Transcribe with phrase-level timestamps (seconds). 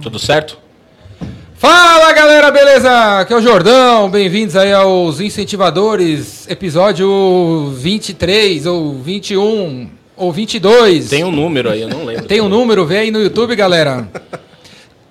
[0.00, 0.58] Tudo certo?
[1.54, 3.20] Fala galera, beleza?
[3.20, 11.08] Aqui é o Jordão, bem-vindos aí aos Incentivadores, episódio 23 ou 21 ou 22.
[11.08, 12.26] Tem um número aí, eu não lembro.
[12.26, 14.06] Tem um número, vê aí no YouTube, galera.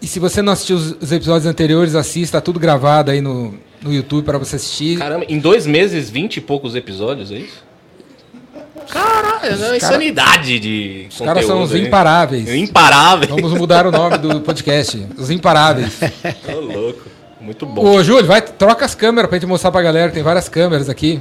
[0.01, 3.55] E se você não assistiu os, os episódios anteriores, assista, tá tudo gravado aí no,
[3.81, 4.99] no YouTube para você assistir.
[4.99, 7.64] Caramba, em dois meses, vinte e poucos episódios, é isso?
[8.89, 11.87] Caralho, é uma insanidade de Os caras são os conteúdo, hein?
[11.87, 12.49] imparáveis.
[12.53, 13.29] Imparáveis.
[13.31, 15.99] Vamos mudar o nome do podcast, os imparáveis.
[16.47, 17.01] Ô, louco.
[17.41, 17.85] Muito bom.
[17.85, 20.11] Ô, Júlio, vai, troca as câmeras pra gente mostrar pra galera.
[20.11, 21.19] Tem várias câmeras aqui.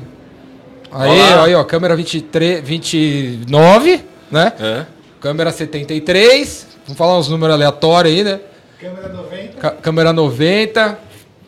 [0.91, 1.45] Aí, Olá.
[1.45, 4.53] aí, ó, câmera 23, 29, né?
[4.61, 4.87] É.
[5.21, 6.67] Câmera 73.
[6.87, 8.41] Vamos falar uns números aleatórios aí, né?
[8.81, 9.53] Câmera 90.
[9.61, 10.99] Ca- câmera 90.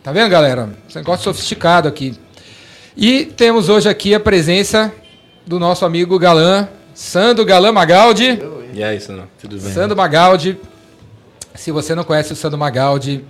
[0.02, 0.70] Tá vendo, galera?
[0.88, 2.14] Esse negócio sofisticado aqui.
[2.96, 4.92] E temos hoje aqui a presença
[5.46, 8.38] do nosso amigo Galã, Sandro Galã Magaldi.
[8.74, 9.28] E aí, Sandro?
[9.40, 9.72] Tudo bem?
[9.72, 10.58] Sandro Magaldi.
[11.54, 13.24] Se você não conhece o Sandro Magaldi,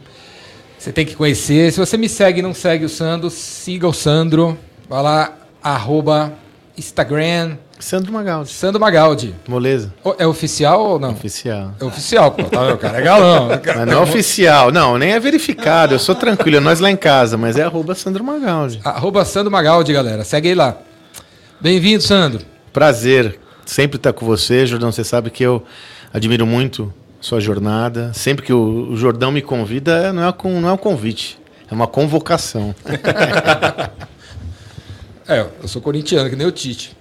[0.78, 1.72] você tem que conhecer.
[1.72, 4.58] Se você me segue e não segue o Sandro, siga o Sandro.
[4.88, 5.32] Vai lá,
[5.62, 6.32] arroba
[6.76, 8.50] Instagram, Sandro Magaldi.
[8.50, 9.34] Sandro Magaldi.
[9.46, 9.92] Moleza.
[10.18, 11.10] É oficial ou não?
[11.10, 11.72] Oficial.
[11.78, 12.44] É oficial, pô.
[12.44, 13.48] Tá, o cara é galão.
[13.48, 14.72] Mas não é oficial.
[14.72, 15.94] Não, nem é verificado.
[15.94, 16.56] Eu sou tranquilo.
[16.56, 17.36] É nós lá em casa.
[17.36, 18.80] Mas é arroba Sandro Magaldi.
[18.82, 20.24] Arroba Sandro Magaldi, galera.
[20.24, 20.78] Segue aí lá.
[21.60, 22.44] Bem-vindo, Sandro.
[22.72, 24.92] Prazer sempre estar com você, Jordão.
[24.92, 25.62] Você sabe que eu
[26.12, 28.12] admiro muito sua jornada.
[28.14, 31.38] Sempre que o Jordão me convida, não é, com- não é um convite.
[31.70, 32.74] É uma convocação.
[35.28, 36.96] É, eu sou corintiano, que nem o Tite.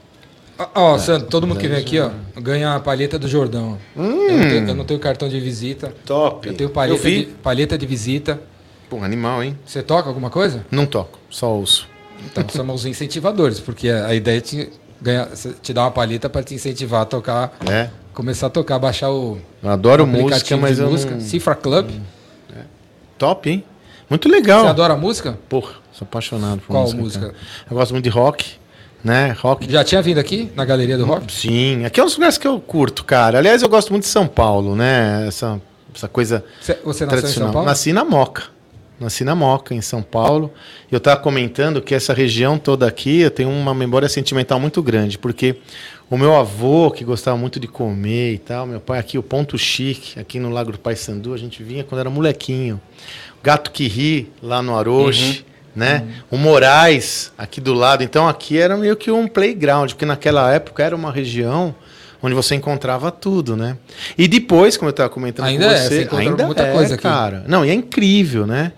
[0.58, 2.10] Ó, Ó, Sandro, todo mundo que vem aqui, ó,
[2.42, 3.78] ganha a palheta do Jordão.
[3.96, 5.94] Eu, não tenho, eu não tenho cartão de visita.
[6.04, 6.48] Top.
[6.48, 7.26] Eu tenho palheta, vi.
[7.26, 8.42] de, palheta de visita.
[8.90, 9.56] Pô, animal, hein?
[9.64, 10.66] Você toca alguma coisa?
[10.72, 11.88] Não toco, só ouço.
[12.26, 14.70] Então somos os incentivadores, porque a ideia é te,
[15.02, 15.28] ganhar,
[15.62, 17.90] te dar uma palheta para te incentivar a tocar, É.
[18.14, 21.22] começar a tocar, baixar o, Eu adoro música, mas eu música, não...
[21.22, 21.90] Cifra Club.
[23.18, 23.64] Top, hein?
[24.10, 24.62] Muito legal.
[24.64, 25.38] Você adora música?
[25.50, 27.02] Porra, sou apaixonado por Qual música.
[27.02, 27.26] música?
[27.28, 27.38] cara.
[27.72, 28.54] Eu gosto muito de rock,
[29.04, 29.36] né?
[29.40, 29.72] Rock.
[29.72, 31.32] Já tinha vindo aqui na Galeria do Rock?
[31.32, 33.38] Sim, aqui é um dos lugares que eu curto, cara.
[33.40, 35.26] Aliás, eu gosto muito de São Paulo, né?
[35.28, 35.60] Essa,
[35.96, 37.48] essa coisa Você, você nasceu em tradicional.
[37.48, 37.68] São Paulo?
[37.68, 38.44] Nasci na Moca.
[39.00, 40.52] Nasci na Moca, em São Paulo.
[40.90, 44.82] E eu estava comentando que essa região toda aqui, eu tenho uma memória sentimental muito
[44.82, 45.58] grande, porque
[46.10, 49.58] o meu avô, que gostava muito de comer e tal, meu pai aqui, o Ponto
[49.58, 52.80] Chique, aqui no Lago do Pai Sandu, a gente vinha quando era molequinho.
[53.44, 55.46] Gato que ri, lá no Aroche,
[55.76, 56.08] né?
[56.32, 58.04] O Moraes, aqui do lado.
[58.04, 61.76] Então aqui era meio que um playground, porque naquela época era uma região
[62.22, 63.78] onde você encontrava tudo, né?
[64.18, 66.74] E depois, como eu estava comentando Ainda com é, você, você encontra ainda muita é,
[66.74, 67.04] coisa aqui.
[67.04, 67.44] cara.
[67.48, 68.74] Não, e é incrível, né?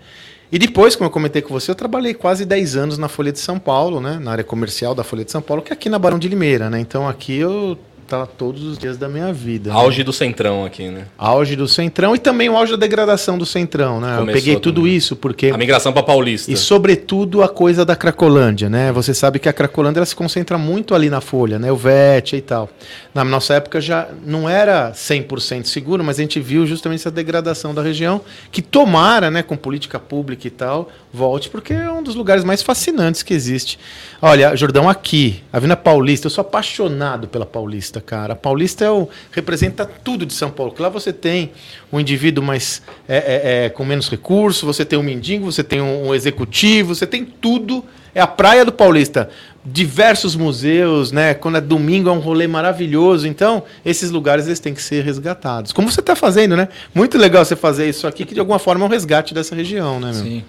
[0.50, 3.38] E depois, como eu comentei com você, eu trabalhei quase 10 anos na Folha de
[3.38, 4.18] São Paulo, né?
[4.20, 6.70] Na área comercial da Folha de São Paulo, que é aqui na Barão de Limeira,
[6.70, 6.80] né?
[6.80, 9.70] Então aqui eu tava todos os dias da minha vida.
[9.70, 9.76] né?
[9.76, 11.06] Auge do Centrão aqui, né?
[11.16, 14.14] Auge do Centrão e também o auge da degradação do Centrão, né?
[14.14, 14.96] eu Começou peguei tudo também.
[14.96, 16.50] isso porque A migração pra Paulista.
[16.50, 18.90] e sobretudo a coisa da Cracolândia, né?
[18.92, 21.70] Você sabe que a Cracolândia se concentra muito ali na folha, né?
[21.70, 22.68] O VET e tal.
[23.14, 27.74] Na nossa época já não era 100% seguro, mas a gente viu justamente essa degradação
[27.74, 28.20] da região,
[28.50, 32.62] que tomara, né, com política pública e tal, volte, porque é um dos lugares mais
[32.62, 33.78] fascinantes que existe.
[34.22, 38.32] Olha, Jordão, aqui, a Avenida Paulista, eu sou apaixonado pela Paulista, cara.
[38.32, 40.74] A Paulista é o, representa tudo de São Paulo.
[40.78, 41.52] Lá você tem
[41.92, 45.80] um indivíduo mais é, é, é, com menos recursos, você tem um mendigo, você tem
[45.80, 47.84] um, um executivo, você tem tudo.
[48.14, 49.28] É a praia do Paulista.
[49.64, 51.34] Diversos museus, né?
[51.34, 53.28] Quando é domingo é um rolê maravilhoso.
[53.28, 55.72] Então, esses lugares eles têm que ser resgatados.
[55.72, 56.68] Como você está fazendo, né?
[56.94, 60.00] Muito legal você fazer isso aqui, que de alguma forma é um resgate dessa região,
[60.00, 60.24] né, meu?
[60.24, 60.44] Sim.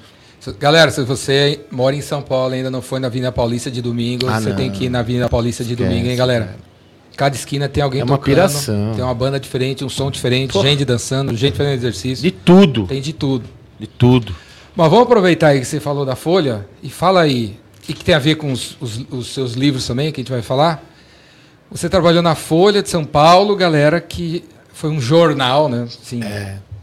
[0.57, 3.81] Galera, se você mora em São Paulo e ainda não foi na Avenida Paulista de
[3.81, 4.55] domingo, Ah, você não.
[4.55, 6.55] tem que ir na Avenida Paulista de domingo, hein, galera?
[7.19, 8.93] Cada esquina tem alguém É uma tocando, piração.
[8.95, 10.69] tem uma banda diferente, um som diferente, Porra.
[10.69, 12.23] gente dançando, gente fazendo exercício.
[12.23, 12.87] De tudo.
[12.87, 13.43] Tem de tudo.
[13.77, 14.33] De tudo.
[14.73, 18.15] Mas vamos aproveitar aí que você falou da Folha e fala aí, e que tem
[18.15, 20.81] a ver com os, os- os seus livros também, que a gente vai falar.
[21.69, 25.87] Você trabalhou na Folha de São Paulo, galera, que foi um jornal, né?
[26.01, 26.21] Assim,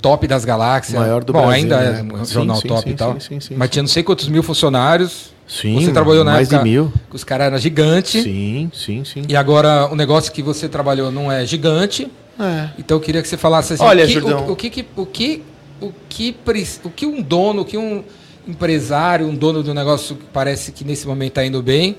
[0.03, 0.97] top das galáxias.
[0.97, 0.99] É.
[0.99, 2.13] Maior do Bom, Brasil, ainda é né?
[2.15, 3.13] um Sim, jornal sim, top sim, e tal.
[3.15, 3.73] sim, sim, sim, mas sim.
[3.73, 5.35] tinha não sei quantos mil funcionários.
[5.49, 6.93] Sim, você trabalhou na mais época de mil.
[7.09, 8.23] que os caras eram gigantes.
[8.25, 9.23] Sim, sim, sim.
[9.29, 12.11] E agora o negócio que você trabalhou não é gigante.
[12.39, 12.71] É.
[12.79, 14.47] Então eu queria que você falasse assim, Olha, o, que, Jordão.
[14.49, 14.67] o, o que,
[14.97, 15.43] o que
[15.81, 16.37] o que
[16.85, 18.03] o que um dono, o que um
[18.47, 21.97] empresário, um dono do negócio que parece que nesse momento está indo bem,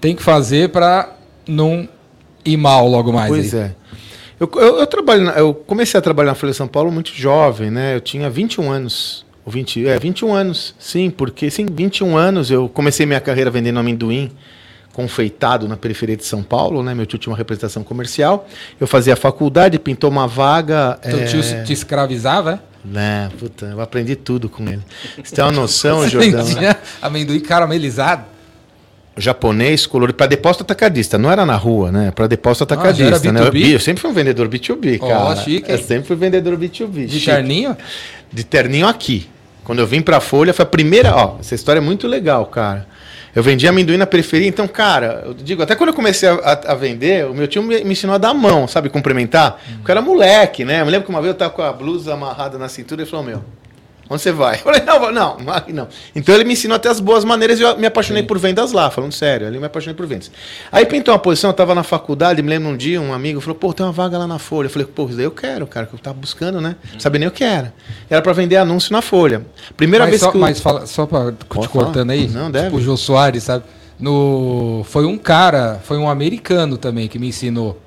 [0.00, 1.14] tem que fazer para
[1.46, 1.88] não
[2.44, 3.28] ir mal logo mais.
[3.28, 3.60] Pois aí.
[3.60, 3.74] é.
[4.40, 7.10] Eu, eu, eu trabalho na- eu comecei a trabalhar na Folha de São Paulo muito
[7.12, 7.96] jovem, né?
[7.96, 9.26] Eu tinha 21 anos.
[9.48, 13.78] Ou 20, é, 21 anos, sim, porque sim, 21 anos eu comecei minha carreira vendendo
[13.78, 14.30] amendoim
[14.92, 16.94] confeitado na periferia de São Paulo, né?
[16.94, 18.46] Meu tio tinha uma representação comercial.
[18.78, 20.98] Eu fazia faculdade, pintou uma vaga.
[21.02, 22.62] Então é, o tio te escravizava?
[22.84, 24.82] Né, puta, eu aprendi tudo com ele.
[25.24, 26.44] Você tem uma noção, Você Jordão?
[26.60, 26.76] né?
[27.00, 28.24] amendoim caramelizado.
[29.16, 32.10] japonês colorido para depósito atacadista, não era na rua, né?
[32.10, 33.40] Para depósito Ah, atacadista, era né?
[33.40, 33.70] Eu, B2B?
[33.72, 35.36] eu sempre fui um vendedor B2B, Ó, cara.
[35.36, 37.06] chique, eu sempre fui vendedor B2B.
[37.06, 37.24] De chique.
[37.26, 37.74] terninho?
[38.32, 39.26] De terninho aqui.
[39.68, 41.14] Quando eu vim pra Folha, foi a primeira.
[41.14, 42.86] Ó, essa história é muito legal, cara.
[43.36, 46.34] Eu vendi amendoim na periferia, então, cara, eu digo, até quando eu comecei a,
[46.68, 49.60] a- vender, o meu tio me, me ensinou a dar a mão, sabe, cumprimentar.
[49.76, 50.80] Porque eu era moleque, né?
[50.80, 53.06] Eu me lembro que uma vez eu tava com a blusa amarrada na cintura e
[53.06, 53.44] falou: Meu,
[54.08, 54.56] onde você vai?
[54.56, 55.36] Eu falei: Não, não,
[55.68, 55.88] não.
[56.14, 58.90] Então ele me ensinou até as boas maneiras e eu me apaixonei por vendas lá,
[58.90, 60.30] falando sério, ali eu me apaixonei por vendas.
[60.70, 63.54] Aí pintou uma posição, eu tava na faculdade, me lembro um dia, um amigo falou:
[63.56, 64.66] Pô, tem uma vaga lá na Folha.
[64.66, 66.76] Eu falei: Pô, isso daí eu quero, cara, que eu tava buscando, né?
[66.92, 67.72] Não sabia nem o que era.
[68.08, 69.44] Era pra vender anúncio na Folha.
[69.76, 70.40] Primeira mas vez só, que eu...
[70.40, 72.12] mas fala, só pra te Pode cortando falar.
[72.12, 72.66] aí, Não, deve.
[72.66, 73.64] tipo o Jô Soares, sabe?
[73.98, 77.80] No, foi um cara, foi um americano também que me ensinou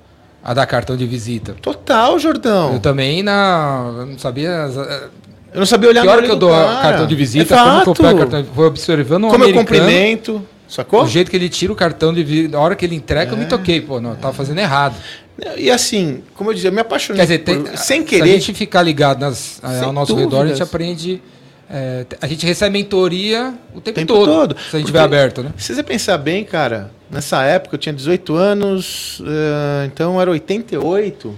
[0.43, 1.55] a dar cartão de visita.
[1.61, 2.73] Total, Jordão.
[2.73, 4.67] Eu também na, não sabia
[5.53, 6.81] Eu não sabia olhar que hora que eu do dou cara.
[6.81, 7.85] cartão de visita, Exato.
[7.85, 11.03] como eu pego cartão de, Foi observando um Como eu cumprimento, sacou?
[11.03, 13.37] o jeito que ele tira o cartão de visita, a hora que ele entrega, eu
[13.37, 13.39] É.
[13.39, 14.95] me toquei, pô, não, eu tava fazendo errado.
[15.57, 18.23] E assim, como eu dizia, eu me apaixonei Quer dizer, tem, por- sem se querer.
[18.23, 20.61] a gente ficar ligado nas, Sem ao nosso redor, a gente dúvidas.
[20.61, 21.21] aprende.
[21.73, 24.55] é, a gente recebe mentoria o tempo, tempo todo, todo.
[24.59, 25.51] Se a gente estiver aberto, né?
[25.57, 31.33] Se você pensar bem, cara, nessa época eu tinha 18 anos, eh, então era 88.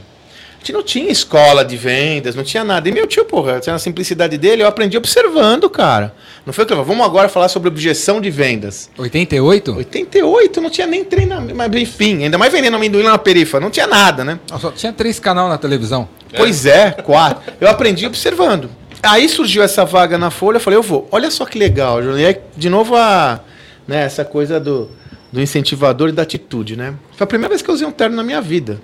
[0.63, 2.87] Gente não tinha escola de vendas, não tinha nada.
[2.87, 6.15] E meu tio, porra, tinha a simplicidade dele, eu aprendi observando, cara.
[6.45, 8.89] Não foi que eu vamos agora falar sobre objeção de vendas.
[8.97, 9.75] 88?
[9.75, 13.69] 88 não tinha nem treinamento, mas enfim, ainda mais vendendo amendoim lá na perifa, não
[13.69, 14.39] tinha nada, né?
[14.57, 16.07] Só tinha três canal na televisão.
[16.33, 17.43] Pois é, quatro.
[17.59, 18.69] Eu aprendi observando.
[19.01, 21.09] Aí surgiu essa vaga na Folha, eu falei, eu vou.
[21.11, 22.19] Olha só que legal, Júlio.
[22.19, 23.41] E aí, de novo, a,
[23.85, 24.89] né, essa coisa do,
[25.33, 26.93] do incentivador e da atitude, né?
[27.17, 28.79] Foi a primeira vez que eu usei um terno na minha vida.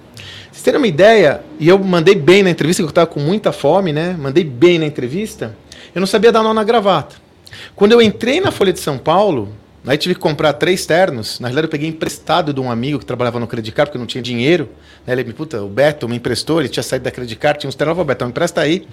[0.51, 3.51] Vocês terem uma ideia, e eu mandei bem na entrevista, que eu estava com muita
[3.51, 4.15] fome, né?
[4.19, 5.55] Mandei bem na entrevista.
[5.93, 7.17] Eu não sabia dar nó na gravata.
[7.75, 9.53] Quando eu entrei na Folha de São Paulo,
[9.85, 11.39] aí tive que comprar três ternos.
[11.39, 14.01] Na realidade, eu peguei emprestado de um amigo que trabalhava no Credit Card, porque eu
[14.01, 14.67] não tinha dinheiro.
[15.05, 15.13] Né?
[15.13, 17.75] Ele me, puta, o Beto me emprestou, ele tinha saído da Credit Card, tinha uns
[17.75, 18.87] ternos, eu falei, Beto, me empresta aí.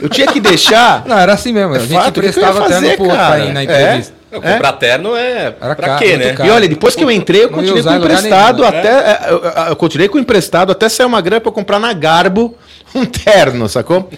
[0.00, 1.06] Eu tinha que deixar.
[1.06, 1.74] Não, era assim mesmo.
[1.74, 4.02] É a gente fato, emprestava terno pro outro aí na É.
[4.30, 5.54] Não, comprar terno é.
[5.60, 6.32] Era pra caro, quê, né?
[6.32, 6.48] caro.
[6.48, 8.78] E olha, depois que eu entrei, eu continuei com emprestado nenhum, né?
[8.78, 8.88] até.
[8.88, 12.56] é, Eu, continuei com emprestado até sair uma grana pra eu comprar na Garbo
[12.94, 14.10] um terno, sacou?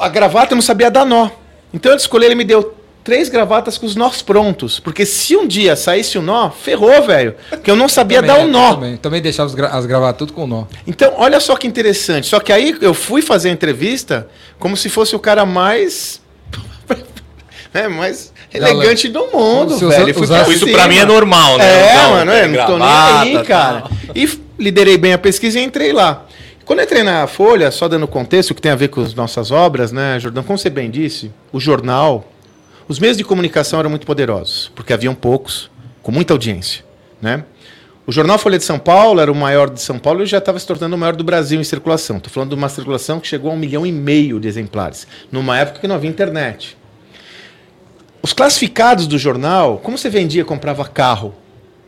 [0.00, 1.28] A gravata eu não sabia dar nó.
[1.72, 2.74] Então eu escolhi, ele me deu
[3.04, 4.78] três gravatas com os nós prontos.
[4.80, 7.34] Porque se um dia saísse o nó, ferrou, velho.
[7.50, 8.74] Porque eu não sabia Também, dar o é, nó.
[8.74, 10.64] Também, também deixava gra- as gravatas tudo com nó.
[10.86, 12.26] Então, olha só que interessante.
[12.26, 14.28] Só que aí eu fui fazer a entrevista
[14.58, 16.20] como se fosse o cara mais.
[17.72, 20.20] Né, mais elegante do mundo, se velho.
[20.20, 21.64] usa- E pra Isso pra mim é normal, né?
[21.90, 23.80] É, Não, mano, é, não tô nem aí, cara.
[23.82, 23.90] tal.
[24.14, 26.24] E liderei bem a pesquisa e entrei lá.
[26.64, 29.50] Quando eu entrei na Folha, só dando contexto, que tem a ver com as nossas
[29.50, 30.42] obras, né, Jordão?
[30.42, 32.30] Como você bem disse, o jornal,
[32.86, 35.70] os meios de comunicação eram muito poderosos, porque haviam poucos,
[36.02, 36.84] com muita audiência,
[37.22, 37.44] né?
[38.06, 40.58] O jornal Folha de São Paulo era o maior de São Paulo e já estava
[40.58, 42.16] se tornando o maior do Brasil em circulação.
[42.16, 45.58] Estou falando de uma circulação que chegou a um milhão e meio de exemplares, numa
[45.58, 46.77] época que não havia internet.
[48.22, 51.34] Os classificados do jornal, como você vendia, comprava carro,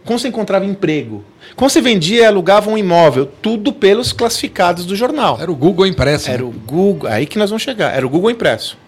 [0.05, 1.25] como você encontrava emprego,
[1.57, 5.39] como você vendia e alugava um imóvel, tudo pelos classificados do jornal.
[5.41, 6.31] Era o Google impresso.
[6.31, 6.49] Era né?
[6.49, 7.95] o Google, aí que nós vamos chegar.
[7.95, 8.79] Era o Google impresso.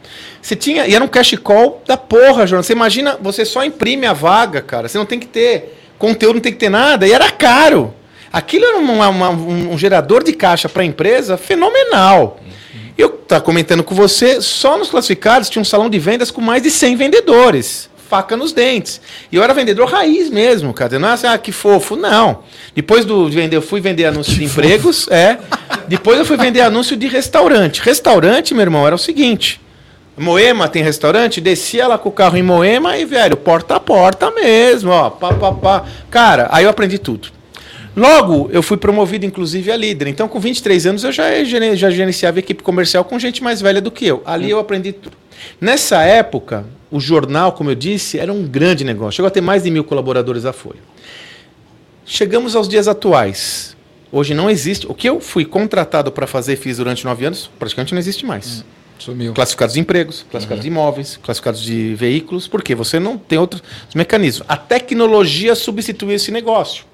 [0.40, 2.62] Você tinha, e era um cash call da porra, João.
[2.62, 4.88] Você imagina, você só imprime a vaga, cara.
[4.88, 7.92] Você não tem que ter conteúdo, não tem que ter nada, e era caro.
[8.32, 12.40] Aquilo era uma- uma- um, um gerador de caixa para a empresa fenomenal.
[12.96, 16.62] Eu estava comentando com você, só nos classificados tinha um salão de vendas com mais
[16.62, 17.90] de 100 vendedores.
[18.08, 19.00] Faca nos dentes.
[19.30, 20.98] E eu era vendedor raiz mesmo, cara.
[20.98, 21.96] Não é assim, ah, que fofo.
[21.96, 22.40] Não.
[22.74, 25.38] Depois do de vender, eu fui vender anúncio de empregos, é.
[25.88, 27.80] Depois eu fui vender anúncio de restaurante.
[27.80, 29.62] Restaurante, meu irmão, era o seguinte.
[30.14, 34.30] Moema tem restaurante, descia lá com o carro em Moema e, velho, porta a porta
[34.30, 35.08] mesmo, ó.
[35.08, 35.84] Pá, pá, pá.
[36.10, 37.28] Cara, aí eu aprendi tudo.
[37.96, 40.08] Logo, eu fui promovido, inclusive, a líder.
[40.08, 43.80] Então, com 23 anos, eu já, gene- já gerenciava equipe comercial com gente mais velha
[43.80, 44.22] do que eu.
[44.24, 45.16] Ali eu aprendi tudo.
[45.60, 49.12] Nessa época, o jornal, como eu disse, era um grande negócio.
[49.16, 50.80] Chegou a ter mais de mil colaboradores da Folha.
[52.04, 53.76] Chegamos aos dias atuais.
[54.10, 54.86] Hoje não existe.
[54.88, 58.64] O que eu fui contratado para fazer fiz durante nove anos, praticamente não existe mais
[58.98, 59.32] Sumiu.
[59.32, 63.62] classificados de empregos, classificados de imóveis, classificados de veículos, porque você não tem outros
[63.94, 64.46] mecanismos.
[64.48, 66.84] A tecnologia substituiu esse negócio.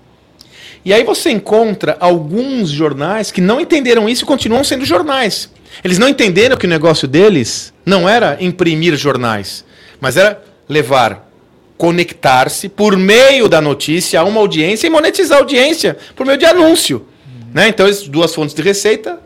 [0.85, 5.51] E aí você encontra alguns jornais que não entenderam isso e continuam sendo jornais.
[5.85, 9.65] Eles não entenderam que o negócio deles não era imprimir jornais,
[10.01, 11.29] mas era levar,
[11.77, 16.45] conectar-se por meio da notícia a uma audiência e monetizar a audiência por meio de
[16.47, 17.07] anúncio.
[17.55, 17.69] Né?
[17.69, 19.21] Então, essas duas fontes de receita,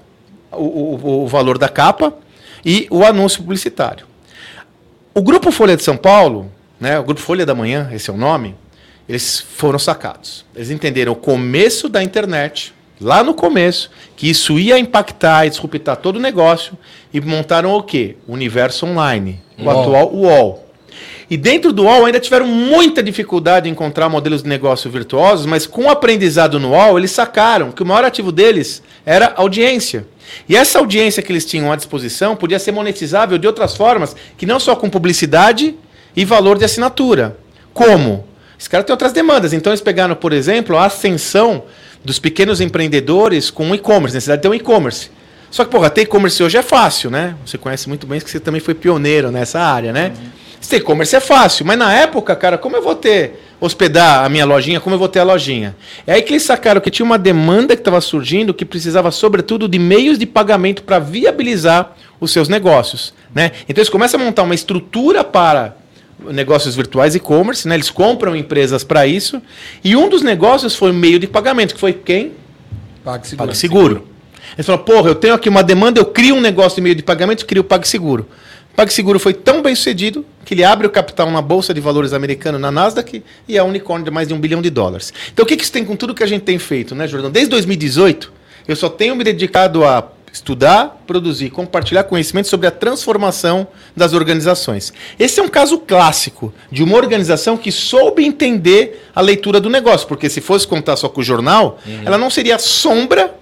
[0.50, 2.14] o, o- o valor da capa
[2.64, 4.06] e o anúncio publicitário.
[5.14, 8.16] O Grupo Folha de São Paulo, né, o Grupo Folha da Manhã, esse é o
[8.16, 8.54] nome,
[9.08, 10.44] eles foram sacados.
[10.54, 15.96] Eles entenderam o começo da internet, lá no começo, que isso ia impactar e disruptar
[15.96, 16.76] todo o negócio,
[17.12, 18.16] e montaram o quê?
[18.26, 19.80] O universo online, o UOL.
[19.80, 20.68] atual UOL.
[21.28, 25.66] E dentro do UOL ainda tiveram muita dificuldade em encontrar modelos de negócio virtuosos, mas
[25.66, 30.06] com o aprendizado no UOL, eles sacaram que o maior ativo deles era audiência.
[30.48, 34.46] E essa audiência que eles tinham à disposição podia ser monetizável de outras formas, que
[34.46, 35.74] não só com publicidade
[36.14, 37.38] e valor de assinatura.
[37.72, 38.26] Como?
[38.62, 39.52] Os caras têm outras demandas.
[39.52, 41.64] Então eles pegaram, por exemplo, a ascensão
[42.04, 45.10] dos pequenos empreendedores com o e-commerce, necessidade de ter um e-commerce.
[45.50, 47.34] Só que, porra, ter e-commerce hoje é fácil, né?
[47.44, 50.12] Você conhece muito bem que você também foi pioneiro nessa área, né?
[50.68, 54.44] Ter e-commerce é fácil, mas na época, cara, como eu vou ter hospedar a minha
[54.44, 55.74] lojinha, como eu vou ter a lojinha?
[56.06, 59.68] É aí que eles sacaram que tinha uma demanda que estava surgindo que precisava, sobretudo,
[59.68, 63.50] de meios de pagamento para viabilizar os seus negócios, né?
[63.68, 65.81] Então eles começam a montar uma estrutura para
[66.30, 67.74] negócios virtuais e-commerce, né?
[67.74, 69.40] Eles compram empresas para isso.
[69.82, 72.32] E um dos negócios foi o meio de pagamento, que foi quem?
[73.04, 73.46] PagSeguro.
[73.46, 74.08] PagSeguro.
[74.54, 77.02] Eles falaram, porra, eu tenho aqui uma demanda, eu crio um negócio de meio de
[77.02, 78.28] pagamento, crio o PagSeguro.
[78.72, 82.12] O PagSeguro foi tão bem sucedido que ele abre o capital na Bolsa de Valores
[82.12, 85.12] americana, na Nasdaq, e é um unicórnio de mais de um bilhão de dólares.
[85.32, 87.30] Então o que, que isso tem com tudo que a gente tem feito, né, Jordão?
[87.30, 88.32] Desde 2018,
[88.66, 90.02] eu só tenho me dedicado a
[90.32, 94.92] estudar, produzir, compartilhar conhecimento sobre a transformação das organizações.
[95.18, 100.08] Esse é um caso clássico de uma organização que soube entender a leitura do negócio,
[100.08, 103.34] porque se fosse contar só com o jornal, ela não seria sombra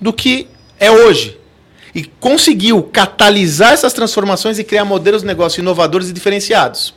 [0.00, 0.46] do que
[0.78, 1.38] é hoje.
[1.94, 6.94] E conseguiu catalisar essas transformações e criar modelos de negócio inovadores e diferenciados.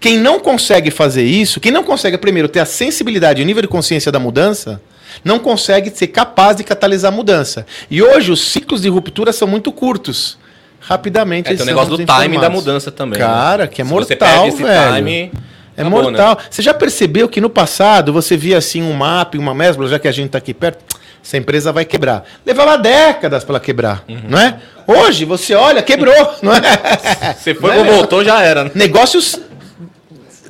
[0.00, 3.62] Quem não consegue fazer isso, quem não consegue, primeiro, ter a sensibilidade e o nível
[3.62, 4.80] de consciência da mudança,
[5.24, 7.66] não consegue ser capaz de catalisar a mudança.
[7.90, 10.38] E hoje os ciclos de ruptura são muito curtos.
[10.80, 13.18] Rapidamente É, tem o negócio do timing da mudança também.
[13.18, 13.26] né?
[13.26, 14.94] Cara, que é Se mortal, você perde esse velho.
[14.96, 15.32] time,
[15.76, 16.36] É acabou, mortal.
[16.36, 16.42] né?
[16.50, 20.08] Você já percebeu que no passado você via assim um mapa, uma mesbla, já que
[20.08, 20.84] a gente está aqui perto,
[21.22, 22.24] essa empresa vai quebrar.
[22.46, 24.20] Levava décadas para quebrar, Uhum.
[24.28, 24.56] não é?
[24.86, 27.34] Hoje você olha, quebrou, não é?
[27.38, 27.92] Você foi Não é?
[27.92, 28.64] voltou, já era.
[28.64, 28.70] né?
[28.74, 29.38] Negócios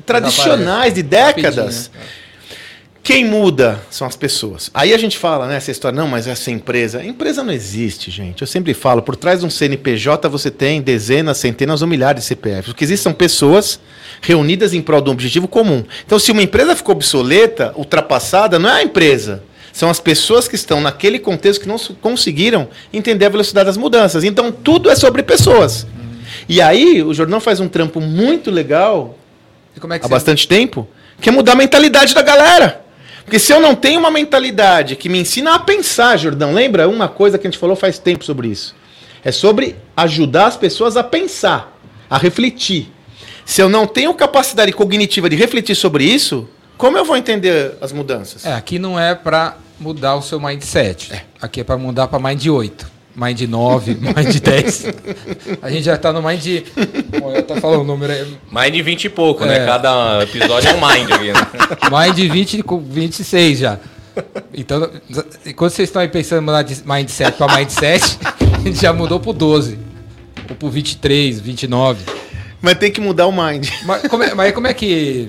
[0.07, 1.91] tradicionais de décadas.
[3.09, 4.71] Quem muda são as pessoas.
[4.75, 7.03] Aí a gente fala, né, essa história, não, mas essa empresa.
[7.03, 8.43] Empresa não existe, gente.
[8.43, 12.27] Eu sempre falo, por trás de um CNPJ você tem dezenas, centenas ou milhares de
[12.29, 12.71] CPFs.
[12.71, 13.81] O que existem são pessoas
[14.21, 15.83] reunidas em prol de um objetivo comum.
[16.05, 19.43] Então, se uma empresa ficou obsoleta, ultrapassada, não é a empresa.
[19.73, 24.23] São as pessoas que estão naquele contexto que não conseguiram entender a velocidade das mudanças.
[24.23, 25.87] Então, tudo é sobre pessoas.
[26.47, 29.17] E aí, o Jordão faz um trampo muito legal
[29.75, 30.87] é há bastante tempo,
[31.23, 32.87] que é mudar a mentalidade da galera.
[33.29, 37.09] Porque se eu não tenho uma mentalidade que me ensina a pensar, Jordão, lembra uma
[37.09, 38.75] coisa que a gente falou faz tempo sobre isso?
[39.23, 42.91] É sobre ajudar as pessoas a pensar, a refletir.
[43.45, 47.93] Se eu não tenho capacidade cognitiva de refletir sobre isso, como eu vou entender as
[47.93, 48.47] mudanças?
[48.47, 51.23] É, aqui não é pra mudar o seu mindset.
[51.39, 52.91] Aqui é pra mudar pra mind 8.
[53.21, 54.87] Mind 9, mind 10.
[55.61, 56.47] A gente já tá no mind.
[57.21, 58.37] Olha, tá falando o número aí.
[58.51, 59.49] Mais de 20 e pouco, É.
[59.49, 59.67] né?
[59.67, 61.41] Cada episódio é um mind aqui, né?
[61.91, 63.79] Mind 20 com 26 já.
[64.55, 64.89] Então,
[65.45, 68.19] enquanto vocês estão aí pensando em mudar de mindset para mindset,
[68.55, 69.79] a gente já mudou pro 12.
[70.49, 72.05] Ou pro 23, 29.
[72.63, 73.69] Mas tem que mudar o mind.
[73.85, 75.29] Mas como é, mas como é que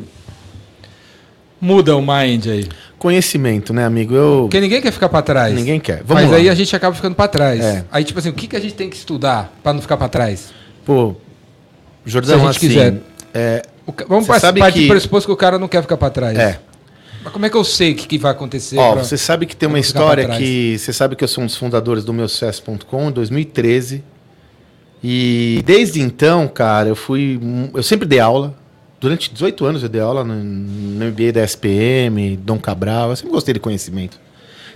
[1.59, 2.67] muda o mind aí?
[2.97, 4.13] Conhecimento, né, amigo?
[4.13, 4.39] Eu...
[4.43, 5.53] Porque ninguém quer ficar para trás.
[5.53, 6.03] Ninguém quer.
[6.03, 6.37] Vamos mas lá.
[6.37, 7.59] aí a gente acaba ficando para trás.
[7.61, 7.85] É.
[7.91, 10.09] Aí, tipo assim, o que, que a gente tem que estudar para não ficar para
[10.09, 10.49] trás?
[10.85, 11.15] Pô,
[12.05, 13.01] Jordão, Se a gente assim, quiser.
[13.33, 16.37] É, O vamos partir que- do pressuposto que o cara não quer ficar para trás.
[16.37, 16.59] é.
[17.21, 18.77] Mas como é que eu sei o que, que vai acontecer?
[18.77, 20.77] Ó, pra- você sabe que tem uma história que.
[20.79, 24.01] Você sabe que eu sou um dos fundadores do meu sucesso.com em 2013.
[25.03, 27.39] E desde então, cara, eu fui.
[27.73, 28.55] Eu sempre dei aula.
[28.99, 33.09] Durante 18 anos eu dei aula no, no MBA da SPM, Dom Cabral.
[33.11, 34.17] Eu sempre gostei de conhecimento.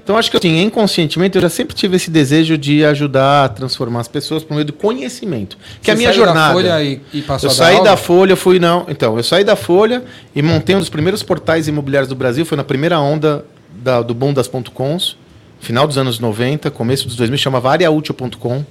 [0.03, 4.01] Então acho que assim, inconscientemente eu já sempre tive esse desejo de ajudar a transformar
[4.01, 5.57] as pessoas por meio do conhecimento.
[5.81, 6.53] Que é a Você minha saiu da jornada.
[6.53, 7.89] Folha e, e passou Eu saí aula?
[7.89, 8.85] da Folha, fui não.
[8.89, 10.03] Então, eu saí da Folha
[10.35, 12.45] e montei um dos primeiros portais imobiliários do Brasil.
[12.45, 13.45] Foi na primeira onda
[13.81, 15.15] da- do boom das .coms,
[15.61, 18.63] final dos anos 90, começo dos 2000, chamava areaútil.com.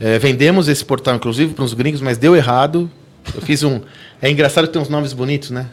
[0.00, 2.90] É, vendemos esse portal, inclusive, para uns gringos, mas deu errado.
[3.32, 3.80] Eu fiz um.
[4.20, 5.66] É engraçado tem uns nomes bonitos, né?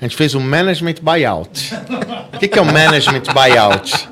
[0.00, 1.74] A gente fez um management buyout.
[2.34, 4.08] O que, é o management buyout?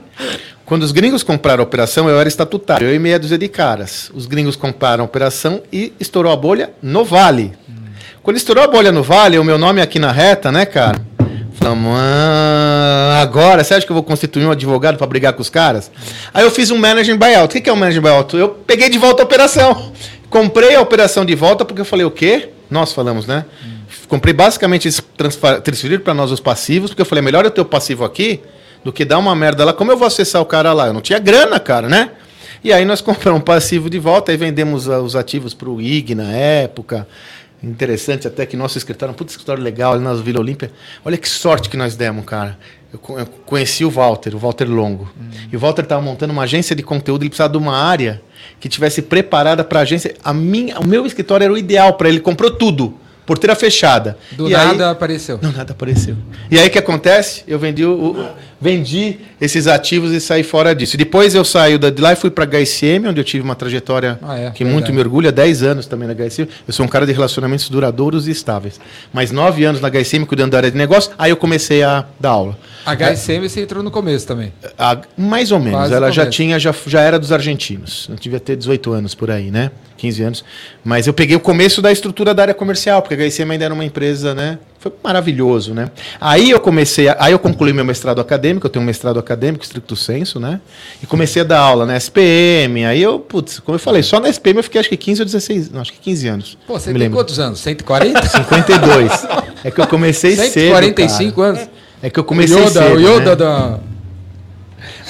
[0.64, 4.10] Quando os gringos compraram a operação, eu era estatutário, eu e meia dúzia de caras.
[4.12, 7.52] Os gringos compraram a operação e estourou a bolha no Vale.
[8.22, 11.00] Quando estourou a bolha no Vale, o meu nome aqui na reta, né, cara?
[11.54, 15.48] Falamos, ah, agora, você acha que eu vou constituir um advogado para brigar com os
[15.48, 15.90] caras?
[16.34, 17.56] Aí eu fiz um managing buyout.
[17.56, 18.36] O que é um managing buyout?
[18.36, 19.92] Eu peguei de volta a operação.
[20.28, 22.50] Comprei a operação de volta porque eu falei, o quê?
[22.70, 23.44] Nós falamos, né?
[24.08, 27.60] Comprei basicamente eles transfer- transferiram para nós os passivos, porque eu falei, melhor eu ter
[27.60, 28.40] o passivo aqui
[28.84, 29.72] do que dar uma merda lá.
[29.72, 30.86] Como eu vou acessar o cara lá?
[30.88, 32.10] Eu não tinha grana, cara, né?
[32.62, 36.14] E aí nós compramos um passivo de volta, aí vendemos os ativos para o IG
[36.14, 37.06] na época.
[37.62, 40.70] Interessante até que nosso escritório, um puto escritório legal ali na Vila Olímpia.
[41.04, 42.58] Olha que sorte que nós demos, cara.
[42.92, 45.10] Eu, eu conheci o Walter, o Walter Longo.
[45.50, 48.22] E o Walter estava montando uma agência de conteúdo, ele precisava de uma área
[48.60, 50.14] que tivesse preparada para a agência.
[50.22, 52.94] A minha, o meu escritório era o ideal para ele, comprou tudo,
[53.26, 54.16] porteira fechada.
[54.32, 55.38] Do E aí- nada apareceu.
[55.42, 56.16] não, nada apareceu.
[56.50, 57.42] E aí o que acontece?
[57.46, 58.26] Eu vendi, o, o-
[58.60, 60.94] vendi esses ativos e saí fora disso.
[60.94, 63.54] E depois eu saí da- de lá e fui para HSM, onde eu tive uma
[63.54, 64.72] trajetória Ah, é, que verdade.
[64.72, 66.48] muito me orgulha, 10 anos também na HSM.
[66.66, 68.80] Eu sou um cara de relacionamentos duradouros e estáveis.
[69.12, 72.30] Mas 9 anos na HSM cuidando da área de negócio, aí eu comecei a dar
[72.30, 72.56] aula.
[72.86, 74.52] HSM você entrou no começo também.
[74.78, 75.72] A- mais ou menos.
[75.78, 78.06] Quase Ela já tinha, já, já era dos argentinos.
[78.08, 79.70] Eu devia ter 18 anos por aí, né?
[79.96, 80.44] 15 anos.
[80.84, 83.72] Mas eu peguei o começo da estrutura da área comercial, porque a HSM ainda era
[83.74, 84.58] uma empresa, né?
[84.78, 85.90] Foi maravilhoso, né?
[86.20, 89.64] Aí eu comecei, a- aí eu concluí meu mestrado acadêmico, eu tenho um mestrado acadêmico,
[89.64, 90.60] estricto senso, né?
[91.02, 92.84] E comecei a dar aula na SPM.
[92.84, 95.26] Aí eu, putz, como eu falei, só na SPM eu fiquei acho que 15 ou
[95.26, 96.58] 16, não, acho que 15 anos.
[96.66, 97.18] Pô, você Me tem lembro.
[97.18, 97.58] quantos anos?
[97.60, 98.28] 140?
[98.28, 99.10] 52.
[99.64, 100.52] é que eu comecei cedo.
[100.52, 101.48] 145 cara.
[101.58, 101.68] anos.
[102.06, 102.94] É que eu comecei Yoda, cedo.
[102.94, 103.36] o Yoda né?
[103.36, 103.80] da.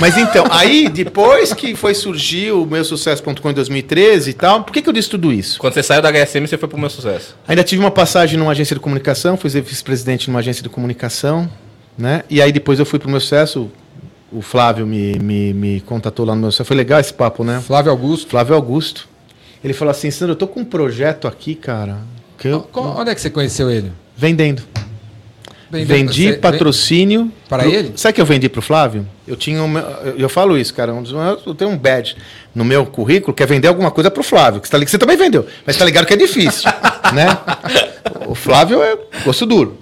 [0.01, 4.73] Mas então, aí depois que foi surgir o meu sucesso.com em 2013 e tal, por
[4.73, 5.59] que, que eu disse tudo isso?
[5.59, 7.37] Quando você saiu da HSM, você foi pro meu sucesso.
[7.47, 11.51] Ainda tive uma passagem numa agência de comunicação, fui vice-presidente numa agência de comunicação,
[11.99, 12.25] né?
[12.31, 13.71] E aí depois eu fui pro meu sucesso,
[14.33, 16.69] o Flávio me, me, me contatou lá no meu sucesso.
[16.69, 17.61] Foi legal esse papo, né?
[17.61, 18.31] Flávio Augusto.
[18.31, 19.07] Flávio Augusto.
[19.63, 21.99] Ele falou assim, Sandro, eu tô com um projeto aqui, cara,
[22.39, 22.67] que eu...
[22.73, 23.93] Onde é que você conheceu ele?
[24.17, 24.63] Vendendo.
[25.85, 27.31] Bem, Vendi você- patrocínio.
[27.49, 27.93] Para pro- ele?
[27.97, 29.07] Sabe o que eu vendi pro Flávio?
[29.27, 30.93] Eu tinha um, eu, eu falo isso, cara.
[30.95, 31.13] um dos
[31.47, 32.17] eu tenho um badge
[32.55, 34.61] no meu currículo que é vender alguma coisa pro Flávio.
[34.61, 36.71] Que você, tá, ligado- você também vendeu, mas tá ligado que é difícil,
[37.15, 37.27] né?
[38.27, 39.79] O Flávio é gosto duro.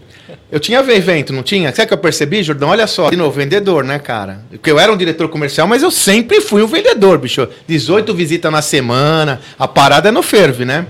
[0.50, 1.70] Eu tinha evento, não tinha?
[1.70, 2.68] Sabe o que eu percebi, Jordão?
[2.68, 4.40] Olha só, de novo, vendedor, né, cara?
[4.50, 7.48] Porque eu era um diretor comercial, mas eu sempre fui um vendedor, bicho.
[7.66, 10.86] 18 visitas na semana, a parada é no ferve, né?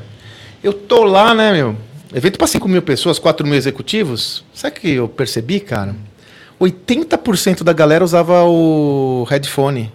[0.62, 1.76] Eu tô lá, né, meu?
[2.14, 4.44] Evento para 5 mil pessoas, 4 mil executivos.
[4.54, 5.94] Sabe o que eu percebi, cara?
[6.60, 9.92] 80% da galera usava o headphone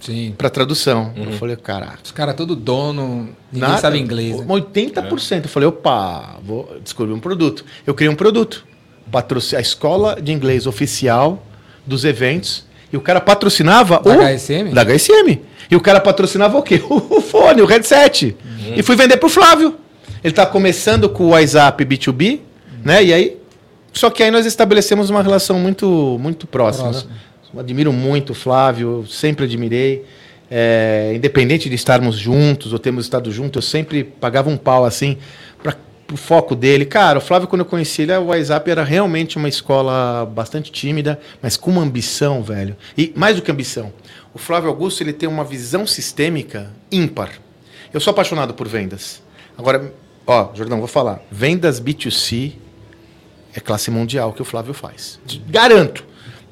[0.00, 0.34] Sim.
[0.36, 1.12] para tradução.
[1.16, 1.98] Eu falei, caraca.
[2.04, 3.80] Os caras todo dono, ninguém nada.
[3.80, 4.40] sabe inglês.
[4.40, 4.46] Né?
[4.46, 5.44] 80%.
[5.44, 7.64] Eu falei, opa, vou descobrir um produto.
[7.86, 8.64] Eu criei um produto.
[9.10, 11.42] Patroci- a escola de inglês oficial
[11.86, 12.64] dos eventos.
[12.92, 14.20] E o cara patrocinava Da o...
[14.36, 14.72] HSM?
[14.74, 15.40] Da HSM.
[15.70, 16.82] E o cara patrocinava o quê?
[16.90, 18.36] O fone, o headset.
[18.76, 19.74] E fui vender pro Flávio.
[20.26, 22.40] Ele tá começando com o WhatsApp B2B,
[22.84, 23.04] né?
[23.04, 23.36] E aí...
[23.92, 26.90] Só que aí nós estabelecemos uma relação muito, muito próxima.
[26.90, 27.02] Né?
[27.56, 30.04] Admiro muito o Flávio, sempre admirei.
[30.50, 35.16] É, independente de estarmos juntos ou termos estado juntos, eu sempre pagava um pau assim
[35.62, 35.76] para
[36.12, 36.84] o foco dele.
[36.84, 41.20] Cara, o Flávio, quando eu conheci ele, o WhatsApp era realmente uma escola bastante tímida,
[41.40, 42.76] mas com uma ambição, velho.
[42.98, 43.92] E mais do que ambição,
[44.34, 47.30] o Flávio Augusto ele tem uma visão sistêmica ímpar.
[47.94, 49.22] Eu sou apaixonado por vendas.
[49.56, 49.92] Agora,
[50.26, 51.20] ó, Jordão, vou falar.
[51.30, 52.52] Vendas B2C
[53.54, 55.18] é classe mundial que o Flávio faz.
[55.48, 56.04] Garanto.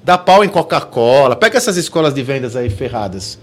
[0.02, 1.34] Dá pau em Coca-Cola.
[1.36, 3.38] Pega essas escolas de vendas aí ferradas.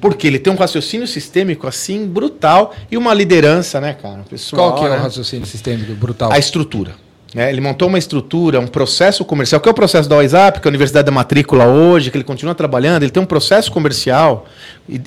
[0.00, 4.24] Porque ele tem um raciocínio sistêmico assim brutal e uma liderança, né, cara?
[4.30, 4.96] Pessoal, Qual que é né?
[4.98, 6.30] o raciocínio sistêmico brutal?
[6.32, 6.92] A estrutura.
[7.34, 7.50] né?
[7.50, 10.68] Ele montou uma estrutura, um processo comercial, que é o processo da WhatsApp, que é
[10.68, 13.02] a Universidade da Matrícula hoje, que ele continua trabalhando.
[13.02, 14.46] Ele tem um processo comercial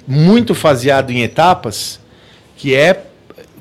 [0.06, 2.00] muito faseado em etapas,
[2.58, 3.06] que é.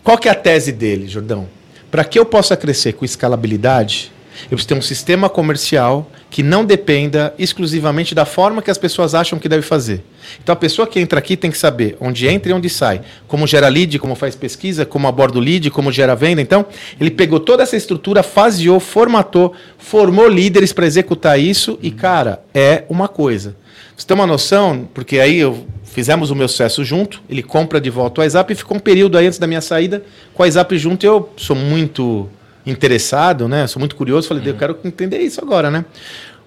[0.02, 1.46] Qual que é a tese dele, Jordão?
[1.90, 4.10] Para que eu possa crescer com escalabilidade,
[4.44, 9.14] eu preciso ter um sistema comercial que não dependa exclusivamente da forma que as pessoas
[9.14, 10.02] acham que deve fazer.
[10.42, 13.46] Então a pessoa que entra aqui tem que saber onde entra e onde sai, como
[13.46, 16.40] gera lead, como faz pesquisa, como aborda o lead, como gera venda.
[16.40, 16.64] Então
[16.98, 22.84] ele pegou toda essa estrutura, faseou, formatou, formou líderes para executar isso e cara é
[22.88, 23.56] uma coisa.
[23.96, 24.88] Você tem uma noção?
[24.94, 28.57] Porque aí eu fizemos o meu sucesso junto, ele compra de volta o WhatsApp e
[28.57, 30.03] ficou um período aí antes da minha saída
[30.35, 31.05] com o WhatsApp junto.
[31.05, 32.29] Eu sou muito
[32.64, 33.66] interessado, né?
[33.66, 35.85] Sou muito curioso, falei, eu quero entender isso agora, né?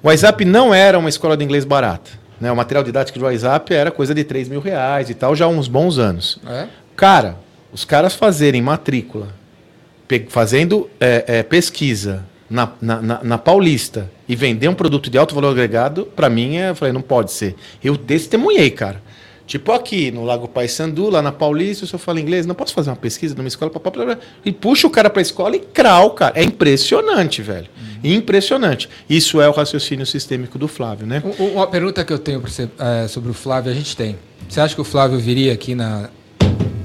[0.01, 2.11] O WhatsApp não era uma escola de inglês barata.
[2.39, 2.51] Né?
[2.51, 5.47] O material didático do WhatsApp era coisa de 3 mil reais e tal, já há
[5.47, 6.39] uns bons anos.
[6.47, 6.67] É?
[6.95, 7.37] Cara,
[7.71, 9.29] os caras fazerem matrícula,
[10.29, 15.33] fazendo é, é, pesquisa na, na, na- na Paulista e vender um produto de alto
[15.33, 17.55] valor agregado, para mim, é, eu falei, não pode ser.
[17.83, 19.01] Eu testemunhei, cara.
[19.45, 22.89] Tipo aqui, no Lago Paissandu, lá na Paulista, se eu falo inglês, não posso fazer
[22.89, 26.39] uma pesquisa numa escola, papá, blá, e puxa o cara pra escola e crau, cara.
[26.39, 27.67] É impressionante, velho.
[28.03, 28.89] Impressionante.
[29.09, 31.21] Isso é o raciocínio sistêmico do Flávio, né?
[31.39, 34.17] Um- Uma pergunta que eu tenho você, é, sobre o Flávio, a gente tem.
[34.47, 36.09] Você acha que o Flávio viria aqui na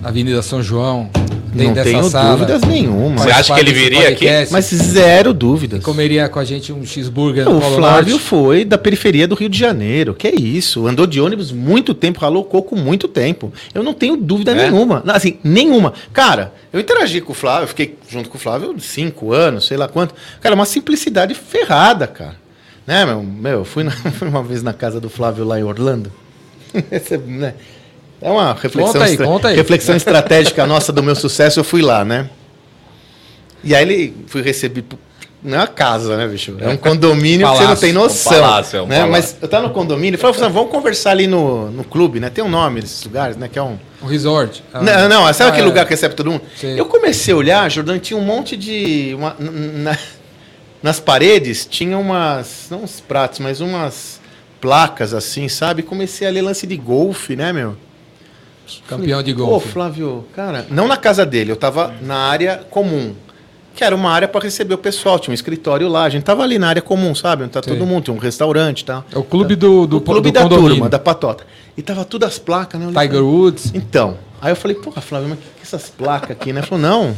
[0.02, 1.10] Avenida São João,
[1.52, 2.32] Não tenho sala?
[2.36, 3.18] dúvidas nenhuma.
[3.18, 4.26] Você acha que ele viria aqui?
[4.50, 5.82] Mas zero dúvidas.
[5.82, 8.24] comeria com a gente um cheeseburger no O Polo Flávio Norte?
[8.24, 10.14] foi da periferia do Rio de Janeiro.
[10.14, 10.86] Que isso?
[10.86, 13.52] Andou de ônibus muito tempo, ralou coco muito tempo.
[13.74, 14.70] Eu não tenho dúvida É?
[14.70, 15.02] nenhuma.
[15.08, 15.92] Assim, nenhuma.
[16.12, 19.76] Cara, eu interagi com o Flávio, eu fiquei junto com o Flávio cinco anos, sei
[19.76, 20.14] lá quanto.
[20.40, 22.36] Cara, uma simplicidade ferrada, cara.
[22.86, 23.22] Né, meu?
[23.22, 26.10] Meu, eu fui, na- fui uma vez na casa do Flávio lá em Orlando.
[26.90, 27.54] Esse é, né?
[28.20, 29.56] É uma reflexão, Conta aí, estra- conta aí.
[29.56, 31.60] reflexão estratégica nossa do meu sucesso.
[31.60, 32.28] Eu fui lá, né?
[33.62, 34.98] E aí ele fui recebido.
[35.40, 36.56] Não é uma casa, né, bicho?
[36.58, 37.80] É um condomínio que você não Palácio.
[37.80, 38.32] tem noção.
[38.32, 39.00] Um palácio, é um né?
[39.02, 39.12] palácio.
[39.12, 42.28] Mas eu tava no condomínio e falei, assim, vamos conversar ali no, no clube, né?
[42.28, 43.48] Tem um nome desses lugares, né?
[43.48, 43.78] Que é um.
[44.02, 44.64] Um resort.
[44.74, 45.68] Ah, não, não, sabe ah, aquele é.
[45.68, 46.42] lugar que recebe todo mundo?
[46.56, 46.78] Sei.
[46.78, 49.14] Eu comecei a olhar, Jordão, tinha um monte de.
[49.16, 49.98] uma- na-
[50.82, 52.66] nas paredes tinha umas.
[52.68, 54.20] Não uns pratos, mas umas
[54.60, 55.84] placas assim, sabe?
[55.84, 57.76] Comecei a ler lance de golfe, né, meu?
[58.88, 59.68] Campeão de Pô, golfe.
[59.68, 63.14] Flávio, cara, não na casa dele, eu tava na área comum.
[63.74, 66.42] Que era uma área para receber o pessoal, tinha um escritório lá, a gente tava
[66.42, 67.44] ali na área comum, sabe?
[67.44, 67.70] Onde tá Sim.
[67.70, 69.04] todo mundo, tinha um restaurante e tal.
[69.14, 70.70] É o clube do, do, o clube do da condomínio.
[70.70, 71.44] turma, da patota.
[71.76, 72.86] E tava tudo as placas, né?
[72.88, 73.66] Eu Tiger e Woods.
[73.66, 76.58] falei, Então, aí eu falei, porra, Flávio, mas que, que essas placas aqui, né?
[76.60, 77.14] Ele falou, não,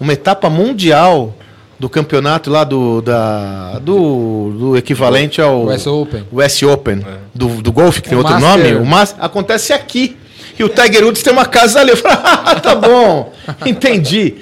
[0.00, 1.34] uma etapa mundial
[1.78, 6.24] do campeonato lá do, da, do, do equivalente ao US Open.
[6.32, 8.72] US Open, do, do golfe, que tem O outro Master.
[8.72, 10.16] nome, o Mas acontece aqui.
[10.58, 11.90] E o Tiger Woods tem uma casa ali.
[11.90, 13.32] Eu falei, ah, tá bom,
[13.64, 14.36] entendi.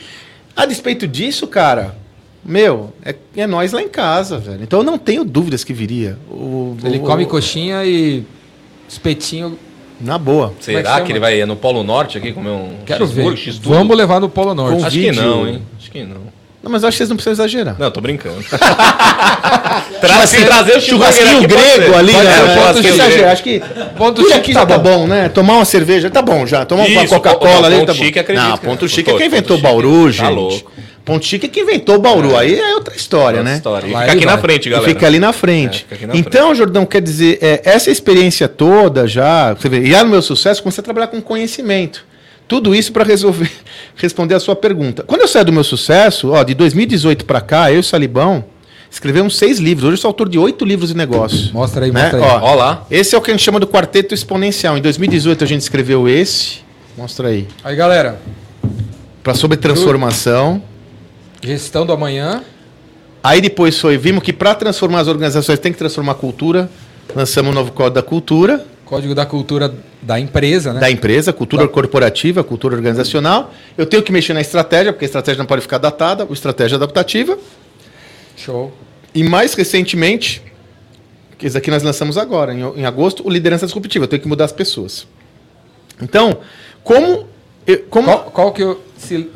[0.54, 1.94] A despeito disso, cara,
[2.44, 4.62] meu, é, é nós lá em casa, velho.
[4.62, 6.18] Então eu não tenho dúvidas que viria.
[6.30, 8.24] O, Ele o- come coxinha e
[8.88, 9.58] espetinho.
[10.00, 10.48] Na boa.
[10.48, 13.34] É que Será que ele vai no Polo Norte aqui comer um Quero ver.
[13.62, 14.84] Vamos levar no Polo Norte.
[14.84, 15.62] Acho que não, hein?
[15.78, 16.20] Acho que não.
[16.66, 17.76] Não, mas eu acho que vocês não precisam exagerar.
[17.78, 18.42] Não, tô brincando.
[20.00, 22.18] Tra se trazer o Churrasquinho churrasquinho grego ali, né?
[22.18, 23.62] o Acho ponto que
[23.96, 24.98] Ponto chique aqui tá já tá bom.
[25.02, 25.28] bom, né?
[25.28, 26.64] Tomar uma cerveja, tá bom já.
[26.64, 28.04] Tomar uma Isso, Coca-Cola ponto ali, tá bom.
[28.04, 30.06] chique, acredito Não, ponto chique é quem inventou Bauru.
[30.06, 30.32] Tá gente.
[30.34, 30.72] louco.
[31.04, 32.36] Ponto chique é quem inventou Bauru.
[32.36, 33.56] Aí é outra história, Outra né?
[33.58, 33.86] história.
[33.86, 34.40] E fica aqui na vai.
[34.42, 34.88] frente, E galera.
[34.92, 35.86] fica ali na frente.
[35.88, 39.92] É, aqui na então, Jordão, quer dizer, é, essa experiência toda já, você vê, e
[39.92, 42.04] lá no meu sucesso, comecei a trabalhar com conhecimento.
[42.48, 43.50] Tudo isso para resolver,
[43.96, 45.02] responder a sua pergunta.
[45.02, 48.44] Quando eu saí do meu sucesso, ó, de 2018 para cá, eu e o Salibão,
[48.90, 49.84] escrevemos seis livros.
[49.84, 51.52] Hoje eu sou autor de oito livros de negócio.
[51.52, 52.02] Mostra aí, Né?
[52.02, 52.24] mostra aí.
[52.24, 52.86] Ó, Ó lá.
[52.90, 54.76] esse é o que a gente chama do quarteto exponencial.
[54.78, 56.58] Em 2018 a gente escreveu esse.
[56.96, 57.46] Mostra aí.
[57.64, 58.20] Aí, galera.
[59.22, 60.62] Para sobre transformação.
[61.42, 62.42] Gestão do amanhã.
[63.22, 66.70] Aí depois foi, vimos que para transformar as organizações tem que transformar a cultura.
[67.14, 70.78] Lançamos o novo Código da Cultura, Código da cultura da empresa, né?
[70.80, 71.68] da empresa, cultura Tá.
[71.68, 73.52] corporativa, cultura organizacional.
[73.76, 76.76] Eu tenho que mexer na estratégia, porque a estratégia não pode ficar datada, a estratégia
[76.76, 77.36] adaptativa.
[78.36, 78.72] Show.
[79.12, 80.40] E mais recentemente,
[81.36, 84.04] que esse aqui nós lançamos agora, em, em agosto, o liderança disruptiva.
[84.04, 85.06] Eu tenho que mudar as pessoas.
[86.00, 86.38] Então,
[86.84, 87.26] como.
[87.66, 88.80] eu- como Qual, qual que eu.
[88.96, 89.28] se-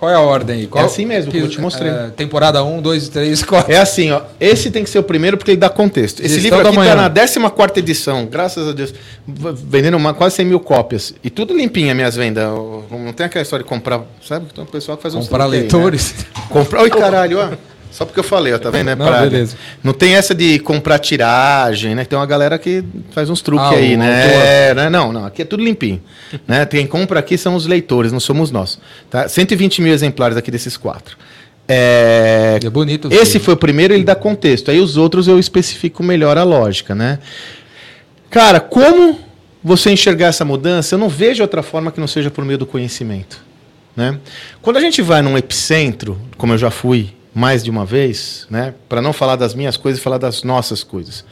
[0.00, 0.66] qual é a ordem aí?
[0.66, 1.90] Qual, É assim mesmo, como eu te mostrei.
[1.90, 3.70] é, temporada 1, 2, 3, 4.
[3.70, 4.22] É assim, ó.
[4.40, 6.20] Esse tem que ser o primeiro porque ele dá contexto.
[6.20, 8.94] Esse Gestão livro da aqui está na 14 edição, graças a Deus.
[9.26, 11.12] Vendendo uma, quase 100 mil cópias.
[11.22, 12.44] E tudo limpinho as minhas vendas.
[12.90, 14.00] Não tem aquela história de comprar.
[14.26, 14.46] Sabe?
[14.54, 15.58] Tem um pessoal que faz uns Comprar né?
[15.58, 16.14] leitores.
[16.48, 16.80] Comprar.
[16.80, 17.69] Oi, caralho, ó.
[17.90, 18.90] Só porque eu falei, ó, tá vendo?
[18.90, 19.28] É Não, praga.
[19.28, 19.56] beleza.
[19.82, 22.04] Não tem essa de comprar tiragem, né?
[22.04, 24.68] Tem uma galera que faz uns truques Ah, aí, né?
[24.70, 24.88] É, né?
[24.88, 26.00] Não, não, aqui é tudo limpinho.
[26.46, 26.64] né?
[26.66, 28.78] Quem compra aqui são os leitores, não somos nós.
[29.10, 29.28] Tá?
[29.28, 31.16] 120 mil exemplares aqui desses quatro.
[31.68, 33.08] É, É bonito.
[33.12, 34.70] esse foi o primeiro, ele dá contexto.
[34.70, 37.18] Aí os outros eu especifico melhor a lógica, né?
[38.28, 39.18] Cara, como
[39.62, 42.66] você enxergar essa mudança, eu não vejo outra forma que não seja por meio do
[42.66, 43.40] conhecimento.
[43.96, 44.18] Né?
[44.62, 48.74] Quando a gente vai num epicentro, como eu já fui mais de uma vez, né?
[48.88, 51.24] para não falar das minhas coisas falar das nossas coisas.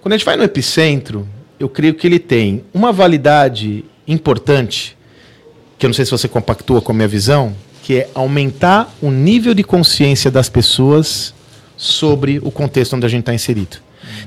[0.00, 1.28] Quando a gente vai no epicentro,
[1.58, 4.96] eu creio que ele tem uma validade importante,
[5.78, 9.10] que eu não sei se você compactua com a minha visão, que é aumentar o
[9.10, 11.34] nível de consciência das pessoas
[11.76, 13.76] sobre o contexto onde a gente está inserido.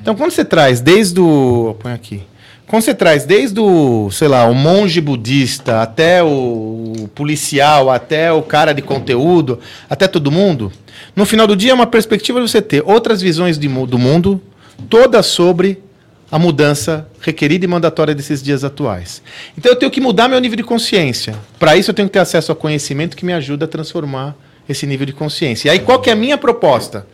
[0.00, 1.76] Então, quando você traz desde o.
[1.80, 2.22] Põe aqui.
[2.68, 8.42] Quando você traz desde o, sei lá, o monge budista, até o policial, até o
[8.42, 10.70] cara de conteúdo, até todo mundo,
[11.18, 14.40] no final do dia é uma perspectiva de você ter outras visões de do mundo,
[14.88, 15.82] todas sobre
[16.30, 19.20] a mudança requerida e mandatória desses dias atuais.
[19.56, 21.34] Então eu tenho que mudar meu nível de consciência.
[21.58, 24.36] Para isso eu tenho que ter acesso a conhecimento que me ajuda a transformar
[24.68, 25.66] esse nível de consciência.
[25.66, 27.04] E aí qual que é a minha proposta?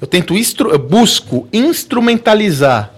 [0.00, 2.91] Eu tento eu busco instrumentalizar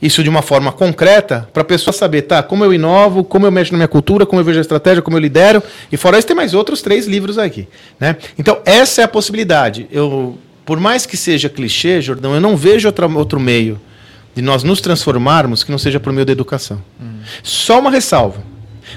[0.00, 3.52] isso de uma forma concreta para a pessoa saber, tá, como eu inovo, como eu
[3.52, 5.62] mexo na minha cultura, como eu vejo a estratégia, como eu lidero.
[5.92, 7.68] E fora isso tem mais outros três livros aqui,
[7.98, 8.16] né?
[8.38, 9.86] Então essa é a possibilidade.
[9.90, 13.80] Eu por mais que seja clichê, Jordão, eu não vejo outra, outro meio
[14.34, 16.80] de nós nos transformarmos que não seja por meio da educação.
[17.42, 18.40] Só uma ressalva.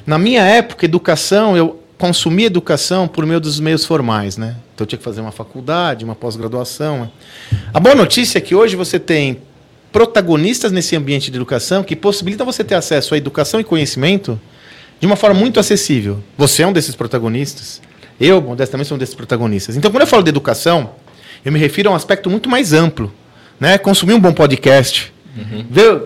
[0.06, 4.56] Na minha época, educação, eu consumia educação por meio dos meios formais, né?
[4.76, 7.10] Então eu tinha que fazer uma faculdade, uma pós-graduação.
[7.74, 9.40] A boa notícia é que hoje você tem
[9.94, 14.42] protagonistas nesse ambiente de educação que possibilitam você ter acesso à educação e conhecimento
[15.00, 16.22] de uma forma muito acessível.
[16.36, 17.80] Você é um desses protagonistas.
[18.20, 19.78] Eu, modestamente, sou um desses protagonistas.
[19.78, 20.96] Então, quando eu falo de educação,
[21.46, 23.14] eu me refiro a um aspecto muito mais amplo.
[23.60, 23.78] Né?
[23.78, 25.66] Consumir um bom podcast, uhum.
[25.70, 26.02] ver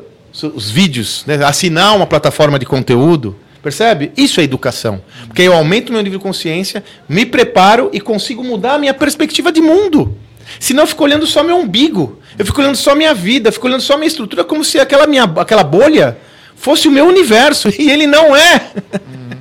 [0.53, 1.35] os vídeos, né?
[1.45, 3.37] assinar uma plataforma de conteúdo.
[3.63, 4.11] Percebe?
[4.17, 5.01] Isso é educação.
[5.27, 9.49] Porque eu aumento meu nível de consciência, me preparo e consigo mudar a minha perspectiva
[9.49, 10.17] de mundo.
[10.59, 12.19] Senão eu fico olhando só meu umbigo.
[12.37, 15.23] Eu fico olhando só minha vida, fico olhando só minha estrutura, como se aquela, minha,
[15.23, 16.17] aquela bolha
[16.55, 17.69] fosse o meu universo.
[17.77, 18.71] E ele não é.
[18.93, 19.37] Uhum.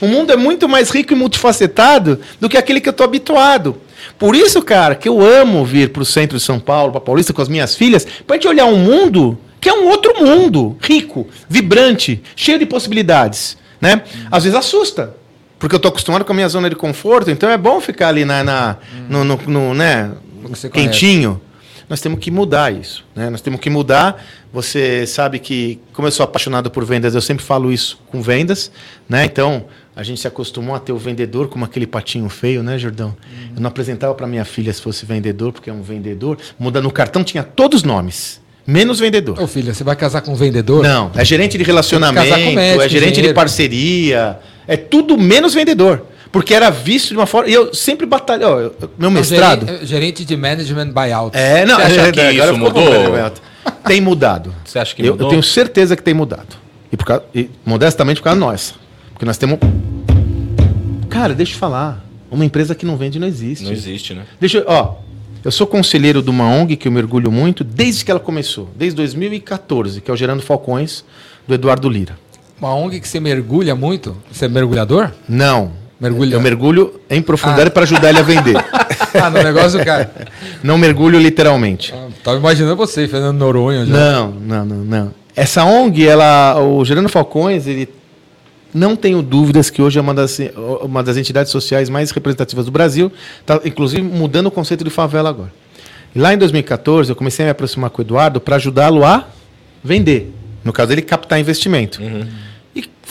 [0.02, 3.76] o mundo é muito mais rico e multifacetado do que aquele que eu estou habituado.
[4.18, 7.32] Por isso, cara, que eu amo vir para o centro de São Paulo, para Paulista,
[7.32, 10.76] com as minhas filhas, para a gente olhar um mundo que é um outro mundo,
[10.80, 13.56] rico, vibrante, cheio de possibilidades.
[13.80, 13.94] Né?
[13.94, 14.26] Uhum.
[14.30, 15.14] Às vezes assusta,
[15.56, 18.24] porque eu estou acostumado com a minha zona de conforto, então é bom ficar ali
[18.24, 18.76] na, na
[19.08, 20.10] no, no, no, né,
[20.72, 21.40] quentinho.
[21.88, 23.04] Nós temos que mudar isso.
[23.14, 23.28] Né?
[23.28, 24.24] Nós temos que mudar.
[24.52, 28.70] Você sabe que, como eu sou apaixonado por vendas, eu sempre falo isso com vendas.
[29.08, 29.24] Né?
[29.24, 33.08] Então, a gente se acostumou a ter o vendedor como aquele patinho feio, né, Jordão?
[33.08, 33.52] Uhum.
[33.56, 36.38] Eu não apresentava para minha filha se fosse vendedor, porque é um vendedor.
[36.58, 38.40] Mudando no cartão tinha todos os nomes.
[38.66, 39.40] Menos vendedor.
[39.40, 40.82] Ô filha, você vai casar com um vendedor?
[40.82, 43.28] Não, é gerente de relacionamento, médico, é gerente engenheiro.
[43.28, 46.06] de parceria, é tudo menos vendedor.
[46.32, 47.50] Porque era visto de uma forma.
[47.50, 48.46] E eu sempre batalhei.
[48.46, 49.66] Ó, meu mestrado.
[49.66, 51.36] Gerente, gerente de management buyout.
[51.36, 52.82] É, não, Você acha é, que é, isso mudou?
[53.84, 54.54] Tem mudado.
[54.64, 55.26] Você acha que eu, mudou?
[55.26, 56.56] Eu tenho certeza que tem mudado.
[56.90, 58.74] E, por causa, e modestamente por causa nossa.
[59.12, 59.58] Porque nós temos.
[61.10, 62.02] Cara, deixa eu falar.
[62.30, 63.64] Uma empresa que não vende não existe.
[63.64, 64.24] Não existe, né?
[64.40, 64.64] Deixa eu.
[64.66, 64.94] Ó,
[65.44, 68.96] eu sou conselheiro de uma ONG que eu mergulho muito desde que ela começou, desde
[68.96, 71.04] 2014, que é o Gerando Falcões,
[71.46, 72.16] do Eduardo Lira.
[72.58, 74.16] Uma ONG que você mergulha muito?
[74.30, 75.10] Você é mergulhador?
[75.28, 75.81] Não.
[76.36, 77.70] Eu mergulho em profundidade ah.
[77.70, 78.56] para ajudar ele a vender.
[79.22, 80.10] ah, no negócio cara.
[80.62, 81.94] Não mergulho literalmente.
[81.94, 83.86] Ah, tava imaginando você, Fernando Noronha.
[83.86, 83.92] Já.
[83.92, 85.14] Não, não, não, não.
[85.36, 87.88] Essa ONG, ela, o Gerando Falcões, ele
[88.74, 90.38] não tenho dúvidas que hoje é uma das,
[90.82, 95.28] uma das entidades sociais mais representativas do Brasil, está inclusive mudando o conceito de favela
[95.28, 95.52] agora.
[96.14, 99.26] E lá em 2014, eu comecei a me aproximar com o Eduardo para ajudá-lo a
[99.82, 100.32] vender.
[100.64, 102.02] No caso dele, captar investimento.
[102.02, 102.26] Uhum.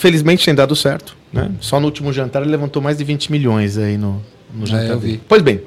[0.01, 1.15] Felizmente tem dado certo.
[1.31, 1.51] Né?
[1.59, 4.19] Só no último jantar ele levantou mais de 20 milhões aí no,
[4.51, 4.97] no jantar.
[4.97, 5.61] É, pois bem,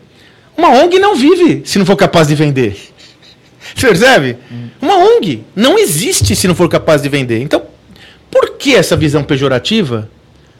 [0.58, 2.76] uma ONG não vive se não for capaz de vender.
[3.76, 4.36] Você percebe?
[4.50, 4.70] Hum.
[4.82, 7.42] Uma ONG não existe se não for capaz de vender.
[7.42, 7.62] Então,
[8.28, 10.10] por que essa visão pejorativa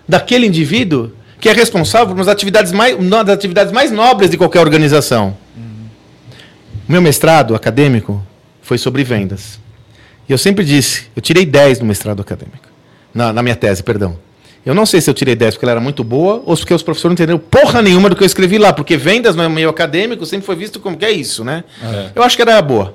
[0.08, 1.10] daquele indivíduo
[1.40, 4.60] que é responsável por uma das atividades mais, uma das atividades mais nobres de qualquer
[4.60, 5.37] organização?
[5.58, 5.87] Hum.
[6.88, 8.24] Meu mestrado acadêmico
[8.62, 9.58] foi sobre vendas.
[10.28, 12.73] E eu sempre disse, eu tirei 10 no mestrado acadêmico.
[13.14, 14.18] Na, na minha tese, perdão.
[14.66, 16.83] Eu não sei se eu tirei 10 porque ela era muito boa ou porque os
[16.83, 20.24] professores não entenderam porra nenhuma do que eu escrevi lá, porque vendas no meio acadêmico
[20.24, 21.64] sempre foi visto como que é isso, né?
[21.83, 22.11] É.
[22.14, 22.94] Eu acho que era boa.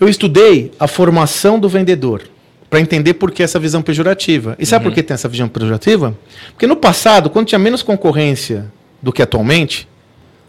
[0.00, 2.22] Eu estudei a formação do vendedor
[2.70, 4.54] para entender por que essa visão pejorativa.
[4.58, 4.90] E sabe uhum.
[4.90, 6.16] por que tem essa visão pejorativa?
[6.52, 8.66] Porque no passado, quando tinha menos concorrência
[9.02, 9.88] do que atualmente,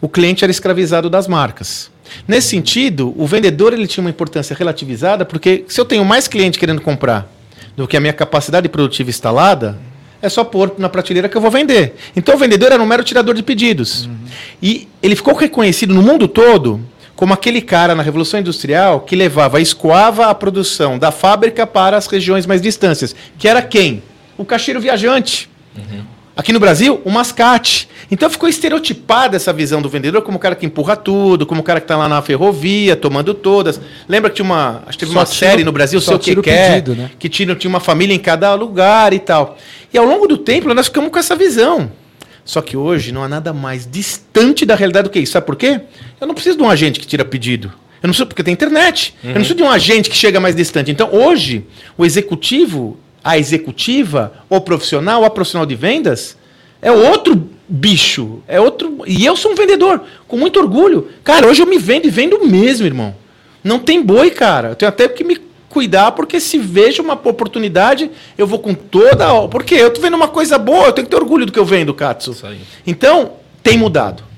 [0.00, 1.90] o cliente era escravizado das marcas.
[2.28, 6.58] Nesse sentido, o vendedor ele tinha uma importância relativizada, porque se eu tenho mais cliente
[6.58, 7.30] querendo comprar
[7.76, 9.78] do que a minha capacidade produtiva instalada,
[10.22, 11.94] é só pôr na prateleira que eu vou vender.
[12.14, 14.06] Então o vendedor era um mero tirador de pedidos.
[14.06, 14.16] Uhum.
[14.62, 16.80] E ele ficou reconhecido no mundo todo
[17.16, 22.06] como aquele cara na Revolução Industrial que levava, escoava a produção da fábrica para as
[22.06, 23.14] regiões mais distantes.
[23.38, 24.02] Que era quem?
[24.38, 25.50] O caixeiro viajante.
[25.76, 26.02] Uhum.
[26.36, 27.88] Aqui no Brasil, o mascate.
[28.10, 31.64] Então ficou estereotipada essa visão do vendedor como o cara que empurra tudo, como o
[31.64, 33.80] cara que está lá na ferrovia, tomando todas.
[34.08, 36.94] Lembra que tinha uma, acho que teve uma série no Brasil, Seu Que Quer, pedido,
[36.94, 37.10] né?
[37.18, 39.58] que tinha, tinha uma família em cada lugar e tal.
[39.92, 41.90] E ao longo do tempo nós ficamos com essa visão.
[42.44, 45.32] Só que hoje não há nada mais distante da realidade do que isso.
[45.32, 45.80] Sabe por quê?
[46.20, 47.68] Eu não preciso de um agente que tira pedido.
[48.02, 49.14] Eu não preciso, porque tem internet.
[49.22, 49.30] Uhum.
[49.30, 50.90] Eu não preciso de um agente que chega mais distante.
[50.90, 51.66] Então, hoje,
[51.98, 56.36] o executivo a executiva, o profissional, a profissional de vendas,
[56.80, 58.42] é outro bicho.
[58.48, 59.02] É outro.
[59.06, 61.08] E eu sou um vendedor, com muito orgulho.
[61.22, 63.14] Cara, hoje eu me vendo e vendo mesmo, irmão.
[63.62, 64.70] Não tem boi, cara.
[64.70, 69.48] Eu tenho até que me cuidar, porque se vejo uma oportunidade, eu vou com toda.
[69.48, 71.64] Porque eu tô vendo uma coisa boa, eu tenho que ter orgulho do que eu
[71.64, 72.36] vendo, Katsu.
[72.86, 74.29] Então, tem mudado.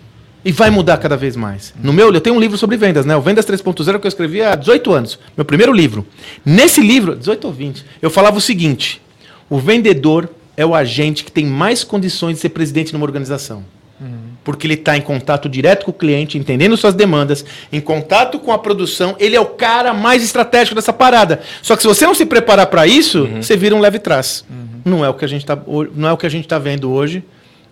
[0.45, 1.73] E vai mudar cada vez mais.
[1.81, 3.15] No meu, eu tenho um livro sobre vendas, né?
[3.17, 5.19] O Vendas 3.0 que eu escrevi há 18 anos.
[5.37, 6.05] Meu primeiro livro.
[6.45, 9.01] Nesse livro, 18 ou 20, eu falava o seguinte:
[9.49, 13.65] o vendedor é o agente que tem mais condições de ser presidente numa organização.
[14.01, 14.33] Uhum.
[14.43, 18.51] porque ele está em contato direto com o cliente, entendendo suas demandas, em contato com
[18.51, 21.41] a produção, ele é o cara mais estratégico dessa parada.
[21.63, 23.41] Só que se você não se preparar para isso, Uhum.
[23.41, 24.45] você vira um leve trás.
[24.85, 25.57] Não é o que a gente está
[25.95, 27.23] não é o que a gente tá vendo hoje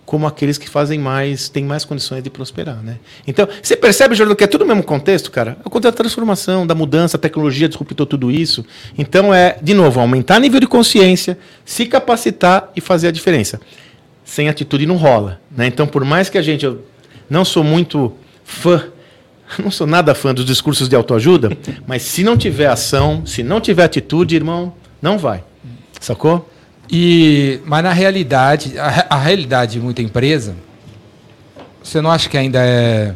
[0.05, 2.97] como aqueles que fazem mais, têm mais condições de prosperar, né?
[3.25, 5.57] Então, você percebe, Jordan, que é tudo o mesmo contexto, cara?
[5.63, 8.65] É o contexto da transformação, da mudança, a tecnologia disruptou tudo isso.
[8.97, 13.61] Então, é, de novo, aumentar nível de consciência, se capacitar e fazer a diferença.
[14.25, 15.67] Sem atitude não rola, né?
[15.67, 16.83] Então, por mais que a gente, eu
[17.29, 18.83] não sou muito fã,
[19.63, 23.61] não sou nada fã dos discursos de autoajuda, mas se não tiver ação, se não
[23.61, 25.43] tiver atitude, irmão, não vai.
[26.01, 26.50] Sacou?
[26.91, 30.55] E, mas na realidade, a, a realidade de muita empresa,
[31.81, 33.13] você não acha que ainda é,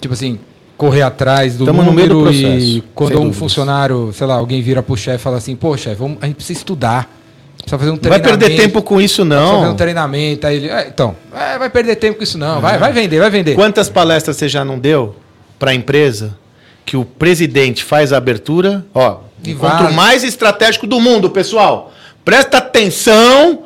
[0.00, 0.38] tipo assim,
[0.76, 4.60] correr atrás do Tamo número do e processo, quando sem um funcionário, sei lá, alguém
[4.60, 7.10] vira pro chefe e fala assim, pô, chefe, a gente precisa estudar,
[7.56, 8.38] precisa fazer um Não vai treinamento.
[8.46, 9.72] perder tempo com isso, precisa fazer não.
[9.72, 12.92] um treinamento, aí ele, "É, então, é, vai perder tempo com isso não, vai, vai
[12.92, 13.54] vender, vai vender.
[13.54, 15.16] Quantas palestras você já não deu
[15.58, 16.36] para a empresa
[16.84, 18.84] que o presidente faz a abertura?
[18.94, 21.92] Ó, E encontro mais estratégico do mundo, pessoal.
[22.24, 23.64] Presta atenção,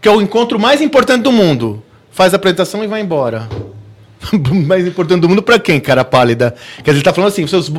[0.00, 1.82] que é o encontro mais importante do mundo.
[2.10, 3.48] Faz a apresentação e vai embora.
[4.66, 6.54] mais importante do mundo para quem, cara pálida?
[6.78, 7.72] Quer dizer, ele tá falando assim, seus,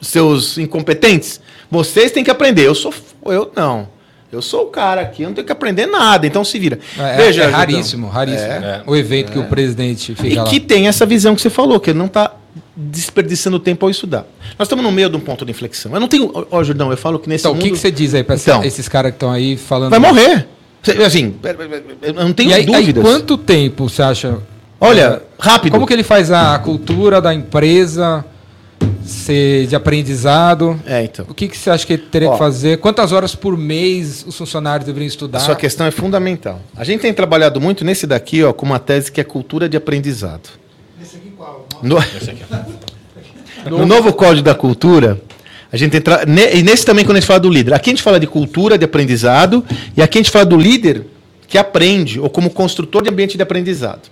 [0.00, 2.66] seus incompetentes, vocês têm que aprender.
[2.66, 2.92] Eu sou.
[3.26, 3.88] Eu não.
[4.30, 6.78] Eu sou o cara aqui, eu não tenho que aprender nada, então se vira.
[6.98, 8.52] É, Veja, é raríssimo, raríssimo.
[8.52, 8.82] É.
[8.86, 10.44] O evento que o presidente fica E lá.
[10.44, 12.32] que tem essa visão que você falou, que ele não está
[12.80, 14.24] desperdiçando tempo ao estudar.
[14.56, 15.92] Nós estamos no meio de um ponto de inflexão.
[15.92, 16.30] Eu não tenho.
[16.32, 17.64] Ó, ó, Jordão, eu falo que nesse Então, o mundo.
[17.64, 18.62] que, que você diz aí pra Então.
[18.62, 19.90] esses caras que estão aí falando?
[19.90, 20.46] Vai morrer.
[21.04, 21.34] Assim,
[22.02, 23.02] eu não tenho E aí, aí dúvidas.
[23.02, 24.38] quanto tempo você acha?
[24.80, 25.72] Olha, é, rápido.
[25.72, 28.24] Como que ele faz a cultura da empresa
[29.04, 30.80] ser de aprendizado?
[30.86, 31.26] É, então.
[31.28, 32.32] O que, que você acha que ele teria Ó.
[32.34, 32.78] que fazer?
[32.78, 35.38] Quantas horas por mês os funcionários deveriam estudar?
[35.38, 36.60] A sua questão é fundamental.
[36.76, 39.76] A gente tem trabalhado muito nesse daqui, ó, com uma tese que é cultura de
[39.76, 40.48] aprendizado.
[41.82, 41.98] No,
[43.78, 45.20] no novo Código da Cultura,
[45.72, 46.24] a gente entra.
[46.54, 47.74] E nesse também, quando a gente fala do líder.
[47.74, 49.64] Aqui a gente fala de cultura de aprendizado,
[49.96, 51.04] e aqui a gente fala do líder
[51.46, 54.08] que aprende, ou como construtor de ambiente de aprendizado.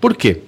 [0.00, 0.38] Por quê?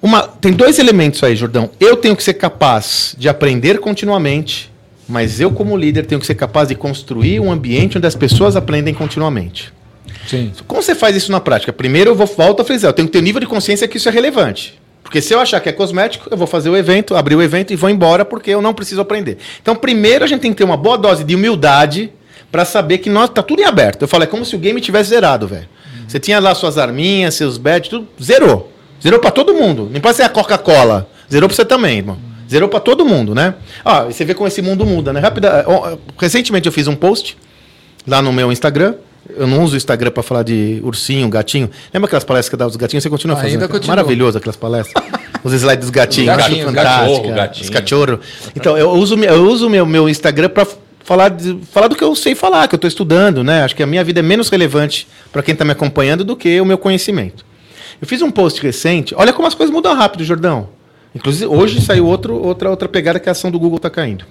[0.00, 1.70] Uma, tem dois elementos aí, Jordão.
[1.80, 4.70] Eu tenho que ser capaz de aprender continuamente,
[5.08, 8.54] mas eu, como líder, tenho que ser capaz de construir um ambiente onde as pessoas
[8.54, 9.72] aprendem continuamente.
[10.26, 10.52] Sim.
[10.66, 11.72] Como você faz isso na prática?
[11.72, 13.96] Primeiro, eu vou volto a frisar, eu tenho que ter um nível de consciência que
[13.96, 14.78] isso é relevante.
[15.08, 17.72] Porque se eu achar que é cosmético, eu vou fazer o evento, abrir o evento
[17.72, 19.38] e vou embora porque eu não preciso aprender.
[19.62, 22.12] Então, primeiro a gente tem que ter uma boa dose de humildade
[22.52, 24.02] para saber que nós tá tudo em aberto.
[24.02, 25.66] Eu falo, é como se o game tivesse zerado, velho.
[26.06, 28.70] Você tinha lá suas arminhas, seus bets, tudo zerou.
[29.02, 29.88] Zerou para todo mundo.
[29.90, 31.08] Não pode ser a Coca-Cola.
[31.32, 32.18] Zerou para você também, irmão.
[32.46, 33.54] Zerou para todo mundo, né?
[33.82, 35.20] Ah, e você vê como esse mundo muda, né?
[35.20, 37.34] Rápida, ó, recentemente eu fiz um post
[38.06, 38.96] lá no meu Instagram.
[39.36, 41.70] Eu não uso o Instagram para falar de ursinho, gatinho.
[41.92, 43.02] Lembra aquelas palestras que eu dava dos gatinhos?
[43.02, 43.68] Você continua Ainda fazendo?
[43.68, 43.88] continuo.
[43.96, 45.04] Maravilhoso aquelas palestras.
[45.44, 46.34] Os slides dos gatinhos.
[46.34, 47.30] Fantástica.
[47.32, 47.64] gatinho.
[47.64, 48.20] Os cachorro.
[48.56, 50.66] Então, eu uso, eu uso o meu, meu Instagram para
[51.04, 53.62] falar, de- falar do que eu sei falar, que eu estou estudando, né?
[53.62, 56.60] Acho que a minha vida é menos relevante para quem está me acompanhando do que
[56.60, 57.44] o meu conhecimento.
[58.00, 59.14] Eu fiz um post recente.
[59.16, 60.70] Olha como as coisas mudam rápido, Jordão.
[61.14, 64.24] Inclusive, hoje saiu outro, outra, outra pegada que a ação do Google está caindo.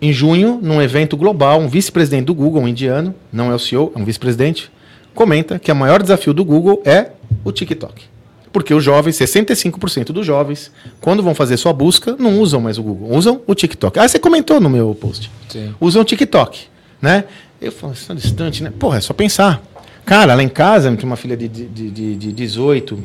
[0.00, 3.92] Em junho, num evento global, um vice-presidente do Google, um indiano, não é o CEO,
[3.94, 4.70] é um vice-presidente,
[5.14, 8.04] comenta que o maior desafio do Google é o TikTok.
[8.52, 10.70] Porque os jovens, 65% dos jovens,
[11.00, 13.98] quando vão fazer sua busca, não usam mais o Google, usam o TikTok.
[13.98, 15.30] Ah, você comentou no meu post.
[15.48, 15.74] Sim.
[15.80, 16.64] Usam o TikTok,
[17.00, 17.24] né?
[17.60, 18.72] Eu falo, isso é distante, né?
[18.78, 19.62] Porra, é só pensar.
[20.04, 23.02] Cara, lá em casa, tenho uma filha de, de, de, de 18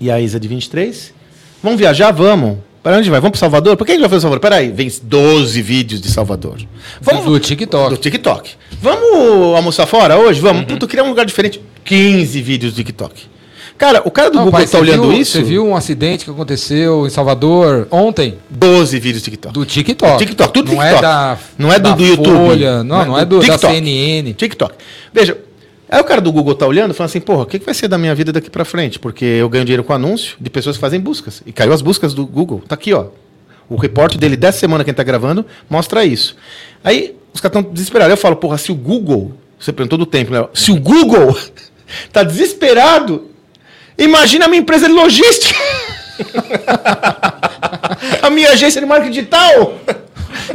[0.00, 1.12] e a Isa de 23.
[1.62, 2.10] Vamos viajar?
[2.10, 2.58] Vamos.
[2.82, 3.20] Para onde vai?
[3.20, 3.76] Vamos para Salvador?
[3.76, 4.40] Por que a gente vai fazer Salvador?
[4.40, 6.56] Peraí, vem 12 vídeos de Salvador.
[7.00, 7.90] Vamos Do TikTok.
[7.90, 8.52] do TikTok.
[8.80, 10.40] Vamos almoçar fora hoje?
[10.40, 10.64] Vamos.
[10.64, 11.60] Puta, eu queria um lugar diferente.
[11.84, 13.28] 15 vídeos do TikTok.
[13.76, 15.32] Cara, o cara do Não, Google pai, tá olhando viu, isso.
[15.32, 18.36] Você viu um acidente que aconteceu em Salvador ontem?
[18.50, 19.54] 12 vídeos do TikTok.
[19.54, 20.18] Do TikTok.
[20.18, 20.98] TikTok, tudo não TikTok.
[20.98, 22.26] É da, Não é do- da do YouTube.
[22.36, 23.74] Folha, não, não é do, da TikTok.
[23.74, 24.34] CNN.
[24.34, 24.74] TikTok.
[25.14, 25.36] Veja,
[25.90, 27.74] aí o cara do Google tá olhando e falando assim, porra, o que, que vai
[27.74, 28.98] ser da minha vida daqui pra frente?
[28.98, 31.42] Porque eu ganho dinheiro com anúncio de pessoas que fazem buscas.
[31.44, 32.62] E caiu as buscas do Google.
[32.66, 33.06] Tá aqui, ó.
[33.68, 36.36] O reporte dele dessa semana que a gente tá gravando mostra isso.
[36.82, 38.10] Aí os caras estão desesperados.
[38.10, 39.34] Eu falo, porra, se o Google.
[39.58, 40.46] Você perguntou do tempo, né?
[40.54, 41.36] Se o Google
[42.12, 43.30] tá desesperado,
[43.98, 45.58] imagina a minha empresa de logística.
[48.22, 49.78] a minha agência de marketing digital.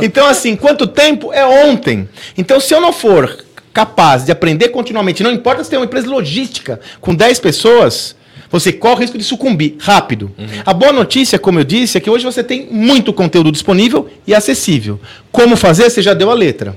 [0.02, 2.10] Então, assim, quanto tempo é ontem?
[2.38, 3.45] Então, se eu não for
[3.76, 8.16] capaz de aprender continuamente, não importa se tem uma empresa logística com 10 pessoas,
[8.50, 10.32] você corre o risco de sucumbir rápido.
[10.66, 14.34] A boa notícia, como eu disse, é que hoje você tem muito conteúdo disponível e
[14.34, 14.98] acessível.
[15.30, 15.90] Como fazer?
[15.90, 16.74] Você já deu a letra.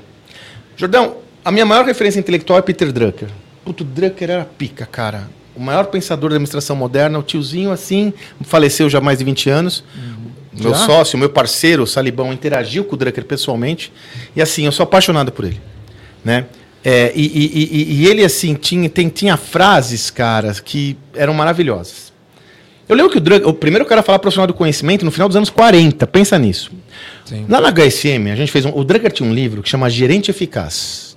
[0.76, 3.28] Jordão, a minha maior referência intelectual é Peter Drucker.
[3.64, 5.30] Puto, Drucker era pica, cara.
[5.55, 9.51] o maior pensador da administração moderna, o tiozinho assim, faleceu já há mais de 20
[9.51, 9.84] anos.
[10.53, 10.84] Meu Já?
[10.84, 13.92] sócio, meu parceiro, o Salibão, interagiu com o Drucker pessoalmente.
[14.34, 15.61] E assim, eu sou apaixonado por ele.
[16.24, 16.46] Né?
[16.91, 22.12] É, e, e- e- e ele, assim, tinha, tem- tinha frases, cara, que eram maravilhosas.
[22.89, 25.28] Eu lembro que o Drucker, o primeiro cara a falar profissional do conhecimento no final
[25.28, 26.70] dos anos 40, pensa nisso.
[27.26, 27.45] Sim.
[27.47, 28.70] Lá na HSM, a gente fez um.
[28.74, 31.14] O Drucker tinha um livro que chama Gerente Eficaz.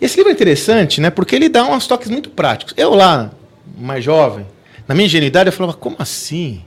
[0.00, 1.08] E esse livro é interessante, né?
[1.10, 2.74] Porque ele dá uns toques muito práticos.
[2.76, 3.30] Eu lá,
[3.78, 4.44] mais jovem,
[4.88, 6.62] na minha ingenuidade, eu falava, como assim?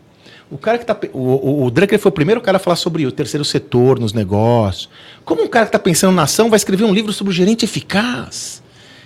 [0.53, 0.95] O cara que tá.
[1.11, 4.13] O, o, o Drucker foi o primeiro cara a falar sobre o terceiro setor nos
[4.13, 4.87] negócios.
[5.25, 7.65] Como um cara que está pensando na ação vai escrever um livro sobre o gerente
[7.65, 8.61] eficaz?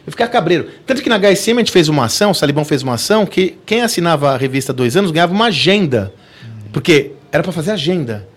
[0.06, 0.68] Eu fiquei cabreiro.
[0.86, 3.58] Tanto que na HSM a gente fez uma ação, o Salibão fez uma ação, que
[3.66, 6.14] quem assinava a revista há dois anos ganhava uma agenda.
[6.74, 8.28] Porque era para fazer agenda.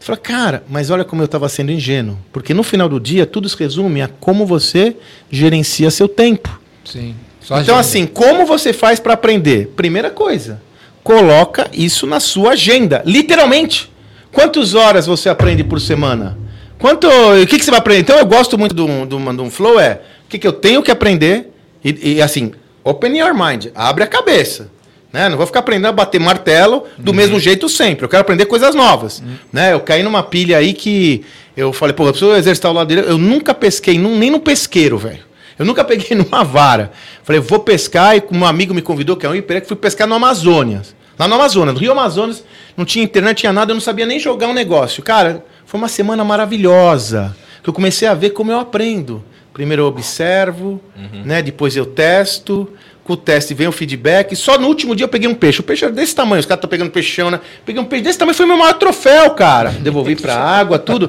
[0.00, 2.18] Eu falei, cara, mas olha como eu estava sendo ingênuo.
[2.32, 4.96] Porque no final do dia, tudo se resume a como você
[5.30, 6.60] gerencia seu tempo.
[6.82, 7.14] Sim.
[7.44, 7.78] Então, agenda.
[7.78, 9.68] assim, como você faz para aprender?
[9.76, 10.62] Primeira coisa,
[11.04, 13.02] coloca isso na sua agenda.
[13.04, 13.92] Literalmente.
[14.32, 16.36] Quantas horas você aprende por semana?
[16.76, 18.00] Quanto, o que, que você vai aprender?
[18.00, 21.52] Então, eu gosto muito do um flow, é o que, que eu tenho que aprender
[21.84, 22.52] e, e, assim,
[22.82, 24.70] open your mind, abre a cabeça.
[25.12, 25.28] Né?
[25.28, 28.04] Não vou ficar aprendendo a bater martelo do mesmo jeito sempre.
[28.04, 29.22] Eu quero aprender coisas novas.
[29.52, 29.72] Né?
[29.72, 31.24] Eu caí numa pilha aí que
[31.56, 33.08] eu falei, pô, eu preciso exercitar o lado direito.
[33.08, 35.22] Eu nunca pesquei, nem no pesqueiro, velho.
[35.58, 36.92] Eu nunca peguei numa vara.
[37.22, 40.14] Falei, vou pescar, e um amigo me convidou, que é um que fui pescar no
[40.14, 40.94] Amazonas.
[41.18, 42.44] Lá no Amazonas, no Rio Amazonas,
[42.76, 45.02] não tinha internet, tinha nada, eu não sabia nem jogar um negócio.
[45.02, 47.36] Cara, foi uma semana maravilhosa.
[47.62, 49.24] Que eu comecei a ver como eu aprendo.
[49.52, 50.80] Primeiro eu observo,
[51.24, 51.40] né?
[51.40, 52.68] Depois eu testo.
[53.04, 54.34] Com o teste vem o feedback.
[54.34, 55.60] Só no último dia eu peguei um peixe.
[55.60, 56.40] O peixe era desse tamanho.
[56.40, 57.38] Os caras estão pegando peixão, né?
[57.64, 59.70] Peguei um peixe desse tamanho, foi meu maior troféu, cara.
[59.80, 61.08] Devolvi pra água, tudo.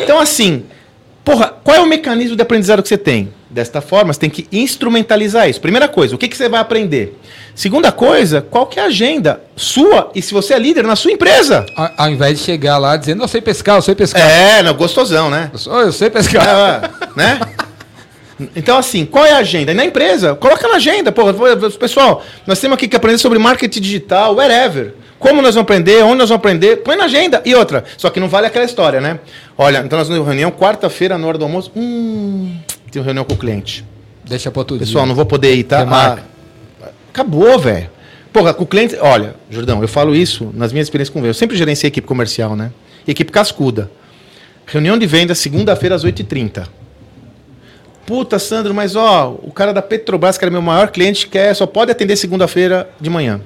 [0.00, 0.64] Então, assim,
[1.24, 3.32] Porra, qual é o mecanismo de aprendizado que você tem?
[3.54, 5.60] Desta forma, você tem que instrumentalizar isso.
[5.60, 7.16] Primeira coisa, o que, que você vai aprender?
[7.54, 11.12] Segunda coisa, qual que é a agenda sua e se você é líder na sua
[11.12, 11.64] empresa?
[11.76, 14.28] Ao, ao invés de chegar lá dizendo, eu sei pescar, eu sei pescar.
[14.28, 15.50] É, não, gostosão, né?
[15.52, 16.44] Eu, sou, eu sei pescar.
[16.44, 17.40] É, né?
[18.56, 19.70] Então, assim, qual é a agenda?
[19.70, 21.12] E na empresa, coloca na agenda.
[21.12, 21.32] Porra,
[21.78, 24.94] pessoal, nós temos aqui que aprender sobre marketing digital, wherever.
[25.16, 27.40] Como nós vamos aprender, onde nós vamos aprender, põe na agenda.
[27.44, 29.20] E outra, só que não vale aquela história, né?
[29.56, 31.70] Olha, então nós temos reunião quarta-feira na hora do almoço.
[31.76, 32.58] Hum,
[32.94, 33.84] tem reunião com o cliente.
[34.24, 35.08] Deixa pra outro Pessoal, dia.
[35.08, 35.82] não vou poder ir, tá?
[35.82, 37.90] Ah, acabou, velho.
[38.32, 38.96] Porra, com o cliente.
[39.00, 42.56] Olha, Jordão, eu falo isso nas minhas experiências com o Eu sempre gerenciei equipe comercial,
[42.56, 42.70] né?
[43.06, 43.90] Equipe cascuda.
[44.66, 46.66] Reunião de venda, segunda-feira às 8h30.
[48.06, 51.66] Puta, Sandro, mas ó, o cara da Petrobras, que era meu maior cliente, quer, só
[51.66, 53.40] pode atender segunda-feira de manhã.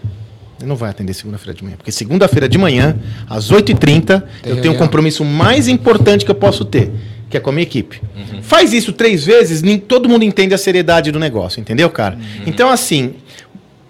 [0.59, 2.97] Ele não vai atender segunda-feira de manhã, porque segunda-feira de manhã,
[3.29, 4.75] às 8h30, eu tenho um reunião.
[4.75, 6.91] compromisso mais importante que eu posso ter,
[7.29, 8.01] que é com a minha equipe.
[8.43, 12.19] Faz isso três vezes, nem todo mundo entende a seriedade do negócio, entendeu, cara?
[12.47, 13.15] Então, assim,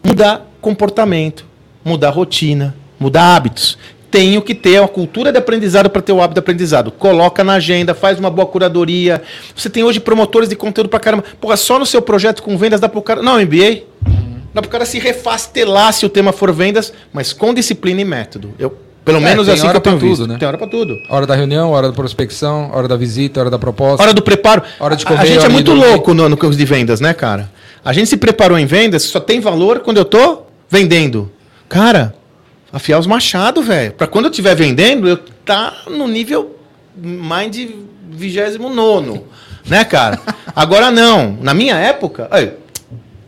[0.03, 1.45] mudar comportamento,
[1.84, 3.78] mudar rotina, mudar hábitos.
[4.11, 6.91] Tenho que ter uma cultura de aprendizado para ter o hábito de aprendizado.
[6.91, 9.22] Coloca na agenda, faz uma boa curadoria.
[9.55, 11.24] Você tem hoje promotores de conteúdo para caramba.
[11.39, 13.22] Porra, só no seu projeto com vendas dá para o cara.
[13.22, 13.82] Não, MBA.
[14.55, 18.05] Dá para o cara se refastelar se o tema for vendas, mas com disciplina e
[18.05, 18.55] método.
[18.59, 18.76] Eu,
[19.13, 20.21] pelo É, menos é assim que hora eu tenho pra visto.
[20.23, 20.39] tudo, né?
[20.39, 20.99] Tem hora para tudo.
[21.09, 24.03] Hora da reunião, hora da prospecção, hora da visita, hora da proposta.
[24.03, 24.63] Hora do preparo.
[24.79, 27.15] Hora de A- comer, a gente é muito louco no, no curso de vendas, né,
[27.15, 27.51] cara?
[27.85, 31.33] A gente se preparou em vendas, só tem valor quando eu tô vendendo.
[31.69, 32.15] Cara,
[32.73, 33.93] afiar os machados, velho.
[33.93, 36.57] Pra quando eu estiver vendendo, eu tá no nível
[36.97, 37.75] mais de
[38.11, 39.23] 29,
[39.67, 40.21] né, cara?
[40.55, 41.39] Agora não.
[41.41, 42.53] Na minha época, aí,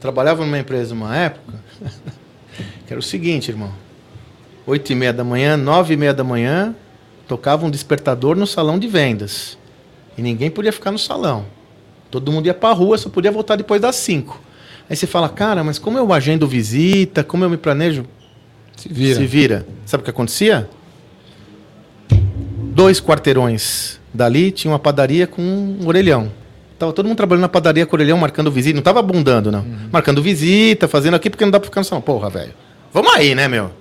[0.01, 1.55] trabalhava numa empresa numa época,
[2.87, 3.71] que era o seguinte, irmão.
[4.71, 6.73] Oito e meia da manhã, nove e meia da manhã,
[7.27, 9.59] tocava um despertador no salão de vendas.
[10.17, 11.45] E ninguém podia ficar no salão.
[12.09, 14.41] Todo mundo ia pra rua, só podia voltar depois das 5.
[14.89, 18.05] Aí você fala, cara, mas como eu agendo visita, como eu me planejo?
[18.77, 19.17] Se vira.
[19.17, 19.67] Se vira.
[19.85, 20.71] Sabe o que acontecia?
[22.73, 26.31] Dois quarteirões dali tinha uma padaria com um orelhão.
[26.79, 28.77] Tava todo mundo trabalhando na padaria com orelhão, marcando visita.
[28.77, 29.67] Não tava abundando, não.
[29.91, 32.01] Marcando visita, fazendo aqui, porque não dá pra ficar no salão.
[32.01, 32.53] Porra, velho.
[32.93, 33.80] Vamos aí, né, meu?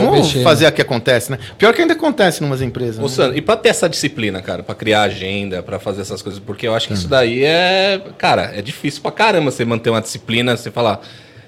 [0.00, 1.38] Vamos mexer, fazer o que acontece, né?
[1.56, 2.98] Pior que ainda acontece em umas empresas.
[2.98, 3.08] Ô, né?
[3.08, 6.66] Sandro, e pra ter essa disciplina, cara, pra criar agenda, pra fazer essas coisas, porque
[6.66, 8.00] eu acho que isso daí é.
[8.18, 11.00] Cara, é difícil pra caramba você manter uma disciplina, você falar,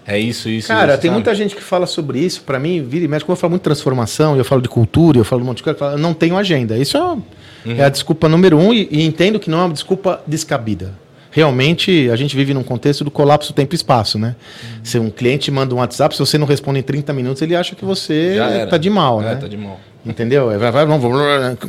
[0.07, 0.69] é isso, isso.
[0.69, 1.15] Cara, isso, tem sabe?
[1.15, 2.43] muita gente que fala sobre isso.
[2.43, 5.19] Pra mim, vira e mexe, como eu falo muito de transformação, eu falo de cultura,
[5.19, 6.77] eu falo um monte de coisa, eu, falo, eu não tenho agenda.
[6.79, 10.23] Isso é, é a desculpa número um e, e entendo que não é uma desculpa
[10.27, 11.06] descabida.
[11.37, 14.35] Realmente, a gente vive num contexto do colapso tempo e espaço, né?
[14.83, 17.75] Se um cliente manda um WhatsApp, se você não responde em 30 minutos, ele acha
[17.77, 18.39] que você
[18.71, 19.35] tá de mal, É, né?
[19.37, 19.79] tá de mal.
[20.07, 20.51] Entendeu?
[20.51, 20.87] É, Vai, vai,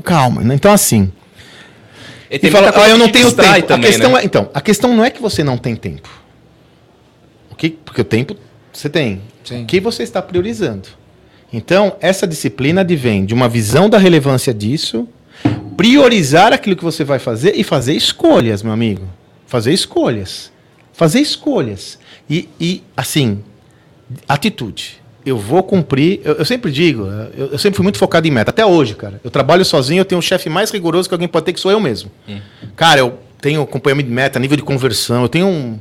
[0.01, 0.41] calma.
[0.41, 0.55] né?
[0.55, 1.11] Então, assim.
[2.31, 3.67] E E fala, ah, eu não tenho tempo.
[3.67, 4.21] também, a questão né?
[4.21, 6.07] é, então, a questão não é que você não tem tempo.
[7.51, 8.37] O que, porque o tempo
[8.71, 9.21] Você tem.
[9.43, 9.63] Sim.
[9.63, 10.87] O que você está priorizando?
[11.51, 15.05] Então, essa disciplina advém de uma visão da relevância disso,
[15.75, 19.03] priorizar aquilo que você vai fazer e fazer escolhas, meu amigo.
[19.47, 20.51] Fazer escolhas.
[20.93, 21.97] Fazer escolhas.
[22.29, 23.43] E, e assim,
[24.27, 25.01] atitude.
[25.25, 26.21] Eu vou cumprir.
[26.23, 28.51] Eu, eu sempre digo, eu, eu sempre fui muito focado em meta.
[28.51, 29.19] Até hoje, cara.
[29.23, 31.71] Eu trabalho sozinho, eu tenho um chefe mais rigoroso que alguém pode ter, que sou
[31.71, 32.11] eu mesmo.
[32.75, 35.79] Cara, eu tenho acompanhamento de meta, nível de conversão, eu tenho um.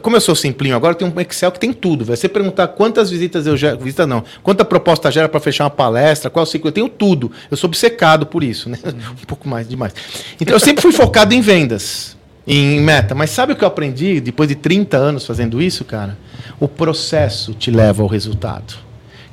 [0.00, 2.06] Como eu sou simplinho agora, eu tenho um Excel que tem tudo.
[2.06, 3.78] Vai você perguntar quantas visitas eu gero.
[3.78, 4.24] Visita não.
[4.42, 6.68] Quanta proposta gera para fechar uma palestra, qual ciclo.
[6.68, 7.30] Eu tenho tudo.
[7.50, 8.78] Eu sou obcecado por isso, né?
[9.22, 9.92] Um pouco mais demais.
[10.40, 12.16] Então eu sempre fui focado em vendas,
[12.46, 13.14] em meta.
[13.14, 16.18] Mas sabe o que eu aprendi depois de 30 anos fazendo isso, cara?
[16.58, 18.74] O processo te leva ao resultado.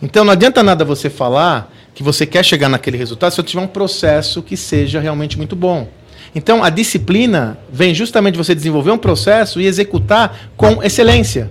[0.01, 3.61] Então não adianta nada você falar que você quer chegar naquele resultado se você tiver
[3.61, 5.87] um processo que seja realmente muito bom.
[6.33, 11.49] Então, a disciplina vem justamente você desenvolver um processo e executar com excelência.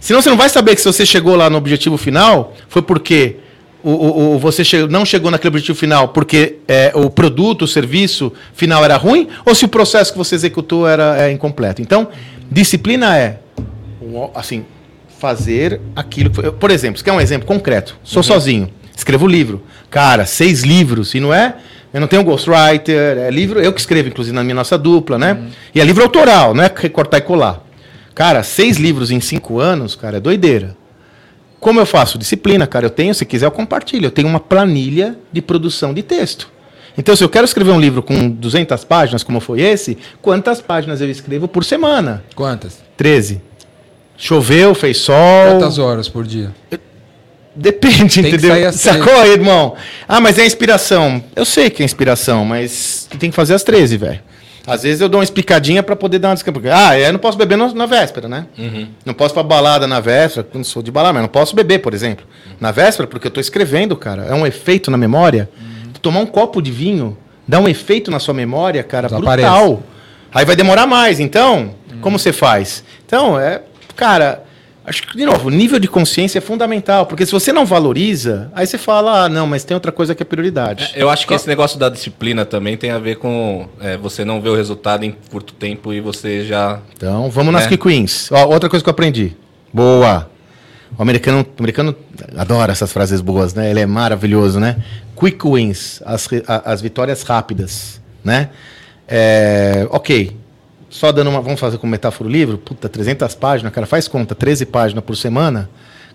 [0.00, 3.36] Senão você não vai saber que se você chegou lá no objetivo final, foi porque
[3.82, 7.68] o, o, o você che não chegou naquele objetivo final porque é, o produto, o
[7.68, 11.82] serviço final era ruim, ou se o processo que você executou era é, incompleto.
[11.82, 12.08] Então,
[12.50, 13.38] disciplina é,
[14.34, 14.64] assim,
[15.18, 16.30] fazer aquilo.
[16.30, 17.96] Que, por exemplo, você quer um exemplo concreto?
[18.02, 18.24] Sou uhum.
[18.24, 19.62] sozinho, escrevo livro.
[19.90, 21.56] Cara, seis livros, e não é
[21.92, 25.34] eu não tenho ghostwriter, é livro, eu que escrevo, inclusive, na minha nossa dupla, né?
[25.34, 25.48] Uhum.
[25.74, 27.62] E é livro autoral, não é recortar e colar.
[28.14, 30.74] Cara, seis livros em cinco anos, cara, é doideira.
[31.62, 32.18] Como eu faço?
[32.18, 32.86] Disciplina, cara.
[32.86, 34.06] Eu tenho, se quiser, eu compartilho.
[34.06, 36.50] Eu tenho uma planilha de produção de texto.
[36.98, 41.00] Então, se eu quero escrever um livro com 200 páginas, como foi esse, quantas páginas
[41.00, 42.24] eu escrevo por semana?
[42.34, 42.82] Quantas?
[42.96, 43.40] 13.
[44.16, 45.52] Choveu, fez sol.
[45.52, 46.52] Quantas horas por dia?
[46.68, 46.80] Eu
[47.54, 48.72] Depende, tem entendeu?
[48.72, 49.76] Sacou, irmão?
[50.08, 51.22] Ah, mas é inspiração.
[51.36, 54.20] Eu sei que é inspiração, mas tem que fazer às 13, velho.
[54.66, 56.60] Às vezes eu dou uma explicadinha para poder dar uma desculpa.
[56.72, 58.46] Ah, eu não posso beber no, na véspera, né?
[58.56, 58.88] Uhum.
[59.04, 61.92] Não posso pra balada na véspera, não sou de balada, mas não posso beber, por
[61.92, 62.24] exemplo.
[62.60, 64.24] Na véspera, porque eu tô escrevendo, cara.
[64.24, 65.50] É um efeito na memória.
[65.60, 65.92] Uhum.
[66.00, 69.82] Tomar um copo de vinho dá um efeito na sua memória, cara, brutal.
[70.32, 71.18] Aí vai demorar mais.
[71.18, 72.00] Então, uhum.
[72.00, 72.84] como você faz?
[73.04, 73.62] Então, é.
[73.96, 74.44] Cara,
[74.84, 78.50] Acho que, de novo, o nível de consciência é fundamental, porque se você não valoriza,
[78.52, 80.92] aí você fala, ah, não, mas tem outra coisa que é prioridade.
[80.94, 84.24] É, eu acho que esse negócio da disciplina também tem a ver com é, você
[84.24, 86.80] não ver o resultado em curto tempo e você já.
[86.96, 87.68] Então, vamos nas é.
[87.68, 88.32] Quick Wins.
[88.32, 89.36] Ó, outra coisa que eu aprendi.
[89.72, 90.28] Boa!
[90.98, 91.96] O americano, o americano
[92.36, 93.70] adora essas frases boas, né?
[93.70, 94.76] Ele é maravilhoso, né?
[95.18, 98.50] Quick wins, as, as vitórias rápidas, né?
[99.08, 100.36] É, ok,
[100.92, 101.40] só dando uma.
[101.40, 102.58] Vamos fazer como metáfora o livro?
[102.58, 105.68] Puta, 300 páginas, cara, faz conta, 13 páginas por semana.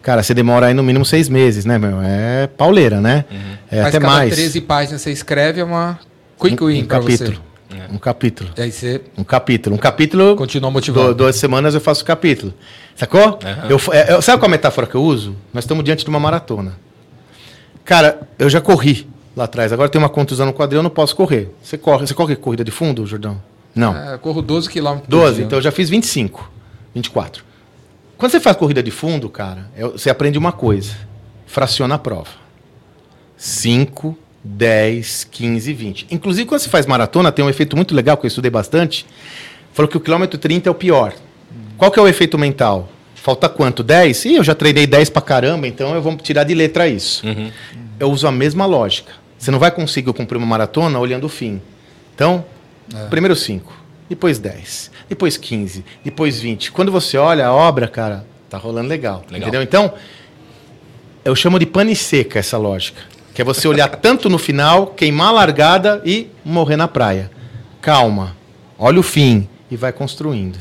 [0.04, 2.00] Cara, você demora aí no mínimo seis meses, né, meu?
[2.02, 3.26] É pauleira, né?
[3.30, 3.38] Uhum.
[3.72, 4.36] É Mas até cada mais.
[4.36, 6.00] 13 páginas você escreve é uma
[6.40, 7.42] quick win um, um capítulo.
[7.70, 7.76] Você.
[7.76, 7.94] É.
[7.94, 8.50] Um capítulo.
[8.56, 9.02] E aí você.
[9.18, 9.76] Um capítulo.
[9.76, 10.36] Um capítulo.
[10.36, 11.16] Continua motivado.
[11.16, 12.54] duas semanas eu faço o capítulo.
[12.96, 13.40] Sacou?
[13.44, 13.70] Uhum.
[13.70, 15.36] Eu, é, eu, sabe qual é a metáfora que eu uso?
[15.52, 16.74] Nós estamos diante de uma maratona.
[17.84, 19.74] Cara, eu já corri lá atrás.
[19.74, 21.52] Agora tem uma contusão no quadril, eu não posso correr.
[21.64, 22.06] Você corre.
[22.06, 23.42] Você corre corrida de fundo, Jordão?
[23.78, 23.96] Não.
[23.96, 25.46] É, corro 12 km por 12, dia.
[25.46, 26.52] então eu já fiz 25,
[26.94, 27.44] 24.
[28.18, 30.98] Quando você faz corrida de fundo, cara, é, você aprende uma coisa:
[31.46, 32.48] fraciona a prova.
[33.38, 36.08] 5, 10, 15, 20.
[36.10, 39.06] Inclusive, quando você faz maratona, tem um efeito muito legal que eu estudei bastante.
[39.74, 41.14] Falou que o quilômetro 30 é o pior.
[41.78, 42.90] Qual que é o efeito mental?
[43.14, 43.84] Falta quanto?
[43.84, 44.26] 10?
[44.26, 47.28] Ih, eu já treinei 10 pra caramba, então eu vou tirar de letra isso.
[47.28, 47.52] Uhum.
[48.00, 49.14] Eu uso a mesma lógica.
[49.38, 51.62] Você não vai conseguir cumprir uma maratona olhando o fim.
[52.16, 52.44] Então,
[52.96, 53.08] é.
[53.08, 53.74] Primeiro 5,
[54.10, 56.72] depois 10, depois 15, depois 20.
[56.72, 59.24] Quando você olha a obra, cara, tá rolando legal.
[59.30, 59.48] legal.
[59.48, 59.62] Entendeu?
[59.62, 59.94] Então,
[61.24, 63.02] eu chamo de pane seca essa lógica.
[63.34, 67.30] Que é você olhar tanto no final, queimar a largada e morrer na praia.
[67.82, 68.36] Calma,
[68.78, 70.58] olha o fim e vai construindo.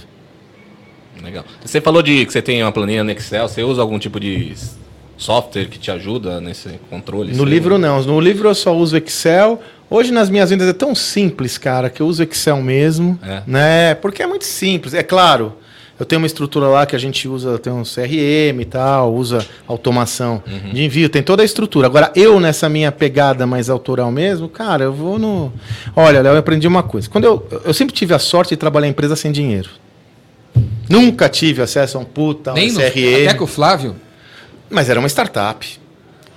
[1.22, 1.45] Legal.
[1.64, 4.55] Você falou de que você tem uma planilha no Excel, você usa algum tipo de
[5.16, 7.35] software que te ajuda nesse controle?
[7.35, 8.03] No livro não.
[8.03, 12.01] No livro eu só uso Excel Hoje nas minhas vendas é tão simples, cara, que
[12.01, 13.43] eu uso Excel mesmo, é.
[13.47, 13.95] né?
[13.95, 14.95] Porque é muito simples.
[14.95, 15.55] É claro,
[15.99, 19.47] eu tenho uma estrutura lá que a gente usa, tem um CRM e tal, usa
[19.66, 20.72] automação uhum.
[20.72, 21.87] de envio, tem toda a estrutura.
[21.87, 25.53] Agora, eu nessa minha pegada mais autoral mesmo, cara, eu vou no.
[25.95, 27.09] Olha, Léo, eu aprendi uma coisa.
[27.09, 29.70] Quando eu, eu sempre tive a sorte de trabalhar em empresa sem dinheiro.
[30.89, 32.80] Nunca tive acesso a um puta, um Nem CRM.
[32.80, 33.97] No, até com o Flávio?
[34.68, 35.80] Mas era uma startup.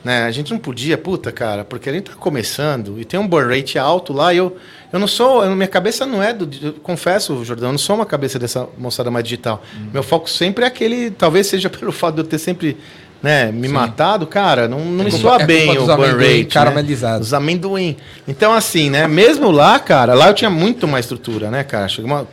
[0.09, 0.23] Né?
[0.23, 3.55] A gente não podia, puta, cara, porque a gente tá começando e tem um burn
[3.55, 4.33] rate alto lá.
[4.33, 4.57] E eu,
[4.91, 6.49] eu não sou, eu, minha cabeça não é do.
[6.65, 9.63] Eu confesso, Jordão, eu não sou uma cabeça dessa moçada mais digital.
[9.77, 9.89] Uhum.
[9.93, 12.75] Meu foco sempre é aquele, talvez seja pelo fato de eu ter sempre
[13.21, 13.73] né, me Sim.
[13.75, 16.45] matado, cara, não, não é me soa é bem o burn rate.
[16.45, 17.17] Caramelizado.
[17.17, 17.21] Né?
[17.21, 17.95] Os amendoim.
[18.27, 21.85] Então, assim, né, mesmo lá, cara, lá eu tinha muito mais estrutura, né, cara?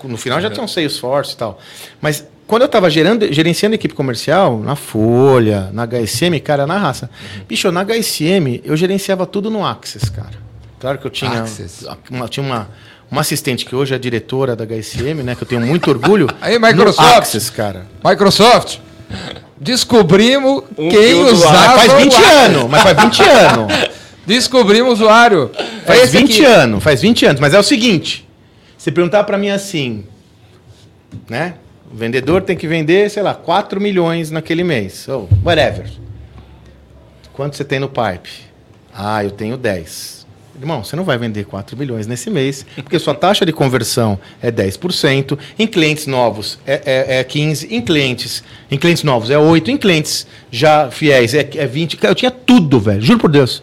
[0.03, 1.59] No final já tinha um Salesforce e tal.
[2.01, 7.11] Mas quando eu tava gerando, gerenciando equipe comercial, na Folha, na HSM, cara, na raça.
[7.49, 10.47] Bicho, na HSM, eu gerenciava tudo no Access, cara.
[10.79, 11.45] Claro que eu tinha
[12.11, 12.69] uma, tinha uma,
[13.11, 15.35] uma assistente que hoje é diretora da HSM, né?
[15.35, 16.29] Que eu tenho muito orgulho.
[16.41, 17.17] Aí, Microsoft.
[17.17, 17.87] Access, cara.
[18.05, 18.79] Microsoft.
[19.59, 21.81] Descobrimos um quem usava.
[21.81, 23.73] Faz 20 anos, mas faz 20 anos.
[24.27, 25.51] Descobrimos o usuário.
[25.85, 26.45] Faz 20 aqui.
[26.45, 27.41] anos, faz 20 anos.
[27.41, 28.29] Mas é o seguinte:
[28.77, 30.05] se perguntar para mim assim,
[31.29, 31.55] né?
[31.93, 35.07] O vendedor tem que vender, sei lá, 4 milhões naquele mês.
[35.09, 35.89] Ou oh, whatever.
[37.33, 38.31] Quanto você tem no pipe?
[38.95, 40.27] Ah, eu tenho 10.
[40.59, 44.51] Irmão, você não vai vender 4 milhões nesse mês, porque sua taxa de conversão é
[44.51, 49.69] 10%, em clientes novos é, é, é 15%, em clientes, em clientes novos é 8%,
[49.69, 52.03] em clientes já fiéis é, é 20%.
[52.05, 53.63] Eu tinha tudo, velho, juro por Deus.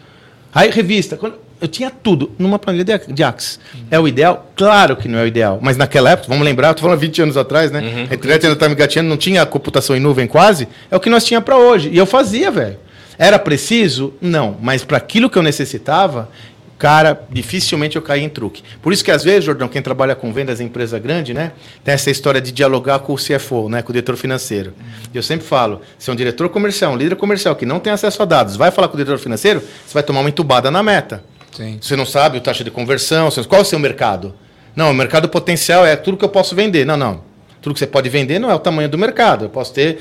[0.53, 3.57] Aí, revista, quando, eu tinha tudo numa planilha de, de Axis.
[3.89, 4.51] É o ideal?
[4.53, 5.59] Claro que não é o ideal.
[5.61, 7.79] Mas naquela época, vamos lembrar, eu tô falando 20 anos atrás, né?
[7.79, 8.07] Uhum.
[8.11, 10.67] A internet ainda estava engatinhando, não tinha computação em nuvem quase.
[10.91, 11.89] É o que nós tinha para hoje.
[11.89, 12.77] E eu fazia, velho.
[13.17, 14.13] Era preciso?
[14.19, 14.57] Não.
[14.61, 16.29] Mas para aquilo que eu necessitava,
[16.77, 18.61] cara, dificilmente eu caí em truque.
[18.81, 21.93] Por isso que às vezes, Jordão, quem trabalha com vendas em empresa grande, né, tem
[21.93, 24.73] essa história de dialogar com o CFO, né, com o diretor financeiro.
[25.13, 28.21] Eu sempre falo, se é um diretor comercial, um líder comercial que não tem acesso
[28.21, 31.23] a dados, vai falar com o diretor financeiro, você vai tomar uma entubada na meta.
[31.55, 31.77] Sim.
[31.81, 34.33] Você não sabe a taxa de conversão, qual é o seu mercado?
[34.75, 36.85] Não, o mercado potencial é tudo que eu posso vender.
[36.85, 37.21] Não, não.
[37.61, 39.45] Tudo que você pode vender não é o tamanho do mercado.
[39.45, 39.99] Eu posso ter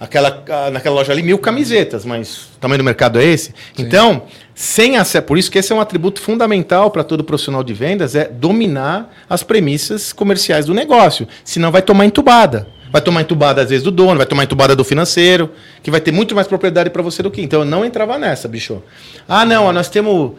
[0.00, 3.50] aquela, naquela loja ali mil camisetas, mas o tamanho do mercado é esse.
[3.50, 3.54] Sim.
[3.78, 4.22] Então,
[4.54, 8.14] sem acesso, por isso que esse é um atributo fundamental para todo profissional de vendas,
[8.14, 11.26] é dominar as premissas comerciais do negócio.
[11.44, 12.66] Senão vai tomar entubada.
[12.90, 16.10] Vai tomar entubada, às vezes, do dono, vai tomar entubada do financeiro, que vai ter
[16.10, 17.42] muito mais propriedade para você do que.
[17.42, 18.82] Então, eu não entrava nessa, bicho.
[19.28, 20.32] Ah, não, nós temos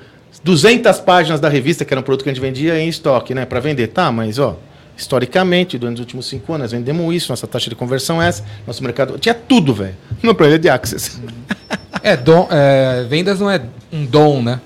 [0.43, 3.45] 200 páginas da revista, que era um produto que a gente vendia em estoque, né,
[3.45, 3.87] para vender.
[3.87, 4.57] Tá, mas ó,
[4.97, 8.83] historicamente, durante os últimos cinco anos, vendemos isso, nossa taxa de conversão é essa, nosso
[8.83, 9.17] mercado.
[9.17, 9.95] Tinha tudo, velho.
[10.21, 11.19] No projeto de Access.
[12.03, 13.61] É, dom, é, vendas não é
[13.91, 14.59] um dom, né?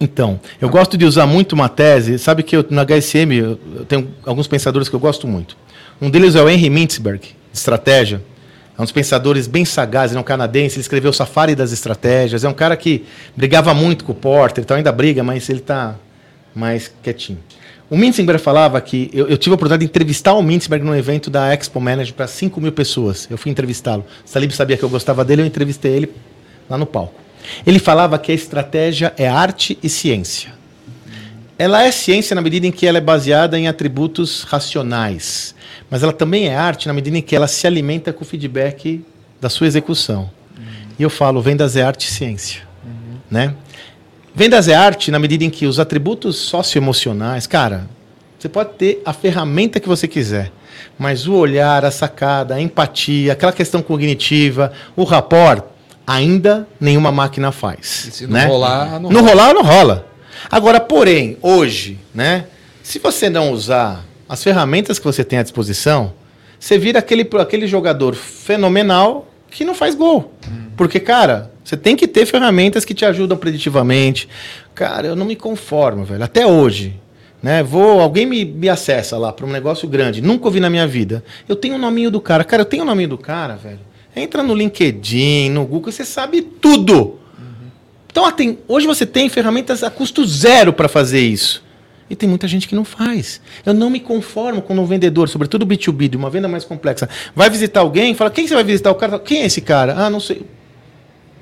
[0.00, 2.18] Então, eu gosto de usar muito uma tese.
[2.18, 5.56] Sabe que eu, na HSM eu, eu tenho alguns pensadores que eu gosto muito.
[6.00, 8.20] Um deles é o Henry Mintzberg, de estratégia.
[8.78, 12.44] É um dos pensadores bem sagazes, é um canadense, ele escreveu o Safari das Estratégias,
[12.44, 15.96] é um cara que brigava muito com o Porter, então ainda briga, mas ele está
[16.54, 17.38] mais quietinho.
[17.88, 21.30] O Mintzberg falava que eu, eu, tive a oportunidade de entrevistar o Mintzberg num evento
[21.30, 23.28] da Expo Manager para 5 mil pessoas.
[23.30, 24.04] Eu fui entrevistá-lo.
[24.24, 26.12] O Salib sabia que eu gostava dele, eu entrevistei ele
[26.68, 27.14] lá no palco.
[27.64, 30.52] Ele falava que a estratégia é arte e ciência.
[31.56, 35.54] Ela é ciência na medida em que ela é baseada em atributos racionais
[35.90, 39.04] mas ela também é arte na medida em que ela se alimenta com o feedback
[39.40, 40.30] da sua execução.
[40.56, 40.64] Uhum.
[40.98, 42.62] E eu falo, vendas é arte e ciência.
[42.84, 43.18] Uhum.
[43.30, 43.54] Né?
[44.34, 47.88] Vendas é arte na medida em que os atributos socioemocionais, cara,
[48.38, 50.52] você pode ter a ferramenta que você quiser,
[50.98, 55.64] mas o olhar, a sacada, a empatia, aquela questão cognitiva, o rapport,
[56.06, 58.06] ainda nenhuma máquina faz.
[58.08, 58.46] E se não né?
[58.46, 59.32] rolar, não, não rola.
[59.32, 60.06] rolar, não rola.
[60.50, 62.46] Agora, porém, hoje, né?
[62.82, 66.12] Se você não usar as ferramentas que você tem à disposição,
[66.58, 70.32] você vira aquele, aquele jogador fenomenal que não faz gol.
[70.48, 70.66] Hum.
[70.76, 74.28] Porque, cara, você tem que ter ferramentas que te ajudam preditivamente.
[74.74, 76.22] Cara, eu não me conformo, velho.
[76.22, 76.94] Até hoje.
[77.42, 77.62] Né?
[77.62, 81.22] Vou, alguém me, me acessa lá para um negócio grande, nunca ouvi na minha vida.
[81.48, 82.42] Eu tenho o nominho do cara.
[82.44, 83.80] Cara, eu tenho o nominho do cara, velho.
[84.14, 87.18] Entra no LinkedIn, no Google, você sabe tudo.
[87.38, 87.70] Uhum.
[88.10, 91.62] Então, tem, hoje você tem ferramentas a custo zero para fazer isso.
[92.08, 93.40] E tem muita gente que não faz.
[93.64, 97.50] Eu não me conformo quando um vendedor, sobretudo B2B, de uma venda mais complexa, vai
[97.50, 98.90] visitar alguém, fala: quem você vai visitar?
[98.90, 99.94] O cara quem é esse cara?
[99.96, 100.42] Ah, não sei.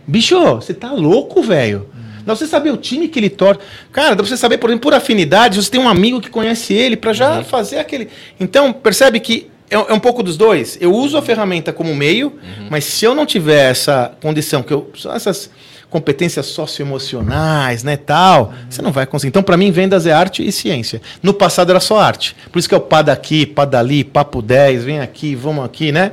[0.06, 1.88] Bicho, você tá louco, velho.
[2.18, 3.60] Dá pra você saber o time que ele torce.
[3.92, 6.72] Cara, dá pra você saber, por exemplo, por afinidade, você tem um amigo que conhece
[6.72, 7.44] ele para já uhum.
[7.44, 8.08] fazer aquele.
[8.40, 10.78] Então, percebe que é, é, um pouco dos dois.
[10.80, 12.68] Eu uso a ferramenta como meio, uhum.
[12.70, 14.90] mas se eu não tiver essa condição, que eu.
[15.14, 15.50] Essas
[15.94, 18.52] competências socioemocionais, né, tal, uhum.
[18.68, 19.28] você não vai conseguir.
[19.28, 21.00] Então, para mim, vendas é arte e ciência.
[21.22, 22.34] No passado era só arte.
[22.50, 25.92] Por isso que é o pá daqui, pá dali, papo 10, vem aqui, vamos aqui,
[25.92, 26.10] né?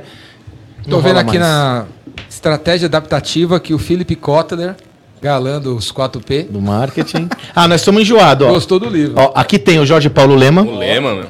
[0.84, 1.40] Estou vendo aqui mais.
[1.40, 1.86] na
[2.30, 4.76] estratégia adaptativa que o Philip Kotler,
[5.20, 6.46] galando os 4P.
[6.48, 7.28] Do marketing.
[7.52, 8.46] ah, nós estamos enjoados.
[8.46, 9.14] Gostou do livro.
[9.16, 10.62] Ó, aqui tem o Jorge Paulo Lema.
[10.62, 11.26] O Lema, meu.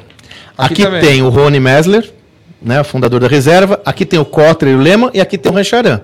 [0.58, 2.12] Aqui, aqui tem o Rony Mesler,
[2.60, 3.80] né, fundador da reserva.
[3.82, 5.10] Aqui tem o Kotler e o Lema.
[5.14, 6.02] E aqui tem o Rancharan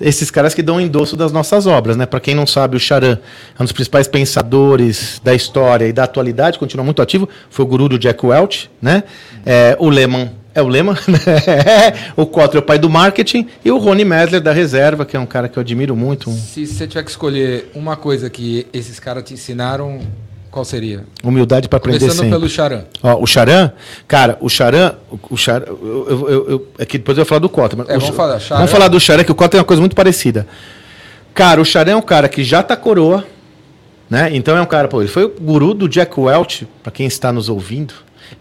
[0.00, 2.06] esses caras que dão endosso das nossas obras, né?
[2.06, 3.18] Para quem não sabe, o Charan
[3.58, 7.68] é um dos principais pensadores da história e da atualidade, continua muito ativo, foi o
[7.68, 9.04] guru do Jack Welch, né?
[9.44, 12.12] É, o Lehman é o Lehman, né?
[12.16, 15.20] o Kotler é o pai do marketing e o Rony Mesler da reserva, que é
[15.20, 16.30] um cara que eu admiro muito.
[16.30, 20.00] Se você tiver que escolher uma coisa que esses caras te ensinaram,
[20.54, 21.04] Qual seria?
[21.24, 22.30] Humildade para aprender Começando sempre.
[22.38, 22.84] pelo Charan.
[23.02, 23.72] Ó, o Charan,
[24.06, 24.92] cara, o Charan,
[25.28, 27.74] o, Charan, eu, eu, eu, eu- é que depois eu vou falar do Cota.
[27.74, 28.58] mas É, o vamos falar, Charan.
[28.60, 30.46] vamos falar do Charan, que o Cota é uma coisa muito parecida.
[31.34, 33.24] Cara, o Charan é um cara que já tá coroa,
[34.08, 34.30] né?
[34.32, 37.32] Então é um cara, pô, ele foi o guru do Jack Welch, para quem está
[37.32, 37.92] nos ouvindo.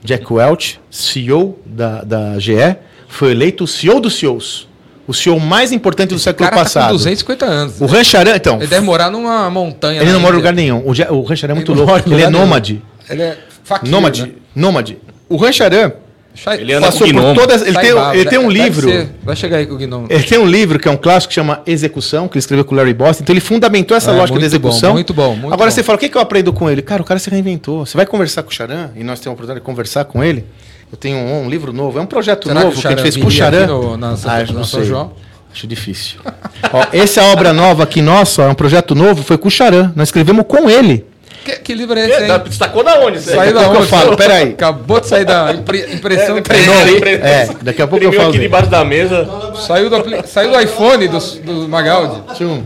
[0.03, 2.75] Jack Welch, CEO da, da GE,
[3.07, 4.67] foi eleito o CEO dos CEOs.
[5.07, 6.87] O CEO mais importante do século cara tá passado.
[6.91, 7.81] com 250 anos.
[7.81, 10.01] O Ran Charan, então, Ele deve morar numa montanha.
[10.01, 10.77] ele não mora em lugar nenhum.
[10.79, 12.39] O, o Ran Charan é muito louco, ele é lugar nenhum.
[12.45, 12.81] nômade.
[13.09, 14.29] Ele é faquir, Nômade, né?
[14.55, 14.97] nômade.
[15.27, 15.93] O Ran Charan, Chai-
[16.59, 17.61] Ele anda passou com por todas.
[17.61, 18.89] Ele, Sai tem, ele tem um deve- livro.
[18.89, 19.09] ser.
[19.23, 20.07] Vai chegar aí com o Gnome.
[20.09, 22.73] Ele tem um livro que é um clássico que chama Execução, que ele escreveu com
[22.73, 23.23] o Larry Boston.
[23.23, 24.93] Então ele fundamentou essa É, lógica da muito bom, execução.
[24.93, 25.75] muito bom, muito Agora bom.
[25.75, 26.81] você fala, o que, que eu aprendo com ele?
[26.81, 27.85] Cara, o cara se reinventou.
[27.85, 30.43] Você vai conversar com o Charan, e nós temos a oportunidade de conversar com ele.
[30.91, 32.89] Eu tenho um, um livro novo, é um projeto Será que novo o que, a
[32.91, 33.67] gente fez com o Charan.
[33.67, 34.89] no- na Santa- Ah, na não São sei.
[34.89, 35.11] João?
[35.53, 36.19] Acho difícil.
[36.73, 39.91] Ó, essa obra nova aqui nossa, é um projeto novo, foi com o Charan.
[39.95, 41.05] Nós escrevemos com ele.
[41.43, 42.39] Que, que livro é esse aí?
[42.39, 43.19] Destacou da onde?
[43.19, 43.79] Saiu a da onde?
[43.81, 44.51] eu falo, peraí.
[44.51, 46.37] Acabou de sair da impre- impressão.
[46.37, 46.97] É, de novo, novo.
[46.97, 49.27] impre- É, daqui a pouco eu falo aqui debaixo da mesa.
[49.67, 52.21] Saiu do, saiu do iPhone do, do Magaldi.
[52.35, 52.63] Tchum.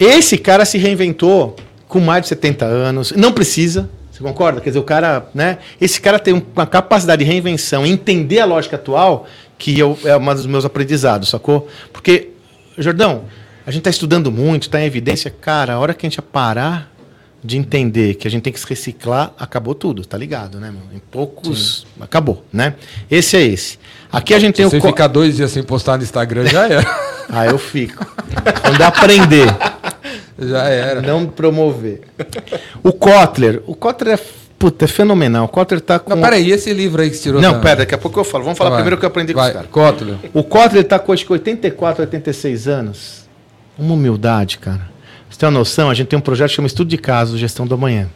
[0.00, 1.56] Esse cara se reinventou
[1.86, 3.12] com mais de 70 anos.
[3.12, 3.88] Não precisa.
[4.10, 4.60] Você concorda?
[4.60, 5.58] Quer dizer, o cara, né?
[5.80, 10.24] Esse cara tem uma capacidade de reinvenção, entender a lógica atual, que eu, é um
[10.34, 11.68] dos meus aprendizados, sacou?
[11.92, 12.30] Porque,
[12.76, 13.22] Jordão,
[13.66, 15.32] a gente está estudando muito, está em evidência.
[15.40, 16.90] Cara, a hora que a gente parar
[17.42, 20.82] de entender que a gente tem que se reciclar, acabou tudo, tá ligado, né, meu?
[20.96, 21.86] Em poucos.
[22.00, 22.74] Acabou, né?
[23.10, 23.78] Esse é esse.
[24.10, 24.80] Aqui a gente tem Se o.
[24.80, 27.08] você ficar dois dias sem postar no Instagram, já era.
[27.30, 28.06] Ah, eu fico.
[28.62, 29.46] Quando aprender.
[30.40, 31.02] já era.
[31.02, 32.00] Não promover.
[32.82, 33.62] O Kotler.
[33.66, 34.20] O Kotler é,
[34.58, 35.44] puta, é fenomenal.
[35.44, 36.08] O Kotler tá com.
[36.14, 38.24] Não, peraí, esse livro aí que você tirou Não, da- pera, daqui a pouco eu
[38.24, 38.44] falo.
[38.44, 38.78] Vamos falar Vai.
[38.78, 39.70] primeiro o que eu aprendi com Vai, os caras.
[39.70, 40.14] Kotler.
[40.32, 43.28] O Kotler tá com acho que 84, 86 anos.
[43.78, 44.88] Uma humildade, cara.
[45.38, 45.88] Você tem uma noção?
[45.88, 48.08] A gente tem um projeto que chama Estudo de Caso, Gestão do Amanhã.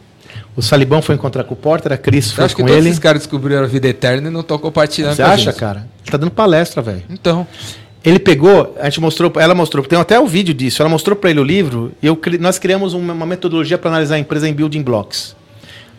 [0.57, 2.89] O Salibão foi encontrar com o Porter, a Cris foi acho que com todos ele.
[2.89, 5.55] esses caras descobriram a vida eterna e não estão compartilhando Você com acha, gente.
[5.55, 5.87] cara?
[6.01, 7.01] Ele tá dando palestra, velho.
[7.09, 7.47] Então,
[8.03, 10.81] Ele pegou, a gente mostrou, ela mostrou, tem até o vídeo disso.
[10.81, 14.15] Ela mostrou para ele o livro e eu, nós criamos uma, uma metodologia para analisar
[14.15, 15.33] a empresa em building blocks.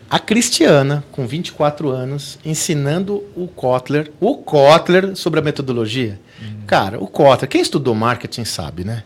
[0.07, 6.19] A Cristiana, com 24 anos, ensinando o Kotler, o Kotler sobre a metodologia.
[6.67, 9.01] Cara, o Kotler, quem estudou marketing sabe, né?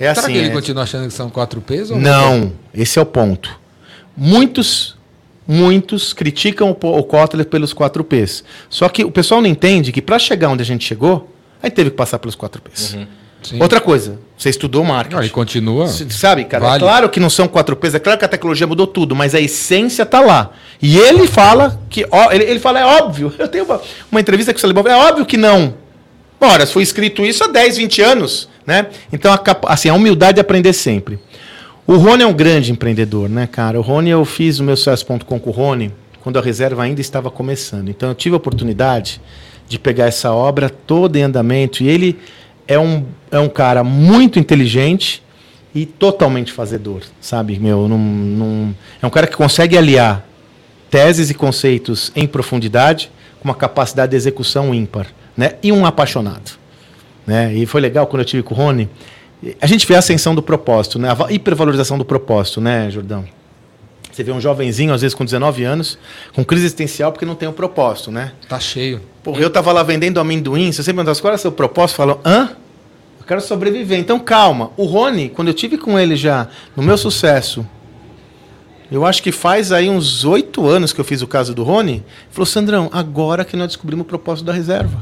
[0.00, 0.32] É será assim.
[0.32, 1.90] que ele é- continua achando que são quatro P's?
[1.90, 3.60] Ou não, esse é o ponto.
[4.16, 4.96] Muitos,
[5.46, 8.42] muitos criticam o, o Kotler pelos 4 Ps.
[8.68, 11.32] Só que o pessoal não entende que para chegar onde a gente chegou,
[11.62, 12.96] aí teve que passar pelos 4 Ps.
[13.42, 13.58] Sim.
[13.58, 15.14] Outra coisa, você estudou marketing.
[15.14, 15.86] Não, ele continua.
[15.86, 16.76] Sabe, cara, Vale.
[16.76, 19.34] é claro que não são 4 Ps, é claro que a tecnologia mudou tudo, mas
[19.34, 20.50] a essência tá lá.
[20.82, 23.32] E ele fala que, ó, ele, ele fala, é óbvio.
[23.38, 23.80] Eu tenho uma,
[24.12, 25.74] uma entrevista com o Salibão, é óbvio que não.
[26.40, 28.86] Ora, foi escrito isso há 10, 20 anos, né?
[29.12, 29.40] Então, a,
[29.72, 31.18] assim, a humildade de aprender sempre.
[31.86, 33.78] O Rony é um grande empreendedor, né, cara?
[33.78, 37.30] O Rony, eu fiz o meu sucesso.com com o Rony quando a reserva ainda estava
[37.30, 37.88] começando.
[37.88, 39.20] Então, eu tive a oportunidade
[39.68, 41.82] de pegar essa obra toda em andamento.
[41.82, 42.18] E ele
[42.66, 45.22] é um, é um cara muito inteligente
[45.74, 47.58] e totalmente fazedor, sabe?
[47.58, 50.24] Meu, não, não- é um cara que consegue aliar
[50.90, 53.10] teses e conceitos em profundidade
[53.40, 55.06] com uma capacidade de execução ímpar,
[55.40, 55.54] né?
[55.62, 56.52] E um apaixonado,
[57.26, 57.54] né?
[57.54, 58.90] E foi legal quando eu tive com o Rony,
[59.58, 61.08] a gente vê a ascensão do propósito, né?
[61.08, 63.24] A va- hipervalorização do propósito, né, Jordão?
[64.12, 65.98] Você vê um jovenzinho, às vezes com 19 anos,
[66.34, 68.32] com crise existencial porque não tem um propósito, né?
[68.48, 69.00] Tá cheio.
[69.22, 71.96] Porra, eu tava lá vendendo amendoim, você sempre pergunta, qual é o seu propósito?
[71.96, 72.50] Falam, hã?
[73.18, 73.98] Eu quero sobreviver.
[73.98, 74.72] Então, calma.
[74.76, 77.64] O Rony, quando eu tive com ele já no meu sucesso,
[78.92, 82.04] eu acho que faz aí uns oito anos que eu fiz o caso do Rony,
[82.30, 85.00] falou, Sandrão, agora que nós descobrimos o propósito da reserva.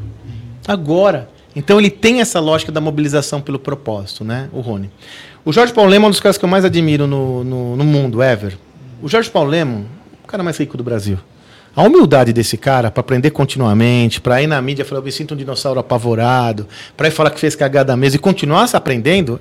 [0.69, 1.29] Agora.
[1.57, 4.49] Então ele tem essa lógica da mobilização pelo propósito, né?
[4.53, 4.91] O Rony.
[5.45, 7.85] O Jorge Paulo Lema é um dos caras que eu mais admiro no, no, no
[7.85, 8.57] mundo, ever.
[9.03, 9.83] O Jorge Paulo Lema,
[10.23, 11.19] o cara mais rico do Brasil.
[11.75, 15.35] A humildade desse cara para aprender continuamente, para ir na mídia falar, eu me sinto
[15.35, 16.67] um dinossauro apavorado,
[16.97, 19.41] para ir falar que fez cagada mesmo e continuar aprendendo,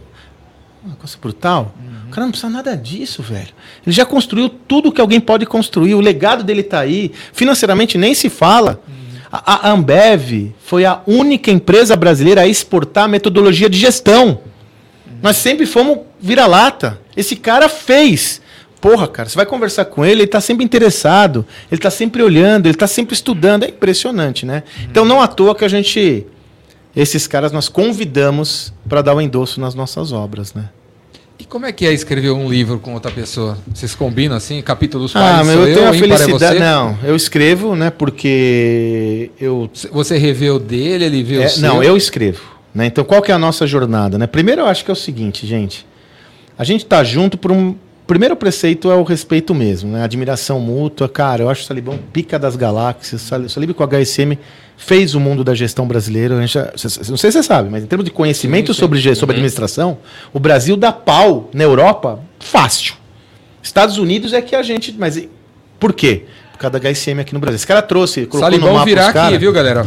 [0.84, 1.74] uma coisa brutal.
[2.08, 3.50] O cara não precisa nada disso, velho.
[3.86, 5.94] Ele já construiu tudo que alguém pode construir.
[5.94, 7.12] O legado dele está aí.
[7.34, 8.80] Financeiramente nem se fala.
[8.88, 8.97] A,
[9.46, 14.40] a Ambev foi a única empresa brasileira a exportar metodologia de gestão.
[15.22, 17.00] Nós sempre fomos vira-lata.
[17.16, 18.42] Esse cara fez.
[18.80, 22.68] Porra, cara, você vai conversar com ele, ele está sempre interessado, ele está sempre olhando,
[22.68, 23.64] ele está sempre estudando.
[23.64, 24.64] É impressionante, né?
[24.90, 26.26] Então não à toa que a gente.
[26.96, 30.70] Esses caras nós convidamos para dar o endosso nas nossas obras, né?
[31.40, 33.58] E como é que é escrever um livro com outra pessoa?
[33.74, 34.62] Vocês combinam assim?
[34.62, 36.60] Capítulos Ah, pares mas sou eu tenho a ímpar é felicidade.
[36.60, 37.92] Não, eu escrevo, né?
[37.92, 39.70] Porque eu.
[39.92, 41.62] Você revê o dele, ele vê é, o seu?
[41.62, 42.42] não, eu escrevo.
[42.74, 42.88] Né?
[42.88, 44.18] Então, qual que é a nossa jornada?
[44.18, 44.26] Né?
[44.26, 45.86] Primeiro, eu acho que é o seguinte, gente.
[46.58, 47.76] A gente está junto por um,
[48.08, 50.04] primeiro preceito é o respeito mesmo, né?
[50.04, 51.08] Admiração mútua.
[51.08, 53.30] Cara, eu acho o Salibão pica das galáxias.
[53.32, 54.40] O Salib com o HSM
[54.78, 56.38] fez o mundo da gestão brasileira.
[56.38, 58.74] A gente já- cê- não sei se você sabe, mas em termos de conhecimento Sim,
[58.74, 58.80] sim.
[58.80, 59.98] sobre, sobre administração,
[60.34, 62.94] o Brasil dá pau na Europa fácil.
[63.62, 64.96] Estados Unidos é que a gente.
[64.98, 65.22] Mas
[65.80, 66.24] por quê?
[66.54, 67.56] Por causa da HSM aqui no Brasil.
[67.58, 69.38] Esse cara trouxe, colocou no Salibão mapa virar os aqui, cara.
[69.38, 69.86] viu, galera?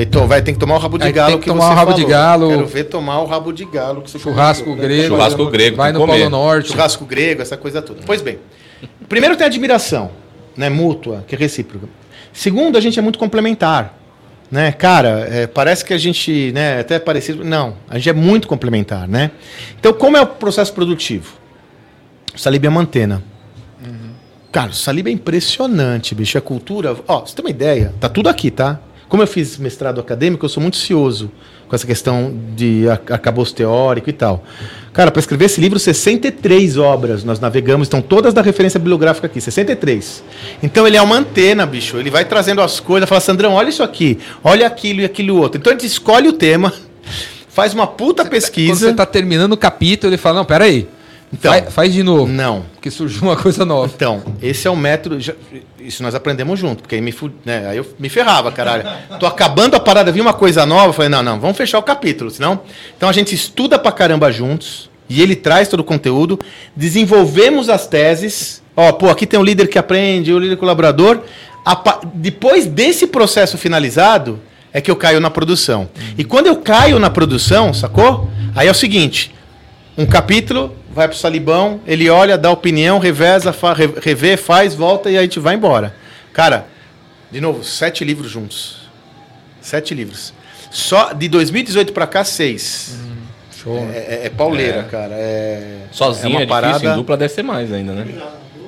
[0.00, 1.76] Então, vai ter que tomar o rabo de galo tem que que tomar você o
[1.76, 2.10] rabo de falou.
[2.10, 2.48] galo.
[2.48, 4.76] Quero ver tomar o rabo de galo que você Churrasco né?
[4.82, 5.08] grego.
[5.14, 6.18] Churrasco grego, Vai tem no comer.
[6.18, 6.68] Polo Norte.
[6.72, 8.00] Churrasco grego, essa coisa toda.
[8.04, 8.38] Pois bem,
[9.08, 10.10] primeiro tem a admiração,
[10.56, 11.86] né, mútua, que é recíproca.
[12.34, 13.98] Segundo, a gente é muito complementar.
[14.50, 17.42] Né, cara, é, parece que a gente, né, até é parecido.
[17.42, 19.30] Não, a gente é muito complementar, né?
[19.80, 21.32] Então, como é o processo produtivo?
[22.34, 23.22] O Salib é uma antena.
[24.54, 26.38] Cara, o Salib é impressionante, bicho.
[26.38, 26.96] A cultura.
[27.08, 27.92] Ó, você tem uma ideia?
[27.98, 28.78] Tá tudo aqui, tá?
[29.14, 31.30] Como eu fiz mestrado acadêmico, eu sou muito cioso
[31.68, 34.42] com essa questão de arcabouço teórico e tal.
[34.92, 39.40] Cara, para escrever esse livro, 63 obras nós navegamos, estão todas da referência bibliográfica aqui,
[39.40, 40.24] 63.
[40.64, 41.96] Então ele é uma antena, bicho.
[41.96, 45.60] Ele vai trazendo as coisas, fala, Sandrão, olha isso aqui, olha aquilo e aquilo outro.
[45.60, 46.72] Então a gente escolhe o tema,
[47.48, 48.88] faz uma puta Quando pesquisa.
[48.88, 50.88] você tá terminando o capítulo, ele fala, não, peraí.
[51.38, 51.52] Então.
[51.52, 52.26] faz, faz de novo.
[52.32, 52.64] Não.
[52.74, 53.90] Porque surgiu uma coisa nova.
[53.94, 55.18] Então, esse é o método.
[55.20, 55.34] já-
[55.80, 57.14] isso nós aprendemos junto, porque aí me,
[57.44, 58.84] né, aí eu me ferrava, caralho.
[59.20, 62.30] Tô acabando a parada, vi uma coisa nova, falei, não, não, vamos fechar o capítulo,
[62.30, 62.60] senão.
[62.96, 66.38] Então a gente estuda pra caramba juntos, e ele traz todo o conteúdo,
[66.88, 68.62] desenvolvemos as teses.
[68.76, 71.20] Ó, pô, aqui tem um líder que aprende, o líder colaborador.
[71.82, 74.38] Pa- depois desse processo finalizado,
[74.72, 75.88] é que eu caio na produção.
[76.18, 78.28] E quando eu caio na produção, sacou?
[78.54, 79.34] Aí é o seguinte:
[79.96, 85.10] um capítulo, vai pro Salibão, ele olha, dá opinião, reveza, fa, re- revê, faz, volta
[85.10, 85.94] e aí a gente vai embora.
[86.32, 86.66] Cara,
[87.30, 88.88] de novo, sete livros juntos.
[89.60, 90.32] Sete livros.
[90.70, 92.96] Só de 2018 pra cá, seis.
[93.62, 93.78] Show.
[93.92, 94.82] É, é- é pauleira, É.
[94.84, 95.14] cara.
[95.14, 98.06] É, Sozinho é, uma difícil, em dupla deve ser mais ainda, né?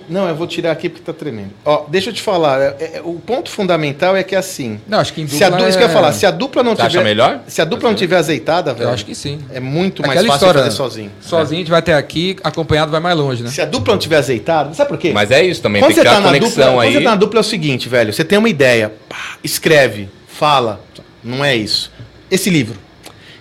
[0.08, 1.50] Não, eu vou tirar aqui porque tá tremendo.
[1.64, 2.60] Ó, deixa eu te falar.
[2.60, 4.80] é- é- o ponto fundamental é que assim.
[4.86, 6.24] Não, acho que em Se a, dupla du- isso que eu ia é- falar, se
[6.26, 7.04] a dupla não Você acha tiver.
[7.04, 7.40] melhor?
[7.48, 8.88] Se a dupla não tiver azeitada, velho.
[8.88, 9.40] Eu acho que sim.
[9.52, 11.10] É muito mais Aquela fácil história, fazer sozinho.
[11.20, 13.50] Sozinho a gente vai até aqui, acompanhado vai mais longe, né?
[13.50, 15.12] Se a dupla não tiver azeitada, sabe por quê?
[15.12, 16.92] Mas é isso também, Quando tem que tá na conexão dupla, quando aí.
[16.92, 18.12] você tá na dupla é o seguinte, velho.
[18.12, 20.80] Você tem uma ideia, pá, escreve, fala.
[21.24, 21.90] Não é isso.
[22.30, 22.76] Esse livro.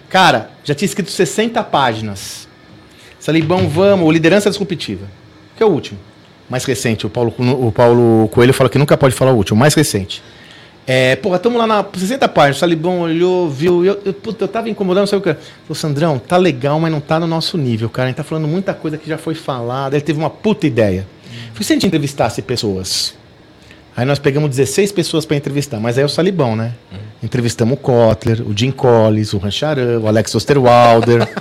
[0.09, 2.47] Cara, já tinha escrito 60 páginas.
[3.19, 5.05] Salibão, vamos, Liderança Disruptiva.
[5.57, 5.99] Que é o último.
[6.49, 7.05] Mais recente.
[7.05, 9.59] O Paulo, o Paulo Coelho fala que nunca pode falar o último.
[9.59, 10.21] Mais recente.
[10.87, 12.57] É, porra, estamos lá na 60 páginas.
[12.57, 13.83] O Salibão olhou, viu.
[13.83, 15.33] Eu, eu, puta, eu tava incomodando, sabe o que?
[15.33, 18.07] Falou, Sandrão, tá legal, mas não tá no nosso nível, cara.
[18.07, 19.95] A gente tá falando muita coisa que já foi falada.
[19.95, 21.07] Ele teve uma puta ideia.
[21.53, 23.15] Falei, se a gente entrevistasse pessoas.
[23.97, 26.73] Aí nós pegamos 16 pessoas para entrevistar, mas aí é o Salibão, né?
[27.23, 31.25] Entrevistamos o Kotler, o Jim Collins, o Rancharan, o Alex Osterwalder.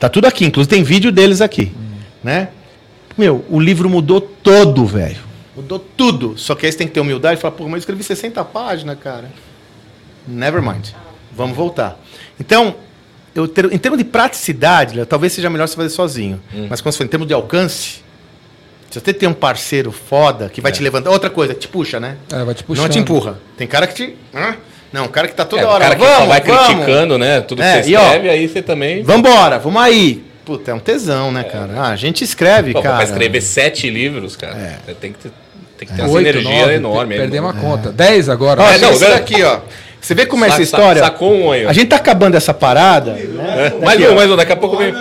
[0.00, 1.72] tá tudo aqui, inclusive tem vídeo deles aqui,
[2.24, 2.48] né?
[3.16, 5.18] Meu, o livro mudou todo, velho.
[5.54, 6.36] Mudou tudo.
[6.36, 8.44] Só que aí você tem que ter humildade e falar, pô, mas eu escrevi 60
[8.44, 9.30] páginas, cara.
[10.26, 10.88] Never mind.
[11.32, 11.98] Vamos voltar.
[12.38, 12.74] Então,
[13.34, 16.40] eu ter- em termos de praticidade, talvez seja melhor você fazer sozinho.
[16.68, 18.02] Mas quando você for em termos de alcance,
[18.90, 21.10] se você tem um parceiro foda que vai te levantar.
[21.10, 22.16] Outra coisa, te puxa, né?
[22.32, 22.84] É, vai te puxando.
[22.84, 23.38] Não te empurra.
[23.56, 24.16] Tem cara que te.
[24.34, 24.56] Hã?
[24.92, 25.80] Não, um cara que tá toda É, o hora.
[25.84, 26.66] cara que vamos, só vai vamos.
[26.66, 27.40] criticando, né?
[27.40, 29.02] Tudo É, que você e ó, escreve, aí você também.
[29.02, 30.24] Vambora, vamos aí.
[30.46, 31.72] Puta, é um tesão, né, cara?
[31.76, 32.96] Ah, a gente escreve, Pô, cara.
[32.96, 34.54] pra escrever sete livros, cara,
[34.86, 35.32] você tem que ter,
[35.76, 37.08] tem que ter essa Oito, energia nove, enorme.
[37.08, 37.60] per- aí, Perdemos né?
[37.60, 37.90] a conta.
[37.92, 38.62] Dez agora.
[38.62, 39.12] Ó, É, não, esse velho.
[39.14, 39.58] daqui, ó.
[40.00, 41.00] Você vê como é essa Sa- história?
[41.02, 41.68] sa- Sacou um aí, ó.
[41.68, 43.10] A gente tá acabando essa parada.
[43.14, 43.72] Né?
[43.76, 44.94] É, Mais um, mais um, daqui a pouco vem.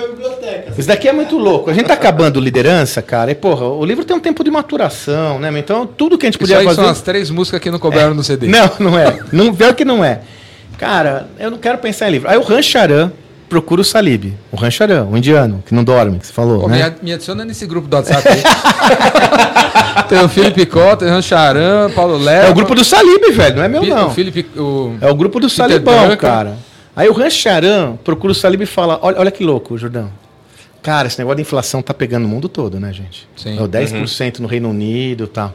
[0.75, 1.69] Isso daqui é muito louco.
[1.69, 3.29] A gente tá acabando liderança, cara.
[3.29, 5.51] E, porra, o livro tem um tempo de maturação, né?
[5.59, 6.81] Então, tudo que a gente Isso podia aí fazer.
[6.81, 8.47] são as três músicas que não couberam no CD.
[8.47, 9.19] Não, não é.
[9.31, 10.21] Não, pior que não é.
[10.79, 12.29] Cara, eu não quero pensar em livro.
[12.29, 13.11] Aí o Rancharan
[13.49, 14.33] procura o Salib.
[14.51, 16.77] O Rancharan, o indiano, que não dorme, que você falou, Pô, né?
[16.77, 18.43] me, ad- me adiciona nesse grupo do WhatsApp aí.
[20.09, 22.47] tem o Felipe Cota, Ran Charan, Paulo Leva.
[22.47, 24.07] É o grupo do Salib, velho, não é meu não.
[24.07, 24.45] O Felipe.
[24.59, 24.95] O...
[25.01, 26.17] É o grupo do Peter Salibão, Duncan.
[26.17, 26.57] cara.
[26.95, 30.09] Aí o Rancharan procura o Salib e fala: olha, olha que louco, Jordão.
[30.81, 33.27] Cara, esse negócio de inflação tá pegando o mundo todo, né, gente?
[33.35, 33.57] Sim.
[33.57, 35.51] É o 10% no Reino Unido e tal.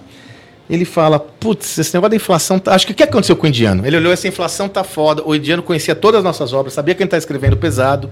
[0.70, 2.56] Ele fala, putz, esse negócio da inflação.
[2.56, 2.72] Tá...
[2.72, 3.84] Acho que o que aconteceu com o indiano?
[3.84, 5.20] Ele olhou, essa inflação tá foda.
[5.26, 8.08] O indiano conhecia todas as nossas obras, sabia que ele tá escrevendo pesado.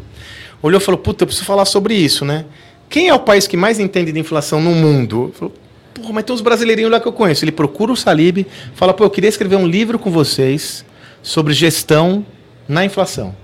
[0.60, 2.44] Olhou e falou, puta, eu preciso falar sobre isso, né?
[2.90, 5.32] Quem é o país que mais entende de inflação no mundo?
[5.38, 5.54] Falou,
[5.94, 7.44] porra, mas tem uns brasileirinhos lá que eu conheço.
[7.44, 8.44] Ele procura o Salib,
[8.74, 10.84] fala, pô, eu queria escrever um livro com vocês
[11.22, 12.26] sobre gestão
[12.66, 13.36] na inflação.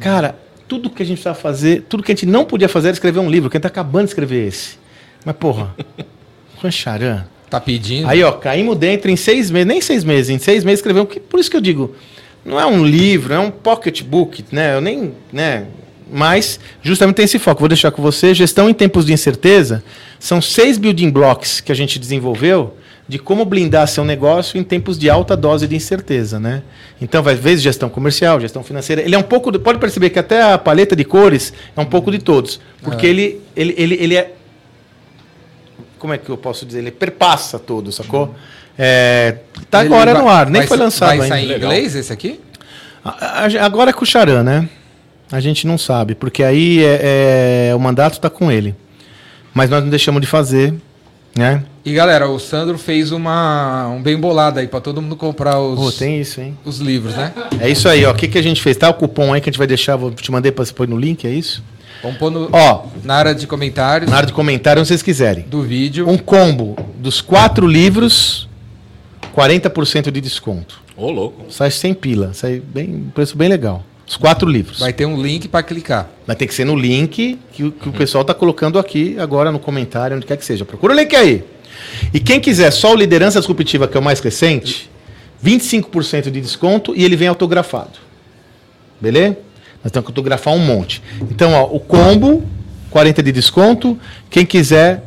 [0.00, 2.94] Cara, tudo que a gente precisava fazer, tudo que a gente não podia fazer era
[2.94, 4.76] escrever um livro, que a gente tá acabando de escrever esse.
[5.24, 5.72] Mas, porra,
[6.60, 7.26] Rancharan.
[7.54, 8.08] Tá pedindo.
[8.08, 11.12] Aí, ó, caímos dentro em seis meses, nem seis meses, em seis meses escrevemos.
[11.12, 11.94] Que, por isso que eu digo,
[12.44, 14.74] não é um livro, é um pocketbook, né?
[14.74, 15.66] Eu nem, né?
[16.12, 17.60] Mas, justamente tem esse foco.
[17.60, 18.34] Vou deixar com você.
[18.34, 19.82] Gestão em tempos de incerteza.
[20.18, 22.76] São seis building blocks que a gente desenvolveu
[23.08, 26.62] de como blindar seu negócio em tempos de alta dose de incerteza, né?
[27.00, 29.02] Então, vai ver gestão comercial, gestão financeira.
[29.02, 31.84] Ele é um pouco, do- pode perceber que até a paleta de cores é um
[31.84, 33.10] pouco de todos, porque Ah.
[33.10, 34.32] ele, ele, ele, ele é
[36.04, 36.80] como é que eu posso dizer?
[36.80, 38.34] Ele perpassa todo, sacou?
[38.78, 39.36] É,
[39.70, 41.28] tá Ele agora vai- no ar, nem vai foi lançado Vai ainda.
[41.28, 42.38] sair em inglês esse aqui?
[43.02, 44.68] A- a- Agora é com o Charan, né?
[45.32, 48.74] A gente não sabe, porque aí é, é- o mandato está com ele.
[49.54, 50.74] Mas nós não deixamos de fazer,
[51.34, 51.64] né?
[51.82, 55.80] E galera, o Sandro fez uma um bem bolado aí pra todo mundo comprar os,
[55.80, 56.54] Pô, tem isso, hein?
[56.66, 57.32] os livros, né?
[57.58, 58.10] É isso aí, ó.
[58.10, 58.76] O que, que a gente fez?
[58.76, 60.86] Tá o cupom aí que a gente vai deixar, vou te mandei para você pôr
[60.86, 61.62] no link, é isso?
[62.04, 65.44] Vamos pôr no, Ó, na área de comentários na área de comentário, se vocês quiserem.
[65.48, 66.08] do vídeo.
[66.08, 68.48] Um combo dos quatro livros,
[69.34, 70.80] 40% de desconto.
[70.96, 71.46] Ô, louco.
[71.50, 73.82] Sai sem pila, sai bem, um preço bem legal.
[74.06, 74.78] Os quatro livros.
[74.80, 76.08] Vai ter um link pra clicar.
[76.26, 79.50] Vai ter que ser no link que, o- que o pessoal está colocando aqui agora
[79.50, 80.64] no comentário, onde quer que seja.
[80.64, 81.42] Procura o link aí.
[82.12, 84.90] E quem quiser só o Liderança Disruptiva, que é o mais recente,
[85.42, 87.98] 25% de desconto e ele vem autografado.
[89.00, 89.38] Beleza?
[89.84, 91.02] Nós temos que autografar um monte.
[91.30, 92.42] Então, ó, o combo,
[92.90, 93.98] 40 de desconto.
[94.30, 95.02] Quem quiser,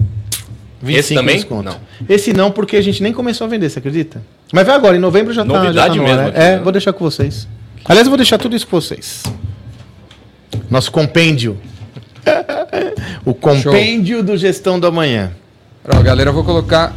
[0.81, 1.35] 25 Esse também?
[1.35, 1.63] de desconto.
[1.69, 1.77] Não.
[2.07, 4.21] Esse não, porque a gente nem começou a vender, você acredita?
[4.53, 6.59] Mas vai agora, em novembro já Novidade tá no mesmo ar, aqui, É, né?
[6.59, 7.47] vou deixar com vocês.
[7.83, 9.23] Aliás, eu vou deixar tudo isso com vocês.
[10.69, 11.57] Nosso compêndio.
[13.25, 15.31] o compêndio do gestão do amanhã.
[15.87, 16.93] Ó, galera, eu vou colocar.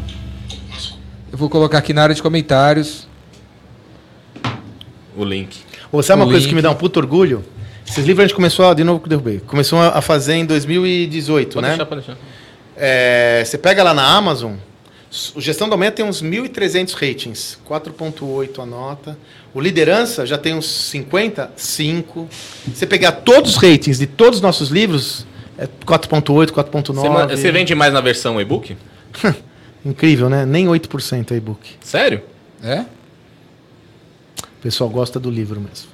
[1.33, 3.09] Eu vou colocar aqui na área de comentários.
[5.16, 5.59] O link.
[5.93, 6.49] Ou sabe O uma coisa link.
[6.51, 7.45] que me dá um puto orgulho?
[7.91, 11.55] Esses livros a gente começou, a, de novo que derrubei, começou a fazer em 2018,
[11.55, 11.68] Pode né?
[11.70, 12.20] deixar, pode deixar.
[12.76, 14.55] É, você pega lá na Amazon,
[15.34, 19.18] o Gestão do Amanhã tem uns 1.300 ratings, 4.8 a nota.
[19.53, 22.28] O Liderança já tem uns 50, 5.
[22.72, 25.26] Você pegar todos os ratings de todos os nossos livros,
[25.59, 27.30] é 4.8, 4.9.
[27.36, 28.76] Você, vende mais na versão e-book?
[29.84, 30.47] Incrível, né?
[30.47, 31.72] Nem 8% é e-book.
[31.80, 32.22] Sério?
[32.62, 32.82] É?
[34.43, 35.88] O pessoal gosta do livro mesmo.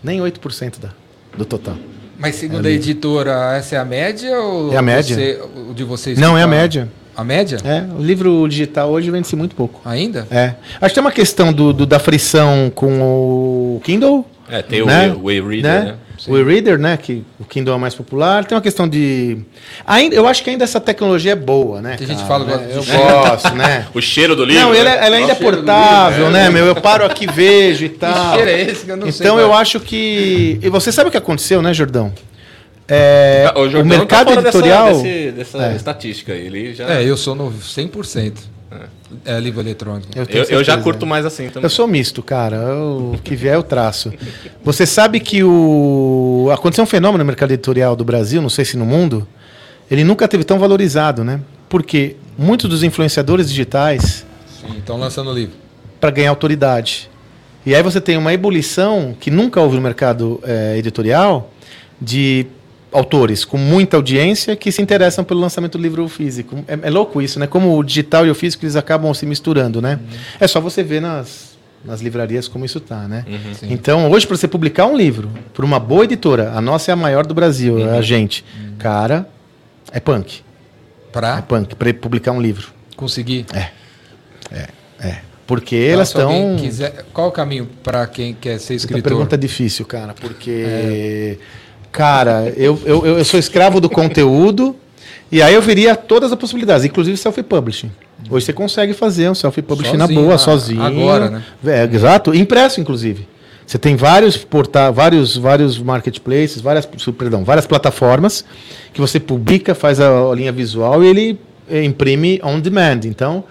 [0.00, 0.90] Nem 8% da,
[1.36, 1.76] do total.
[2.18, 5.14] Mas segundo a editora, essa é a média ou É a média.
[5.14, 6.18] você- o de vocês?
[6.18, 6.88] Não, é a média.
[7.16, 7.58] A média?
[7.64, 9.80] É, o livro digital hoje vende-se muito pouco.
[9.84, 10.26] Ainda?
[10.30, 10.54] É.
[10.80, 14.24] Acho que tem uma questão do, do- da frição com o Kindle.
[14.50, 15.14] É, tem o né?
[15.20, 15.80] o e-reader, né?
[15.84, 15.94] né?
[16.26, 16.96] O e-reader, né?
[16.96, 18.44] Que o Kindle é mais popular.
[18.44, 19.38] Tem uma questão de.
[19.86, 21.96] Ainda, eu acho que ainda essa tecnologia é boa, né?
[21.96, 22.66] Tem gente cara, que fala né?
[22.68, 23.86] que Eu gosto, né?
[23.94, 24.62] O cheiro do livro.
[24.62, 24.96] Não, ele, né?
[24.96, 26.50] é- ela ainda é do portável, livro, né, é.
[26.50, 26.66] meu?
[26.66, 28.34] Eu paro aqui, vejo e tal.
[28.34, 29.56] cheiro é esse que eu não sei então eu é.
[29.56, 30.58] acho que.
[30.62, 32.12] E você sabe o que aconteceu, né, Jordão?
[32.88, 34.94] É, Ah, o, Jordão mercado tá dessa- editorial.
[35.02, 35.76] desse- dessa É.
[35.76, 36.32] estatística.
[36.32, 36.88] Ele já.
[36.94, 38.32] É, eu sou no 100%.
[39.24, 40.08] É, livro eletrônico.
[40.12, 41.62] tenho eu, eu já curto mais assim também.
[41.64, 42.56] Eu sou misto, cara.
[42.56, 44.12] Eu- O que vier eu traço.
[44.62, 48.76] Você sabe que o aconteceu um fenômeno no mercado editorial do Brasil, não sei se
[48.76, 49.26] no mundo,
[49.90, 51.40] ele nunca teve tão valorizado, né?
[51.68, 54.26] Porque muitos dos influenciadores digitais
[54.60, 55.54] Sim, estão lançando o livro.
[56.00, 57.08] para ganhar autoridade.
[57.66, 61.50] E aí você tem uma ebulição que nunca houve no mercado eh, editorial
[62.00, 62.46] de
[62.92, 66.64] autores com muita audiência que se interessam pelo lançamento do livro físico.
[66.66, 67.46] É, é louco isso, né?
[67.46, 69.98] Como o digital e o físico eles acabam se misturando, né?
[70.40, 73.24] É só você ver nas, nas livrarias como isso tá, né?
[73.54, 73.68] Sim.
[73.70, 76.96] Então, hoje, para você publicar um livro por uma boa editora, a nossa é a
[76.96, 78.44] maior do Brasil, é a gente.
[78.78, 79.28] Cara,
[79.92, 80.40] é punk.
[80.40, 82.68] É Pra punk, para publicar um livro.
[82.96, 83.44] conseguir.
[85.46, 86.56] Porque Então, elas se alguém estão.
[86.64, 89.02] quiser- Qual o caminho para quem quer ser Essa escritor?
[89.02, 91.38] pergunta é difícil, cara, porque.
[91.92, 94.76] Cara, eu, eu, eu sou escravo do conteúdo
[95.32, 97.90] e aí eu veria todas as possibilidades, inclusive self-publishing.
[98.30, 100.82] Hoje você consegue fazer um self-publishing na boa, a- sozinho.
[100.82, 101.42] agora, né?
[101.66, 103.26] É, exato, impresso, inclusive.
[103.66, 108.44] Você tem vários porta vários, vários marketplaces, várias, perdão, várias plataformas
[108.94, 111.38] que você publica, faz a, a linha visual e ele
[111.70, 113.00] eh, imprime on demand.
[113.04, 113.44] Então,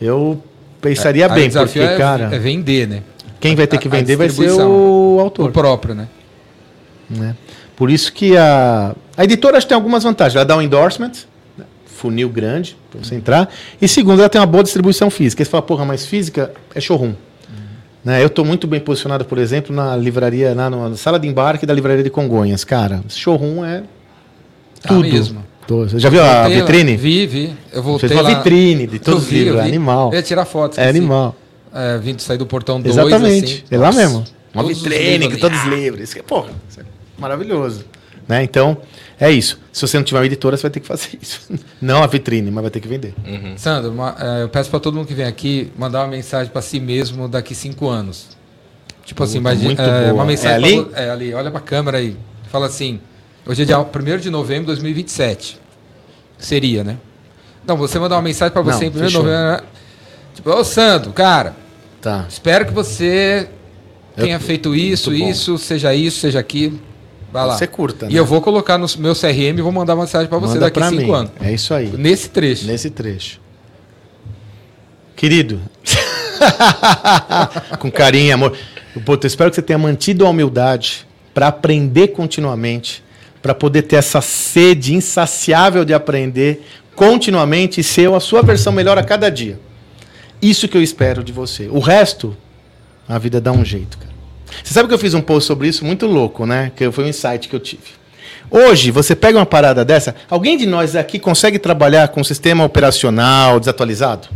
[0.00, 0.40] eu
[0.80, 3.02] pensaria o bem, porque, é, cara, é vender, né?
[3.40, 4.70] quem vai ter que vender vai ser distribuição.
[4.70, 5.50] o O autor.
[5.50, 6.06] próprio, né?
[7.10, 7.34] né?
[7.76, 10.36] Por isso que a, a editora acho que tem algumas vantagens.
[10.36, 11.10] Ela dá um endorsement,
[11.58, 11.64] né?
[11.86, 13.48] funil grande para você entrar.
[13.80, 15.42] E segundo, ela tem uma boa distribuição física.
[15.42, 17.14] Aí você fala, porra, mas física é showroom.
[18.04, 18.22] Né?
[18.22, 21.72] Eu estou muito bem posicionado, por exemplo, na livraria, na, na sala de embarque da
[21.72, 22.62] livraria de Congonhas.
[22.62, 23.82] Cara, showroom é
[24.82, 25.08] Tá tudo.
[25.08, 25.44] mesmo.
[25.66, 26.96] Tô- Você já viu a Voltei vitrine?
[26.96, 27.54] Vi, vi.
[27.72, 28.34] Eu voltei Fez uma lá.
[28.36, 29.60] vitrine de todos Eu os vi, livros.
[29.62, 30.10] É animal.
[30.12, 30.78] Eu ia tirar foto.
[30.78, 31.34] É animal.
[31.74, 33.64] É, vim de sair do portão 2, Exatamente.
[33.66, 33.74] assim.
[33.74, 34.24] é lá Nossa, mesmo.
[34.52, 35.40] Uma todos os vitrine com ali.
[35.40, 36.14] todos os livros.
[37.16, 37.84] É maravilhoso.
[38.26, 38.42] Né?
[38.42, 38.78] Então,
[39.20, 39.60] é isso.
[39.72, 41.40] Se você não tiver uma editora, você vai ter que fazer isso.
[41.80, 43.14] Não a vitrine, mas vai ter que vender.
[43.58, 46.62] Sandro, uma- é, eu peço para todo mundo que vem aqui mandar uma mensagem para
[46.62, 48.28] si mesmo daqui cinco anos.
[49.04, 50.14] Tipo assim, imagina, muito é, boa.
[50.14, 50.80] uma mensagem É pra ali?
[50.80, 52.16] vo- é ali, olha para a câmera aí.
[52.50, 52.98] Fala assim:
[53.46, 55.60] Hoje é dia 1 de novembro de 2027.
[56.38, 56.96] Seria, né?
[57.66, 59.30] Não, você mandar uma mensagem para você Não, em 1 de novembro.
[59.30, 59.60] né?
[60.34, 61.54] Tipo, ô Sandro, cara,
[62.00, 62.24] Tá.
[62.26, 63.48] espero que você
[64.16, 66.80] Eu- tenha feito isso, isso, seja isso, seja aquilo.
[67.34, 67.58] Vai lá.
[67.58, 68.18] Você curta, E né?
[68.20, 70.78] eu vou colocar no meu CRM e vou mandar uma mensagem para você Manda daqui
[70.80, 71.10] a cinco mim.
[71.10, 71.32] anos.
[71.40, 71.88] É isso aí.
[71.88, 72.64] Nesse trecho.
[72.64, 73.40] Nesse trecho.
[75.16, 75.60] Querido,
[77.80, 78.56] com carinho e amor.
[79.04, 81.04] Puta, eu espero que você tenha mantido a humildade
[81.34, 83.02] para aprender continuamente,
[83.42, 86.64] para poder ter essa sede insaciável de aprender
[86.94, 89.58] continuamente e ser a sua versão melhor a cada dia.
[90.40, 91.66] Isso que eu espero de você.
[91.66, 92.36] O resto,
[93.08, 94.13] a vida dá um jeito, cara.
[94.62, 96.72] Você sabe que eu fiz um post sobre isso muito louco, né?
[96.74, 98.04] Que foi um insight que eu tive.
[98.50, 102.64] Hoje, você pega uma parada dessa, alguém de nós aqui consegue trabalhar com um sistema
[102.64, 104.28] operacional desatualizado?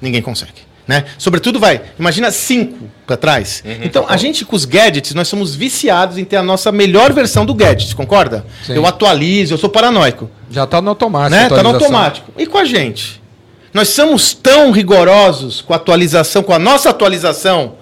[0.00, 0.64] Ninguém consegue.
[0.86, 1.04] Né?
[1.16, 3.62] Sobretudo vai, imagina cinco para trás.
[3.82, 7.46] então, a gente com os gadgets, nós somos viciados em ter a nossa melhor versão
[7.46, 8.44] do gadget, concorda?
[8.64, 8.74] Sim.
[8.74, 10.30] Eu atualizo, eu sou paranoico.
[10.50, 11.30] Já tá no automático.
[11.30, 11.48] Né?
[11.48, 12.32] Tá no automático.
[12.36, 13.22] E com a gente?
[13.72, 17.76] Nós somos tão rigorosos com a atualização, com a nossa atualização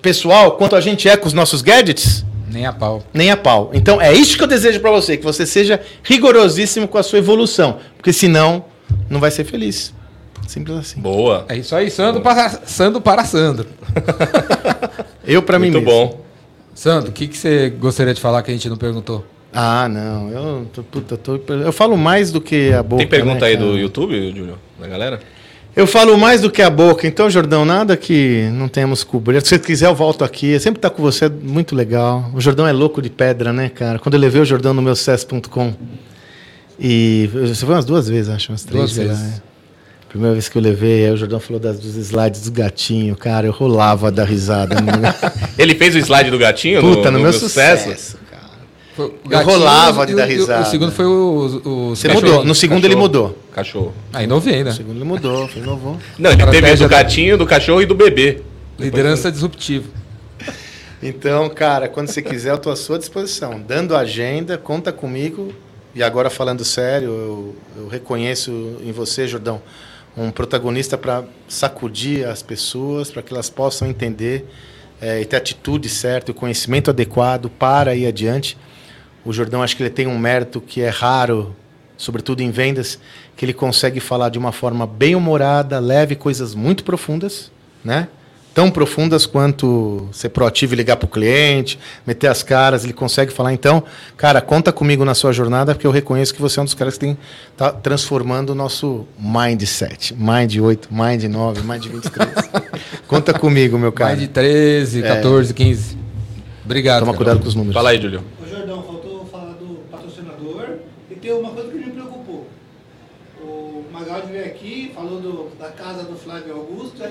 [0.00, 2.24] pessoal, quanto a gente é com os nossos gadgets?
[2.50, 3.02] Nem a pau.
[3.14, 3.70] Nem a pau.
[3.72, 7.18] Então é isso que eu desejo para você, que você seja rigorosíssimo com a sua
[7.18, 8.64] evolução, porque senão
[9.08, 9.94] não vai ser feliz.
[10.46, 11.00] Simples assim.
[11.00, 11.46] Boa.
[11.48, 13.00] É isso aí, Sandro para Sandro.
[13.00, 13.66] Para Sandro.
[15.24, 16.06] Eu para mim Muito mesmo.
[16.08, 16.20] bom.
[16.74, 19.24] Sandro, o que, que você gostaria de falar que a gente não perguntou?
[19.52, 20.30] Ah, não.
[20.30, 22.98] Eu, tô, puta, tô- eu falo mais do que a boca.
[22.98, 23.66] Tem pergunta né, aí cara?
[23.68, 24.58] do YouTube, Júlio?
[24.80, 25.20] Da galera?
[25.74, 27.06] Eu falo mais do que a boca.
[27.06, 29.40] Então, Jordão, nada que não tenhamos cobrir.
[29.40, 30.58] Se você quiser, eu volto aqui.
[30.60, 32.30] Sempre tá com você, é muito legal.
[32.34, 33.98] O Jordão é louco de pedra, né, cara?
[33.98, 35.72] Quando eu levei o Jordão no meu sucesso.com.
[36.78, 39.38] E você foi umas duas vezes, acho, umas três Duas lá, vezes.
[39.38, 39.42] é.
[40.08, 43.46] Primeira vez que eu levei, aí o Jordão falou das, dos slides do gatinho, cara,
[43.46, 44.74] eu rolava da risada.
[44.80, 45.10] no meu-
[45.56, 47.84] Ele fez o slide do gatinho Puta, no, meu sucesso.
[48.12, 48.21] cara.
[48.94, 50.66] Foi Eu rolava de dar risada.
[50.66, 51.62] O segundo foi o.
[51.64, 52.26] o Você cachorro.
[52.26, 52.44] mudou.
[52.44, 53.00] No segundo ele Cachorro.
[53.02, 53.38] mudou.
[53.52, 53.94] Cachorro.
[54.12, 54.70] Ah, inovei, né?
[54.70, 55.98] No segundo ele mudou, foi inovou.
[56.18, 58.42] Não, ele teve do gatinho, do cachorro e do bebê.
[58.78, 59.88] Liderança disruptiva.
[61.02, 63.60] Então, cara, quando você quiser, eu estou à sua disposição.
[63.60, 65.52] Dando agenda, conta comigo.
[65.94, 68.50] E agora, falando sério, eu, eu reconheço
[68.84, 69.60] em você, Jordão,
[70.16, 74.46] um protagonista para sacudir as pessoas, para que elas possam entender
[75.00, 78.56] eh, e ter a atitude certa, o conhecimento adequado para ir adiante.
[79.24, 81.54] O Jordão, acho que ele tem um mérito que é raro,
[81.96, 82.98] sobretudo em vendas,
[83.36, 87.50] que ele consegue falar de uma forma bem humorada, leve coisas muito profundas,
[87.84, 88.08] né?
[88.54, 93.32] Tão profundas quanto ser proativo e ligar para o cliente, meter as caras, ele consegue
[93.32, 93.54] falar.
[93.54, 93.82] Então,
[94.14, 96.94] cara, conta comigo na sua jornada, porque eu reconheço que você é um dos caras
[96.94, 97.16] que tem
[97.56, 100.14] tá transformando o nosso mindset.
[100.14, 102.28] Mind 8, Mind 9, Mind 23.
[103.08, 104.10] conta comigo, meu cara.
[104.10, 105.96] Mais de 13, 14, 15.
[106.62, 107.00] Obrigado.
[107.00, 107.16] Toma cara.
[107.24, 107.72] cuidado com os números.
[107.74, 108.22] Fala aí, Júlio.
[108.44, 110.74] Ô Jordão, faltou falar do patrocinador
[111.10, 112.46] e tem uma coisa que me preocupou.
[113.42, 117.02] O Magaldi veio aqui, falou do- da casa do Flávio Augusto,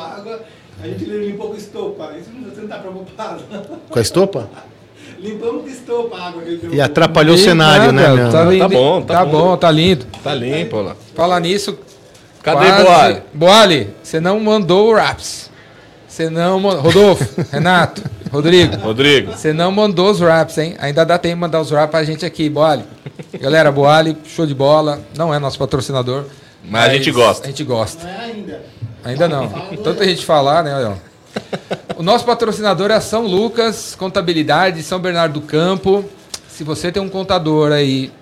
[0.00, 0.40] água,
[0.82, 2.12] a gente limpou com estopa.
[2.18, 3.42] Isso não, você não está preocupado?
[3.88, 4.48] Com a estopa?
[5.18, 6.42] Limpamos com estopa a água.
[6.72, 8.30] E atrapalhou o Ih, cenário, né, meu?
[8.30, 9.30] Tá, Tá bom, tá tá bom.
[9.30, 10.04] bom, tá lindo.
[10.22, 10.96] Tá limpo lá.
[11.14, 11.78] Falar nisso.
[12.42, 13.22] Cadê quase- Boali?
[13.32, 15.48] Boali, você não mandou o raps.
[16.08, 16.80] Você não mandou.
[16.82, 18.02] Rodolfo, Renato,
[18.32, 18.76] Rodrigo.
[18.78, 19.30] Rodrigo.
[19.32, 20.74] Você não mandou os raps, hein?
[20.80, 22.82] Ainda dá tempo de mandar os raps pra gente aqui, Boali.
[23.40, 25.00] Galera, Boali, show de bola.
[25.16, 26.24] Não é nosso patrocinador.
[26.68, 27.44] Mas a gente gosta.
[27.46, 28.04] A gente gosta.
[28.04, 28.60] Não é ainda.
[29.04, 29.48] Ainda não.
[29.82, 30.74] Tanta gente falar, né?
[30.74, 31.12] Olha.
[31.96, 36.04] O nosso patrocinador é a São Lucas Contabilidade, São Bernardo do Campo.
[36.48, 38.12] Se você tem um contador aí,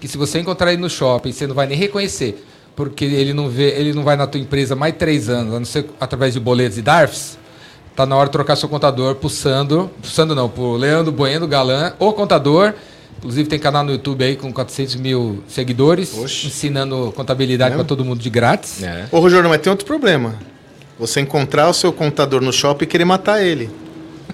[0.00, 2.44] que se você encontrar ele no shopping, você não vai nem reconhecer,
[2.76, 5.66] porque ele não vê, ele não vai na tua empresa mais três anos, a não
[5.66, 7.38] ser através de boletos e DARFs,
[7.94, 11.46] tá na hora de trocar seu contador pro Sandro, pro Sandro não, pro Leandro Bueno
[11.46, 12.74] Galan, o contador.
[13.20, 18.18] Inclusive tem canal no YouTube aí com 400 mil seguidores, ensinando contabilidade para todo mundo
[18.20, 18.82] de grátis.
[18.82, 19.04] É.
[19.12, 20.36] Ô, Rogério, mas tem outro problema.
[20.98, 23.70] Você encontrar o seu contador no shopping e querer matar ele.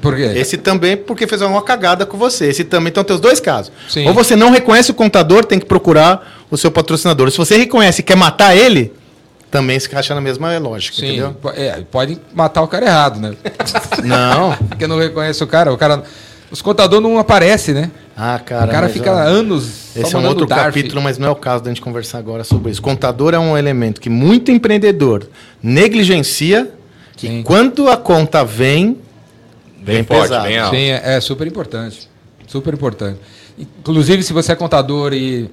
[0.01, 0.33] Por quê?
[0.37, 2.47] Esse também porque fez uma cagada com você.
[2.47, 2.91] Esse também.
[2.91, 3.73] Então tem os dois casos.
[3.89, 4.07] Sim.
[4.07, 7.29] Ou você não reconhece o contador, tem que procurar o seu patrocinador.
[7.33, 8.93] Se você reconhece e quer matar ele,
[9.51, 11.37] também se encaixa na mesma lógica, Sim, entendeu?
[11.55, 13.35] é, pode matar o cara errado, né?
[14.05, 14.55] Não.
[14.69, 15.73] Porque não reconhece o cara.
[15.73, 16.03] O cara.
[16.51, 17.91] Os contadores não aparecem, né?
[18.17, 18.67] Ah, cara.
[18.67, 19.65] o cara mas, fica ó, anos.
[19.95, 20.65] só Esse é um outro DARF.
[20.67, 22.81] capítulo, mas não é o caso da gente conversar agora sobre isso.
[22.81, 25.29] Contador é um elemento que muito empreendedor
[25.63, 26.71] negligencia
[27.17, 27.41] Sim.
[27.41, 28.99] e quando a conta vem,
[29.79, 30.45] Bem Bem forte, pesado.
[30.49, 30.75] bem alto.
[30.75, 32.09] Sim, é, é super importante.
[32.49, 33.21] Super importante.
[33.57, 35.49] Inclusive, se você é contador e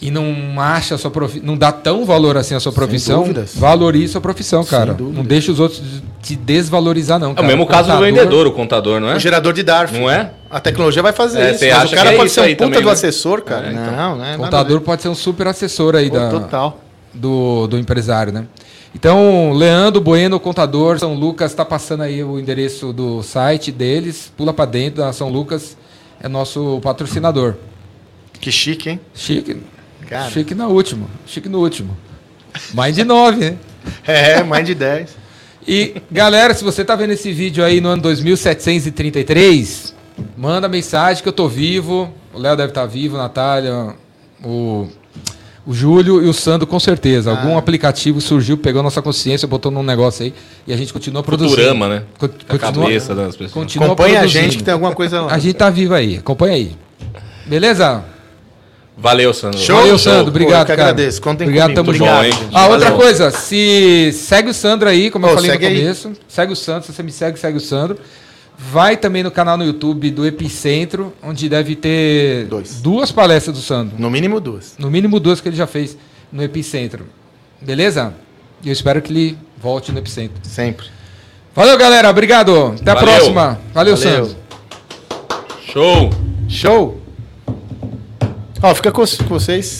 [0.00, 1.40] e não acha a sua profi...
[1.42, 3.24] não dá tão valor assim à sua profissão,
[3.54, 4.94] valorize sua profissão, cara.
[4.98, 5.82] Não deixe os outros
[6.22, 7.48] te desvalorizar não, É o cara.
[7.48, 9.16] mesmo caso do Contador- vendedor, o contador, não é?
[9.16, 9.98] O gerador de DARF.
[9.98, 10.32] Não é?
[10.50, 11.58] A tecnologia vai fazer É, isso.
[11.60, 12.92] você Mas o cara é pode ser um puta também, do né?
[12.92, 13.68] assessor, cara.
[13.68, 13.96] É, então.
[13.96, 14.36] Não, né?
[14.36, 16.80] Contador pode ser um super assessor aí da Total.
[17.14, 18.46] do, do empresário, né?
[18.94, 24.32] Então, Leandro Bueno, contador, São Lucas, está passando aí o endereço do site deles.
[24.36, 25.76] Pula para dentro da São Lucas,
[26.20, 27.54] é nosso patrocinador.
[28.40, 29.00] Que chique, hein?
[29.14, 29.56] Chique.
[30.08, 30.30] Cara.
[30.30, 31.08] Chique no último.
[31.26, 31.96] Chique no último.
[32.74, 33.56] Mais de nove, né?
[34.06, 35.16] É, mais de 10.
[35.66, 39.94] E, galera, se você tá vendo esse vídeo aí no ano 2733,
[40.36, 42.12] manda mensagem que eu tô vivo.
[42.34, 43.94] O Léo deve estar vivo, a Natália,
[44.44, 44.88] o,
[45.66, 47.30] o Júlio e o Sandro com certeza.
[47.30, 50.34] Algum aplicativo surgiu, pegou nossa consciência, botou num negócio aí
[50.66, 51.56] e a gente continua produzindo.
[51.56, 52.02] Futurama, né?
[52.18, 53.52] Co- A cabeça das pessoas.
[53.52, 54.44] continua Acompanha a produzindo.
[54.44, 55.32] gente que tem alguma coisa lá.
[55.32, 56.76] A gente tá vivo aí, acompanha aí.
[57.46, 58.04] Beleza?
[58.96, 59.58] Valeu, Sandro.
[59.58, 60.12] Show, Valeu, show.
[60.12, 60.24] Sandro.
[60.24, 60.82] Pô, Obrigado, eu que cara.
[60.90, 61.20] agradeço.
[61.20, 61.84] Contem Obrigado, comigo.
[61.84, 62.56] tamo Obrigado, junto.
[62.56, 62.98] Ah, outra Valeu.
[63.04, 65.80] coisa, se segue o Sandro aí, como eu falei no segue aí.
[65.80, 67.98] começo, segue o Sandro, se você me segue, segue o Sandro.
[68.58, 72.80] Vai também no canal no YouTube do Epicentro, onde deve ter Dois.
[72.80, 73.96] duas palestras do Sandro.
[73.98, 74.76] No mínimo duas.
[74.78, 75.94] No mínimo duas que ele já fez
[76.32, 77.04] no Epicentro.
[77.60, 78.14] Beleza?
[78.64, 80.38] E eu espero que ele volte no Epicentro.
[80.42, 80.86] Sempre.
[81.54, 82.08] Valeu, galera.
[82.08, 82.74] Obrigado.
[82.80, 83.14] Até a Valeu.
[83.14, 83.60] próxima.
[83.74, 83.96] Valeu, Valeu.
[84.24, 84.36] Sandro.
[85.70, 86.10] Show!
[86.48, 87.05] Show!
[88.62, 89.74] Ó, fica com com vocês.